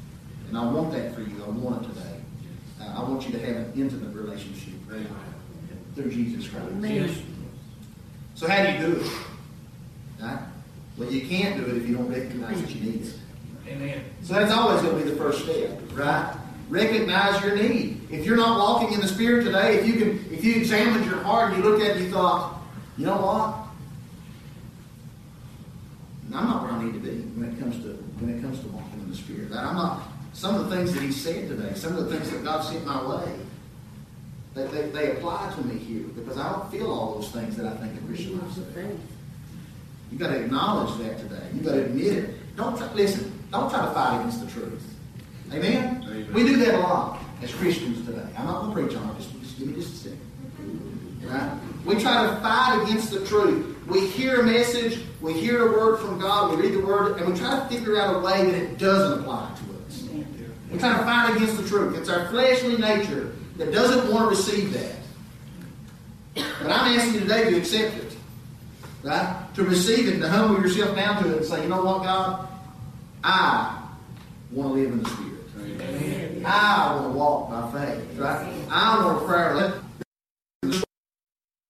And 0.48 0.56
I 0.56 0.64
want 0.64 0.90
that 0.92 1.14
for 1.14 1.20
you. 1.20 1.44
I 1.44 1.50
want 1.50 1.84
it 1.84 1.88
today. 1.88 2.20
Uh, 2.80 2.94
I 2.96 3.02
want 3.02 3.26
you 3.26 3.32
to 3.32 3.44
have 3.44 3.56
an 3.56 3.72
intimate 3.76 4.14
relationship 4.14 4.72
Amen. 4.88 5.06
through 5.94 6.10
Jesus 6.10 6.48
Christ. 6.48 6.66
Amen. 6.66 7.14
So 8.34 8.48
how 8.48 8.62
do 8.62 8.72
you 8.72 8.78
do 8.78 9.00
it? 9.02 9.12
Right? 10.20 10.38
Well, 10.96 11.10
you 11.10 11.26
can't 11.26 11.56
do 11.56 11.70
it 11.70 11.76
if 11.76 11.88
you 11.88 11.96
don't 11.96 12.08
recognize 12.08 12.60
that 12.60 12.74
you 12.74 12.90
need 12.90 13.02
it. 13.02 13.14
Amen. 13.68 14.04
So 14.22 14.34
that's 14.34 14.52
always 14.52 14.82
going 14.82 14.98
to 14.98 15.04
be 15.04 15.10
the 15.10 15.16
first 15.16 15.42
step, 15.44 15.78
right? 15.92 16.34
Recognize 16.68 17.42
your 17.42 17.56
need. 17.56 18.00
If 18.10 18.24
you're 18.24 18.36
not 18.36 18.58
walking 18.58 18.94
in 18.94 19.00
the 19.00 19.08
Spirit 19.08 19.44
today, 19.44 19.78
if 19.78 19.86
you 19.86 19.94
can, 19.94 20.32
if 20.32 20.44
you 20.44 20.56
examined 20.56 21.04
your 21.04 21.20
heart 21.22 21.52
and 21.52 21.62
you 21.62 21.68
looked 21.68 21.82
at 21.82 21.90
it 21.90 21.96
and 21.96 22.06
you 22.06 22.10
thought, 22.10 22.60
you 22.96 23.06
know 23.06 23.16
what? 23.16 23.66
I'm 26.34 26.48
not 26.48 26.62
where 26.64 26.72
I 26.72 26.84
need 26.84 26.92
to 26.94 26.98
be 26.98 27.20
when 27.38 27.52
it 27.52 27.58
comes 27.58 27.76
to 27.84 27.92
when 28.18 28.36
it 28.36 28.42
comes 28.42 28.60
to 28.60 28.68
walking 28.68 29.00
in 29.00 29.10
the 29.10 29.16
Spirit. 29.16 29.50
That 29.50 29.64
I'm 29.64 29.76
not. 29.76 30.02
Some 30.32 30.54
of 30.54 30.68
the 30.68 30.76
things 30.76 30.92
that 30.92 31.02
He 31.02 31.12
said 31.12 31.48
today, 31.48 31.74
some 31.74 31.96
of 31.96 32.06
the 32.06 32.16
things 32.16 32.30
that 32.30 32.44
God 32.44 32.62
sent 32.62 32.84
my 32.84 33.02
way, 33.06 33.32
they, 34.54 34.66
they, 34.66 34.90
they 34.90 35.10
apply 35.12 35.52
to 35.54 35.66
me 35.66 35.78
here 35.78 36.04
because 36.08 36.36
I 36.36 36.50
don't 36.50 36.70
feel 36.70 36.90
all 36.90 37.14
those 37.14 37.30
things 37.30 37.56
that 37.56 37.66
I 37.66 37.76
think 37.76 38.00
a 38.00 38.04
Christian 38.06 38.38
life 38.38 38.52
says. 38.52 38.98
You 40.10 40.18
got 40.18 40.28
to 40.28 40.44
acknowledge 40.44 40.98
that 40.98 41.18
today. 41.18 41.46
You 41.54 41.60
got 41.60 41.72
to 41.72 41.84
admit 41.84 42.12
it. 42.12 42.56
Don't 42.56 42.76
try, 42.76 42.92
listen. 42.94 43.32
Don't 43.50 43.70
try 43.70 43.84
to 43.84 43.92
fight 43.92 44.20
against 44.20 44.44
the 44.44 44.50
truth. 44.50 44.82
Amen? 45.52 46.02
Amen. 46.04 46.32
We 46.32 46.42
do 46.44 46.56
that 46.56 46.74
a 46.74 46.78
lot 46.78 47.20
as 47.42 47.52
Christians 47.54 48.04
today. 48.06 48.26
I'm 48.36 48.46
not 48.46 48.62
going 48.62 48.74
to 48.74 48.82
preach 48.82 48.96
on 48.96 49.10
it. 49.10 49.18
Just, 49.18 49.40
just 49.40 49.58
give 49.58 49.68
me 49.68 49.74
just 49.74 49.92
a 49.92 49.96
second. 50.08 50.20
Right? 51.22 51.58
We 51.84 52.00
try 52.00 52.26
to 52.26 52.36
fight 52.40 52.82
against 52.84 53.10
the 53.10 53.24
truth. 53.26 53.76
We 53.86 54.06
hear 54.08 54.40
a 54.40 54.42
message, 54.42 55.00
we 55.20 55.32
hear 55.32 55.68
a 55.68 55.72
word 55.72 55.98
from 55.98 56.18
God, 56.18 56.50
we 56.50 56.62
read 56.62 56.74
the 56.74 56.84
word, 56.84 57.18
and 57.18 57.32
we 57.32 57.38
try 57.38 57.60
to 57.60 57.66
figure 57.66 58.00
out 58.00 58.16
a 58.16 58.18
way 58.18 58.44
that 58.44 58.54
it 58.54 58.78
doesn't 58.78 59.20
apply 59.20 59.48
to 59.48 59.86
us. 59.86 60.02
We're 60.70 60.80
trying 60.80 60.98
to 60.98 61.04
fight 61.04 61.36
against 61.36 61.56
the 61.62 61.68
truth. 61.68 61.96
It's 61.96 62.08
our 62.08 62.28
fleshly 62.28 62.76
nature 62.76 63.32
that 63.58 63.72
doesn't 63.72 64.12
want 64.12 64.24
to 64.24 64.36
receive 64.36 64.72
that. 64.72 64.96
But 66.34 66.70
I'm 66.70 66.98
asking 66.98 67.14
you 67.14 67.20
today 67.20 67.50
to 67.50 67.56
accept 67.58 67.96
it. 67.96 68.05
Right? 69.06 69.54
To 69.54 69.62
receive 69.62 70.08
it 70.08 70.14
and 70.14 70.22
to 70.22 70.28
humble 70.28 70.60
yourself 70.60 70.96
down 70.96 71.22
to 71.22 71.30
it 71.30 71.36
and 71.36 71.46
say, 71.46 71.62
you 71.62 71.68
know 71.68 71.80
what, 71.80 72.02
God? 72.02 72.48
I 73.22 73.80
want 74.50 74.74
to 74.74 74.80
live 74.80 74.92
in 74.92 75.02
the 75.04 75.08
Spirit. 75.08 75.80
Amen. 75.80 76.42
I 76.44 76.96
want 76.96 77.12
to 77.12 77.18
walk 77.18 77.50
by 77.50 77.86
faith. 77.86 78.18
Right? 78.18 78.52
I 78.68 79.04
want 79.04 79.20
to 79.20 79.26
pray. 79.26 79.54
Let 79.54 80.82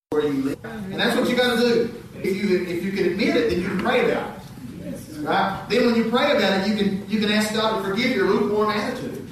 where 0.09 0.33
you 0.33 0.43
live. 0.45 0.65
And 0.65 0.95
that's 0.95 1.15
what 1.15 1.29
you 1.29 1.37
got 1.37 1.57
to 1.57 1.61
do. 1.61 2.03
If 2.23 2.37
you 2.37 2.65
if 2.65 2.83
you 2.83 2.93
can 2.93 3.13
admit 3.13 3.37
it, 3.37 3.51
then 3.51 3.61
you 3.61 3.69
can 3.69 3.81
pray 3.81 4.11
about 4.11 4.39
it. 4.39 5.03
Right? 5.19 5.67
Then 5.69 5.87
when 5.87 5.95
you 5.95 6.11
pray 6.11 6.35
about 6.35 6.67
it, 6.67 6.69
you 6.69 6.75
can 6.75 7.11
you 7.11 7.21
can 7.21 7.31
ask 7.31 7.53
God 7.53 7.83
to 7.83 7.89
forgive 7.91 8.17
your 8.17 8.29
lukewarm 8.29 8.71
attitude. 8.71 9.29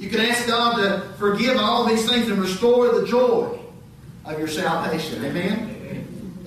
You 0.00 0.10
can 0.10 0.20
ask 0.20 0.48
God 0.48 0.78
to 0.78 1.14
forgive 1.16 1.58
all 1.58 1.84
these 1.84 2.10
things 2.10 2.28
and 2.28 2.40
restore 2.40 3.00
the 3.00 3.06
joy 3.06 3.56
of 4.24 4.36
your 4.36 4.48
salvation. 4.48 5.24
Amen? 5.24 5.75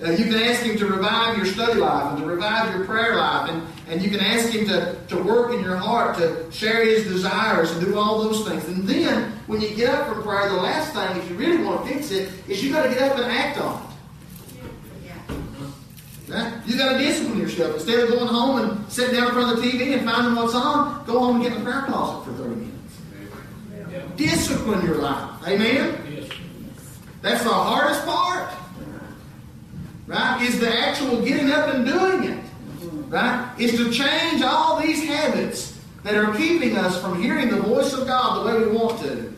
Uh, 0.02 0.12
you 0.12 0.24
can 0.24 0.36
ask 0.36 0.62
Him 0.62 0.78
to 0.78 0.86
revive 0.86 1.36
your 1.36 1.44
study 1.44 1.78
life 1.78 2.14
and 2.14 2.22
to 2.22 2.26
revive 2.26 2.74
your 2.74 2.86
prayer 2.86 3.16
life. 3.16 3.50
And, 3.50 3.62
and 3.88 4.02
you 4.02 4.10
can 4.10 4.20
ask 4.20 4.48
Him 4.48 4.66
to, 4.68 4.96
to 5.08 5.22
work 5.22 5.52
in 5.52 5.62
your 5.62 5.76
heart, 5.76 6.16
to 6.16 6.50
share 6.50 6.84
His 6.84 7.04
desires 7.04 7.70
and 7.72 7.84
do 7.84 7.98
all 7.98 8.22
those 8.22 8.48
things. 8.48 8.64
And 8.64 8.88
then, 8.88 9.32
when 9.46 9.60
you 9.60 9.74
get 9.74 9.90
up 9.90 10.08
from 10.08 10.22
prayer, 10.22 10.48
the 10.48 10.56
last 10.56 10.94
thing, 10.94 11.22
if 11.22 11.28
you 11.28 11.36
really 11.36 11.62
want 11.62 11.86
to 11.86 11.92
fix 11.92 12.10
it, 12.12 12.30
is 12.48 12.64
you 12.64 12.72
got 12.72 12.84
to 12.84 12.88
get 12.88 13.02
up 13.02 13.18
and 13.18 13.30
act 13.30 13.58
on 13.58 13.82
it. 13.82 13.90
Right? 16.30 16.52
You 16.64 16.78
got 16.78 16.92
to 16.92 16.98
discipline 16.98 17.38
yourself. 17.38 17.74
Instead 17.74 17.98
of 17.98 18.10
going 18.10 18.28
home 18.28 18.60
and 18.60 18.90
sitting 18.90 19.16
down 19.16 19.28
in 19.28 19.32
front 19.34 19.58
of 19.58 19.62
the 19.62 19.68
TV 19.68 19.98
and 19.98 20.08
finding 20.08 20.34
what's 20.34 20.54
on, 20.54 21.04
go 21.04 21.18
home 21.18 21.36
and 21.36 21.44
get 21.44 21.52
in 21.52 21.58
the 21.58 21.70
prayer 21.70 21.82
closet 21.82 22.24
for 22.24 22.32
30 22.38 22.54
minutes. 22.54 22.76
Yeah. 23.90 24.02
Discipline 24.16 24.86
your 24.86 24.98
life. 24.98 25.46
Amen? 25.46 26.00
Yes. 26.08 26.30
That's 27.20 27.42
the 27.42 27.50
hardest 27.50 28.06
part. 28.06 28.48
Right? 30.10 30.42
Is 30.42 30.58
the 30.58 30.76
actual 30.76 31.22
getting 31.22 31.52
up 31.52 31.72
and 31.72 31.86
doing 31.86 32.24
it. 32.24 32.44
Right? 33.08 33.54
Is 33.60 33.76
to 33.76 33.92
change 33.92 34.42
all 34.42 34.80
these 34.80 35.04
habits 35.04 35.78
that 36.02 36.16
are 36.16 36.34
keeping 36.34 36.76
us 36.76 37.00
from 37.00 37.22
hearing 37.22 37.48
the 37.48 37.60
voice 37.60 37.92
of 37.92 38.08
God 38.08 38.40
the 38.40 38.46
way 38.50 38.66
we 38.66 38.76
want 38.76 39.00
to. 39.02 39.32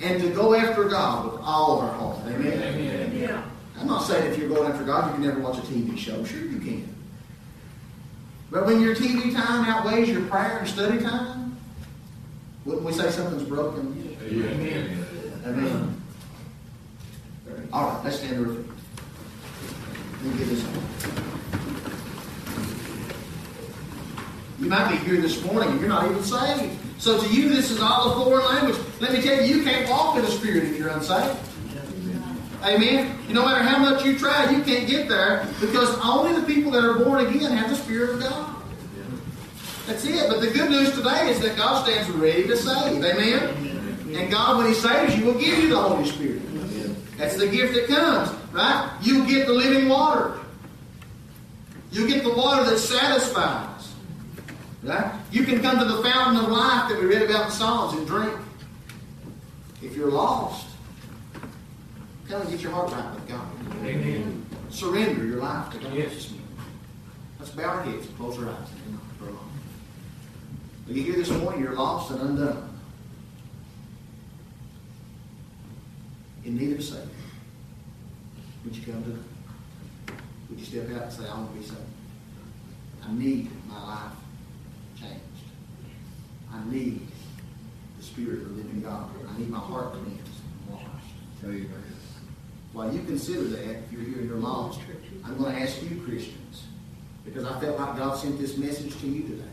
And 0.00 0.20
to 0.20 0.30
go 0.30 0.54
after 0.54 0.88
God 0.88 1.32
with 1.32 1.40
all 1.42 1.78
of 1.78 1.84
our 1.84 1.94
heart. 1.94 2.18
Amen? 2.26 2.60
Amen. 2.60 3.16
Yeah. 3.16 3.44
I'm 3.78 3.86
not 3.86 4.00
saying 4.00 4.32
if 4.32 4.38
you're 4.38 4.48
going 4.48 4.68
after 4.68 4.84
God, 4.84 5.10
you 5.10 5.14
can 5.14 5.22
never 5.22 5.40
watch 5.40 5.58
a 5.58 5.60
TV 5.60 5.96
show. 5.96 6.24
Sure, 6.24 6.40
you 6.40 6.58
can. 6.58 6.92
But 8.50 8.66
when 8.66 8.80
your 8.80 8.96
TV 8.96 9.32
time 9.32 9.64
outweighs 9.64 10.08
your 10.08 10.22
prayer 10.22 10.58
and 10.58 10.68
study 10.68 10.98
time, 10.98 11.56
wouldn't 12.64 12.84
we 12.84 12.92
say 12.92 13.10
something's 13.10 13.44
broken? 13.44 14.16
Amen. 14.24 15.06
Amen. 15.46 16.02
All 17.72 17.90
right, 17.90 18.04
let's 18.04 18.18
stand 18.18 18.44
to 18.44 18.77
You 24.58 24.68
might 24.68 24.90
be 24.90 24.96
here 24.96 25.20
this 25.20 25.44
morning 25.44 25.70
and 25.70 25.80
you're 25.80 25.88
not 25.88 26.10
even 26.10 26.22
saved. 26.24 26.76
So 26.98 27.22
to 27.22 27.28
you, 27.32 27.48
this 27.48 27.70
is 27.70 27.80
all 27.80 28.10
a 28.10 28.24
foreign 28.24 28.44
language. 28.46 28.76
Let 29.00 29.12
me 29.12 29.22
tell 29.22 29.40
you, 29.40 29.56
you 29.56 29.62
can't 29.62 29.88
walk 29.88 30.16
in 30.16 30.24
the 30.24 30.30
Spirit 30.30 30.64
if 30.64 30.76
you're 30.76 30.88
unsaved. 30.88 31.38
Amen. 32.64 33.16
No 33.28 33.44
matter 33.44 33.62
how 33.62 33.78
much 33.78 34.04
you 34.04 34.18
try, 34.18 34.50
you 34.50 34.62
can't 34.64 34.88
get 34.88 35.08
there 35.08 35.46
because 35.60 35.96
only 36.04 36.38
the 36.40 36.44
people 36.46 36.72
that 36.72 36.84
are 36.84 36.98
born 37.04 37.24
again 37.24 37.52
have 37.52 37.70
the 37.70 37.76
Spirit 37.76 38.10
of 38.10 38.20
God. 38.20 38.56
That's 39.86 40.04
it. 40.04 40.28
But 40.28 40.40
the 40.40 40.50
good 40.50 40.70
news 40.70 40.90
today 40.90 41.30
is 41.30 41.38
that 41.40 41.56
God 41.56 41.84
stands 41.84 42.10
ready 42.10 42.48
to 42.48 42.56
save. 42.56 43.02
Amen. 43.04 44.14
And 44.16 44.30
God, 44.30 44.58
when 44.58 44.66
He 44.66 44.74
saves 44.74 45.16
you, 45.16 45.26
will 45.26 45.38
give 45.38 45.58
you 45.58 45.68
the 45.68 45.80
Holy 45.80 46.04
Spirit. 46.04 46.42
That's 47.16 47.36
the 47.36 47.46
gift 47.46 47.74
that 47.74 47.86
comes, 47.86 48.30
right? 48.52 48.90
You 49.02 49.26
get 49.26 49.46
the 49.46 49.52
living 49.52 49.88
water. 49.88 50.38
You 51.90 52.06
get 52.06 52.22
the 52.22 52.32
water 52.34 52.68
that 52.68 52.78
satisfies. 52.78 53.94
Right? 54.82 55.12
You 55.30 55.44
can 55.44 55.60
come 55.60 55.78
to 55.78 55.84
the 55.84 56.02
fountain 56.02 56.44
of 56.44 56.50
life 56.50 56.88
that 56.90 57.00
we 57.00 57.06
read 57.06 57.22
about 57.22 57.46
in 57.46 57.50
Psalms 57.52 57.98
and 57.98 58.06
drink. 58.06 58.32
If 59.82 59.96
you're 59.96 60.10
lost, 60.10 60.66
come 62.28 62.42
and 62.42 62.50
get 62.50 62.60
your 62.60 62.72
heart 62.72 62.92
right 62.92 63.14
with 63.14 63.28
God. 63.28 63.46
Amen. 63.84 64.46
Surrender 64.70 65.24
your 65.24 65.38
life 65.38 65.72
to 65.72 65.78
God. 65.78 65.94
Yes. 65.94 66.32
Let's 67.38 67.52
bow 67.52 67.64
our 67.64 67.82
heads 67.82 68.06
and 68.06 68.16
close 68.16 68.38
our 68.38 68.50
eyes 68.50 68.68
for 69.18 69.24
a 69.24 69.32
moment. 69.32 69.52
You 70.88 71.02
here 71.02 71.16
this 71.16 71.30
morning? 71.30 71.62
You're 71.62 71.74
lost 71.74 72.10
and 72.10 72.20
undone. 72.20 72.78
In 76.44 76.56
need 76.56 76.72
of 76.72 76.78
a 76.78 76.82
Savior. 76.82 77.08
Would 78.68 78.76
you 78.76 78.92
come 78.92 79.02
to 79.02 79.08
them? 79.08 79.24
Would 80.50 80.60
you 80.60 80.66
step 80.66 80.90
out 80.90 81.04
and 81.04 81.12
say, 81.12 81.26
I 81.26 81.34
want 81.38 81.54
to 81.54 81.58
be 81.58 81.64
saved? 81.64 81.80
I 83.02 83.12
need 83.14 83.50
my 83.66 83.82
life 83.82 84.12
changed. 85.00 85.22
I 86.52 86.62
need 86.70 87.00
the 87.96 88.04
Spirit 88.04 88.42
of 88.42 88.50
the 88.50 88.62
living 88.62 88.82
God. 88.82 89.08
I 89.26 89.38
need 89.38 89.48
my 89.48 89.58
heart 89.58 89.92
cleansed 89.92 90.10
and 90.10 90.74
washed. 90.74 91.64
While 92.74 92.92
you 92.92 93.00
consider 93.04 93.44
that, 93.44 93.70
if 93.70 93.90
you're 93.90 94.02
here 94.02 94.18
and 94.18 94.28
you're 94.28 94.36
lost, 94.36 94.80
I'm 95.24 95.38
going 95.38 95.54
to 95.54 95.62
ask 95.62 95.82
you, 95.82 96.02
Christians, 96.04 96.64
because 97.24 97.46
I 97.46 97.58
felt 97.60 97.78
like 97.78 97.96
God 97.96 98.18
sent 98.18 98.38
this 98.38 98.58
message 98.58 99.00
to 99.00 99.06
you 99.06 99.22
today. 99.22 99.44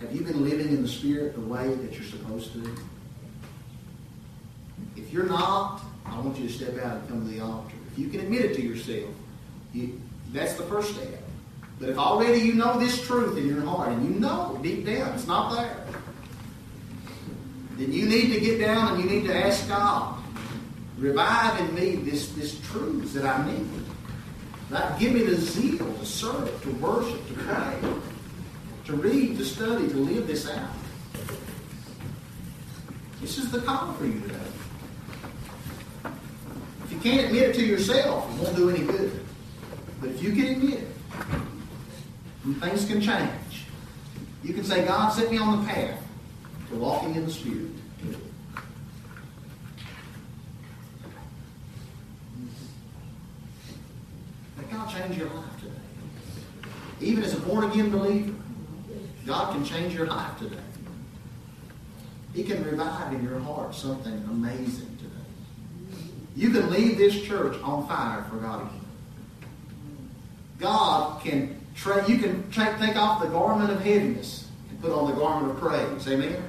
Have 0.00 0.14
you 0.14 0.22
been 0.22 0.48
living 0.48 0.68
in 0.68 0.80
the 0.80 0.88
Spirit 0.88 1.34
the 1.34 1.42
way 1.42 1.74
that 1.74 1.92
you're 1.92 2.08
supposed 2.08 2.54
to? 2.54 2.74
If 4.96 5.12
you're 5.12 5.26
not, 5.26 5.82
I 6.06 6.18
want 6.20 6.38
you 6.38 6.48
to 6.48 6.52
step 6.52 6.78
out 6.84 6.98
and 6.98 7.08
come 7.08 7.26
to 7.26 7.32
the 7.32 7.40
altar. 7.40 7.74
If 7.92 7.98
you 7.98 8.08
can 8.08 8.20
admit 8.20 8.44
it 8.44 8.54
to 8.56 8.62
yourself, 8.62 9.10
you, 9.72 10.00
that's 10.32 10.54
the 10.54 10.64
first 10.64 10.94
step. 10.94 11.22
But 11.78 11.88
if 11.88 11.98
already 11.98 12.40
you 12.40 12.54
know 12.54 12.78
this 12.78 13.04
truth 13.06 13.38
in 13.38 13.48
your 13.48 13.62
heart 13.62 13.88
and 13.88 14.04
you 14.04 14.20
know 14.20 14.58
deep 14.62 14.84
down 14.84 15.14
it's 15.14 15.26
not 15.26 15.56
there, 15.56 15.84
then 17.76 17.92
you 17.92 18.06
need 18.06 18.34
to 18.34 18.40
get 18.40 18.60
down 18.60 18.94
and 18.94 19.02
you 19.02 19.08
need 19.08 19.26
to 19.26 19.34
ask 19.34 19.66
God, 19.66 20.22
revive 20.98 21.58
in 21.60 21.74
me 21.74 21.96
this, 21.96 22.28
this 22.32 22.60
truth 22.60 23.14
that 23.14 23.24
I 23.24 23.50
need. 23.50 23.66
Right? 24.68 24.98
Give 24.98 25.14
me 25.14 25.22
the 25.22 25.36
zeal 25.36 25.92
to 25.94 26.06
serve, 26.06 26.62
to 26.62 26.70
worship, 26.72 27.26
to 27.28 27.34
pray, 27.34 27.76
to 28.84 28.96
read, 28.96 29.38
to 29.38 29.44
study, 29.44 29.88
to 29.88 29.96
live 29.96 30.26
this 30.26 30.48
out. 30.50 30.70
This 33.20 33.38
is 33.38 33.50
the 33.50 33.60
call 33.60 33.94
for 33.94 34.04
you 34.04 34.20
today. 34.20 34.36
Can't 37.02 37.26
admit 37.26 37.42
it 37.42 37.54
to 37.54 37.64
yourself, 37.64 38.30
it 38.30 38.42
won't 38.42 38.56
do 38.56 38.68
any 38.68 38.80
good. 38.80 39.24
But 40.00 40.10
if 40.10 40.22
you 40.22 40.32
can 40.32 40.46
admit 40.48 40.80
it, 40.80 40.88
things 42.60 42.84
can 42.84 43.00
change. 43.00 43.64
You 44.42 44.52
can 44.52 44.64
say, 44.64 44.84
God, 44.84 45.10
set 45.10 45.30
me 45.30 45.38
on 45.38 45.60
the 45.60 45.66
path 45.66 45.98
to 46.68 46.76
walking 46.76 47.14
in 47.14 47.24
the 47.24 47.32
Spirit. 47.32 47.70
Let 54.58 54.70
God 54.70 54.90
change 54.90 55.16
your 55.16 55.28
life 55.28 55.60
today. 55.60 55.72
Even 57.00 57.24
as 57.24 57.34
a 57.34 57.40
born 57.40 57.70
again 57.70 57.90
believer, 57.90 58.34
God 59.26 59.54
can 59.54 59.64
change 59.64 59.94
your 59.94 60.06
life 60.06 60.38
today. 60.38 60.56
He 62.34 62.44
can 62.44 62.62
revive 62.62 63.12
in 63.14 63.24
your 63.24 63.38
heart 63.40 63.74
something 63.74 64.12
amazing. 64.30 64.89
You 66.36 66.50
can 66.50 66.70
leave 66.70 66.96
this 66.96 67.20
church 67.22 67.60
on 67.62 67.86
fire 67.86 68.24
for 68.30 68.36
God 68.36 68.62
again. 68.62 68.80
God 70.58 71.22
can 71.22 71.60
tra- 71.74 72.08
you 72.08 72.18
can 72.18 72.50
tra- 72.50 72.76
take 72.78 72.96
off 72.96 73.22
the 73.22 73.28
garment 73.28 73.70
of 73.70 73.80
heaviness 73.80 74.48
and 74.68 74.80
put 74.80 74.92
on 74.92 75.10
the 75.10 75.16
garment 75.16 75.52
of 75.52 75.58
praise. 75.58 76.06
Amen. 76.06 76.42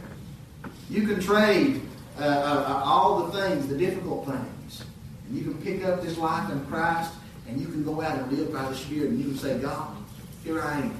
You 0.89 1.07
can 1.07 1.19
trade 1.19 1.81
uh, 2.19 2.23
uh, 2.23 2.27
uh, 2.27 2.83
all 2.85 3.23
the 3.25 3.41
things, 3.41 3.67
the 3.67 3.77
difficult 3.77 4.27
things, 4.27 4.83
and 5.27 5.37
you 5.37 5.43
can 5.43 5.61
pick 5.61 5.83
up 5.85 6.01
this 6.01 6.17
life 6.17 6.51
in 6.51 6.63
Christ, 6.65 7.13
and 7.47 7.59
you 7.59 7.67
can 7.67 7.83
go 7.83 8.01
out 8.01 8.17
and 8.17 8.31
live 8.31 8.51
by 8.51 8.67
the 8.69 8.75
Spirit, 8.75 9.11
and 9.11 9.19
you 9.19 9.29
can 9.29 9.37
say, 9.37 9.57
God, 9.59 9.95
here 10.43 10.61
I 10.61 10.81
am, 10.81 10.97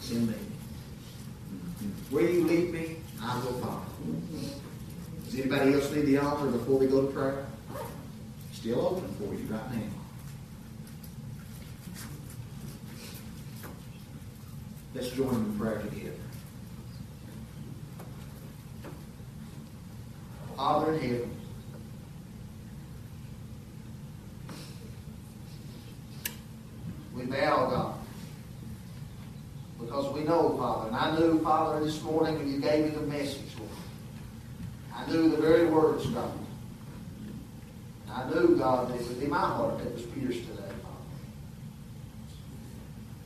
send 0.00 0.28
me. 0.28 0.34
Where 2.10 2.28
you 2.28 2.44
lead 2.44 2.72
me, 2.72 2.96
I 3.22 3.36
will 3.36 3.52
follow. 3.60 3.82
Does 5.24 5.34
anybody 5.34 5.74
else 5.74 5.90
need 5.92 6.06
the 6.06 6.18
altar 6.18 6.46
before 6.46 6.78
we 6.78 6.86
go 6.86 7.06
to 7.06 7.12
prayer? 7.12 7.46
Still 8.58 8.86
open 8.86 9.14
for 9.14 9.32
you 9.34 9.46
right 9.48 9.72
now. 9.72 9.82
Let's 14.96 15.10
join 15.10 15.32
in 15.32 15.56
prayer 15.56 15.78
together. 15.78 16.16
Father 20.56 20.92
in 20.94 21.00
heaven, 21.00 21.36
we 27.14 27.26
bow, 27.26 27.70
God, 27.70 27.94
because 29.78 30.12
we 30.12 30.24
know, 30.24 30.56
Father, 30.58 30.88
and 30.88 30.96
I 30.96 31.16
knew, 31.16 31.40
Father. 31.44 31.84
This 31.84 32.02
morning 32.02 32.36
when 32.38 32.52
you 32.52 32.58
gave 32.58 32.86
me 32.86 32.90
the 32.90 33.02
message, 33.02 33.56
Lord. 33.56 33.70
I 34.96 35.08
knew 35.08 35.28
the 35.30 35.36
very 35.36 35.66
words, 35.66 36.06
God. 36.06 36.32
I 38.12 38.28
knew, 38.30 38.56
God, 38.56 38.88
that 38.88 39.00
it 39.00 39.20
be 39.20 39.26
my 39.26 39.38
heart 39.38 39.78
that 39.78 39.92
was 39.92 40.02
pierced 40.02 40.40
today, 40.40 40.72
Father. 40.82 41.04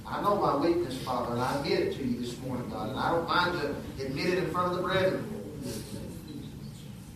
I 0.06 0.20
know 0.22 0.36
my 0.36 0.56
weakness, 0.56 0.98
Father, 1.02 1.32
and 1.32 1.40
I 1.40 1.56
admit 1.56 1.80
it 1.80 1.96
to 1.96 2.04
you 2.04 2.20
this 2.20 2.38
morning, 2.40 2.68
God. 2.70 2.90
And 2.90 2.98
I 2.98 3.10
don't 3.12 3.28
mind 3.28 3.60
to 3.60 4.04
admit 4.04 4.26
it 4.26 4.38
in 4.38 4.50
front 4.50 4.72
of 4.72 4.76
the 4.76 4.82
brethren. 4.82 5.28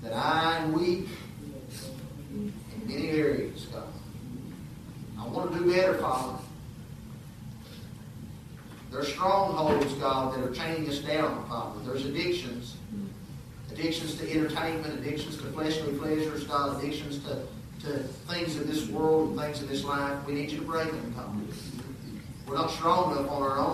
That 0.03 0.13
I 0.13 0.59
am 0.59 0.73
weak 0.73 1.09
in 2.33 2.53
many 2.87 3.11
areas, 3.11 3.67
God. 3.67 3.89
I 5.19 5.27
want 5.27 5.53
to 5.53 5.59
do 5.59 5.73
better, 5.73 5.95
Father. 5.95 6.39
There's 8.93 9.09
strongholds, 9.09 9.93
God, 9.95 10.35
that 10.35 10.45
are 10.45 10.55
chaining 10.55 10.89
us 10.89 11.01
down, 11.01 11.47
Father. 11.49 11.81
There's 11.85 12.07
addictions. 12.07 12.77
Addictions 13.71 14.15
to 14.17 14.31
entertainment, 14.31 15.01
addictions 15.01 15.37
to 15.37 15.43
fleshly 15.53 15.93
pleasures, 15.99 16.45
God, 16.45 16.83
addictions 16.83 17.19
to, 17.25 17.43
to 17.83 17.99
things 18.29 18.57
of 18.57 18.67
this 18.67 18.89
world 18.89 19.31
and 19.31 19.41
things 19.41 19.63
of 19.63 19.69
this 19.69 19.85
life. 19.85 20.25
We 20.27 20.35
need 20.35 20.51
you 20.51 20.59
to 20.59 20.65
break 20.65 20.91
them, 20.91 21.15
God. 21.17 21.37
We're 22.47 22.55
not 22.55 22.71
strong 22.71 23.13
enough 23.13 23.31
on 23.31 23.43
our 23.43 23.59
own. 23.59 23.65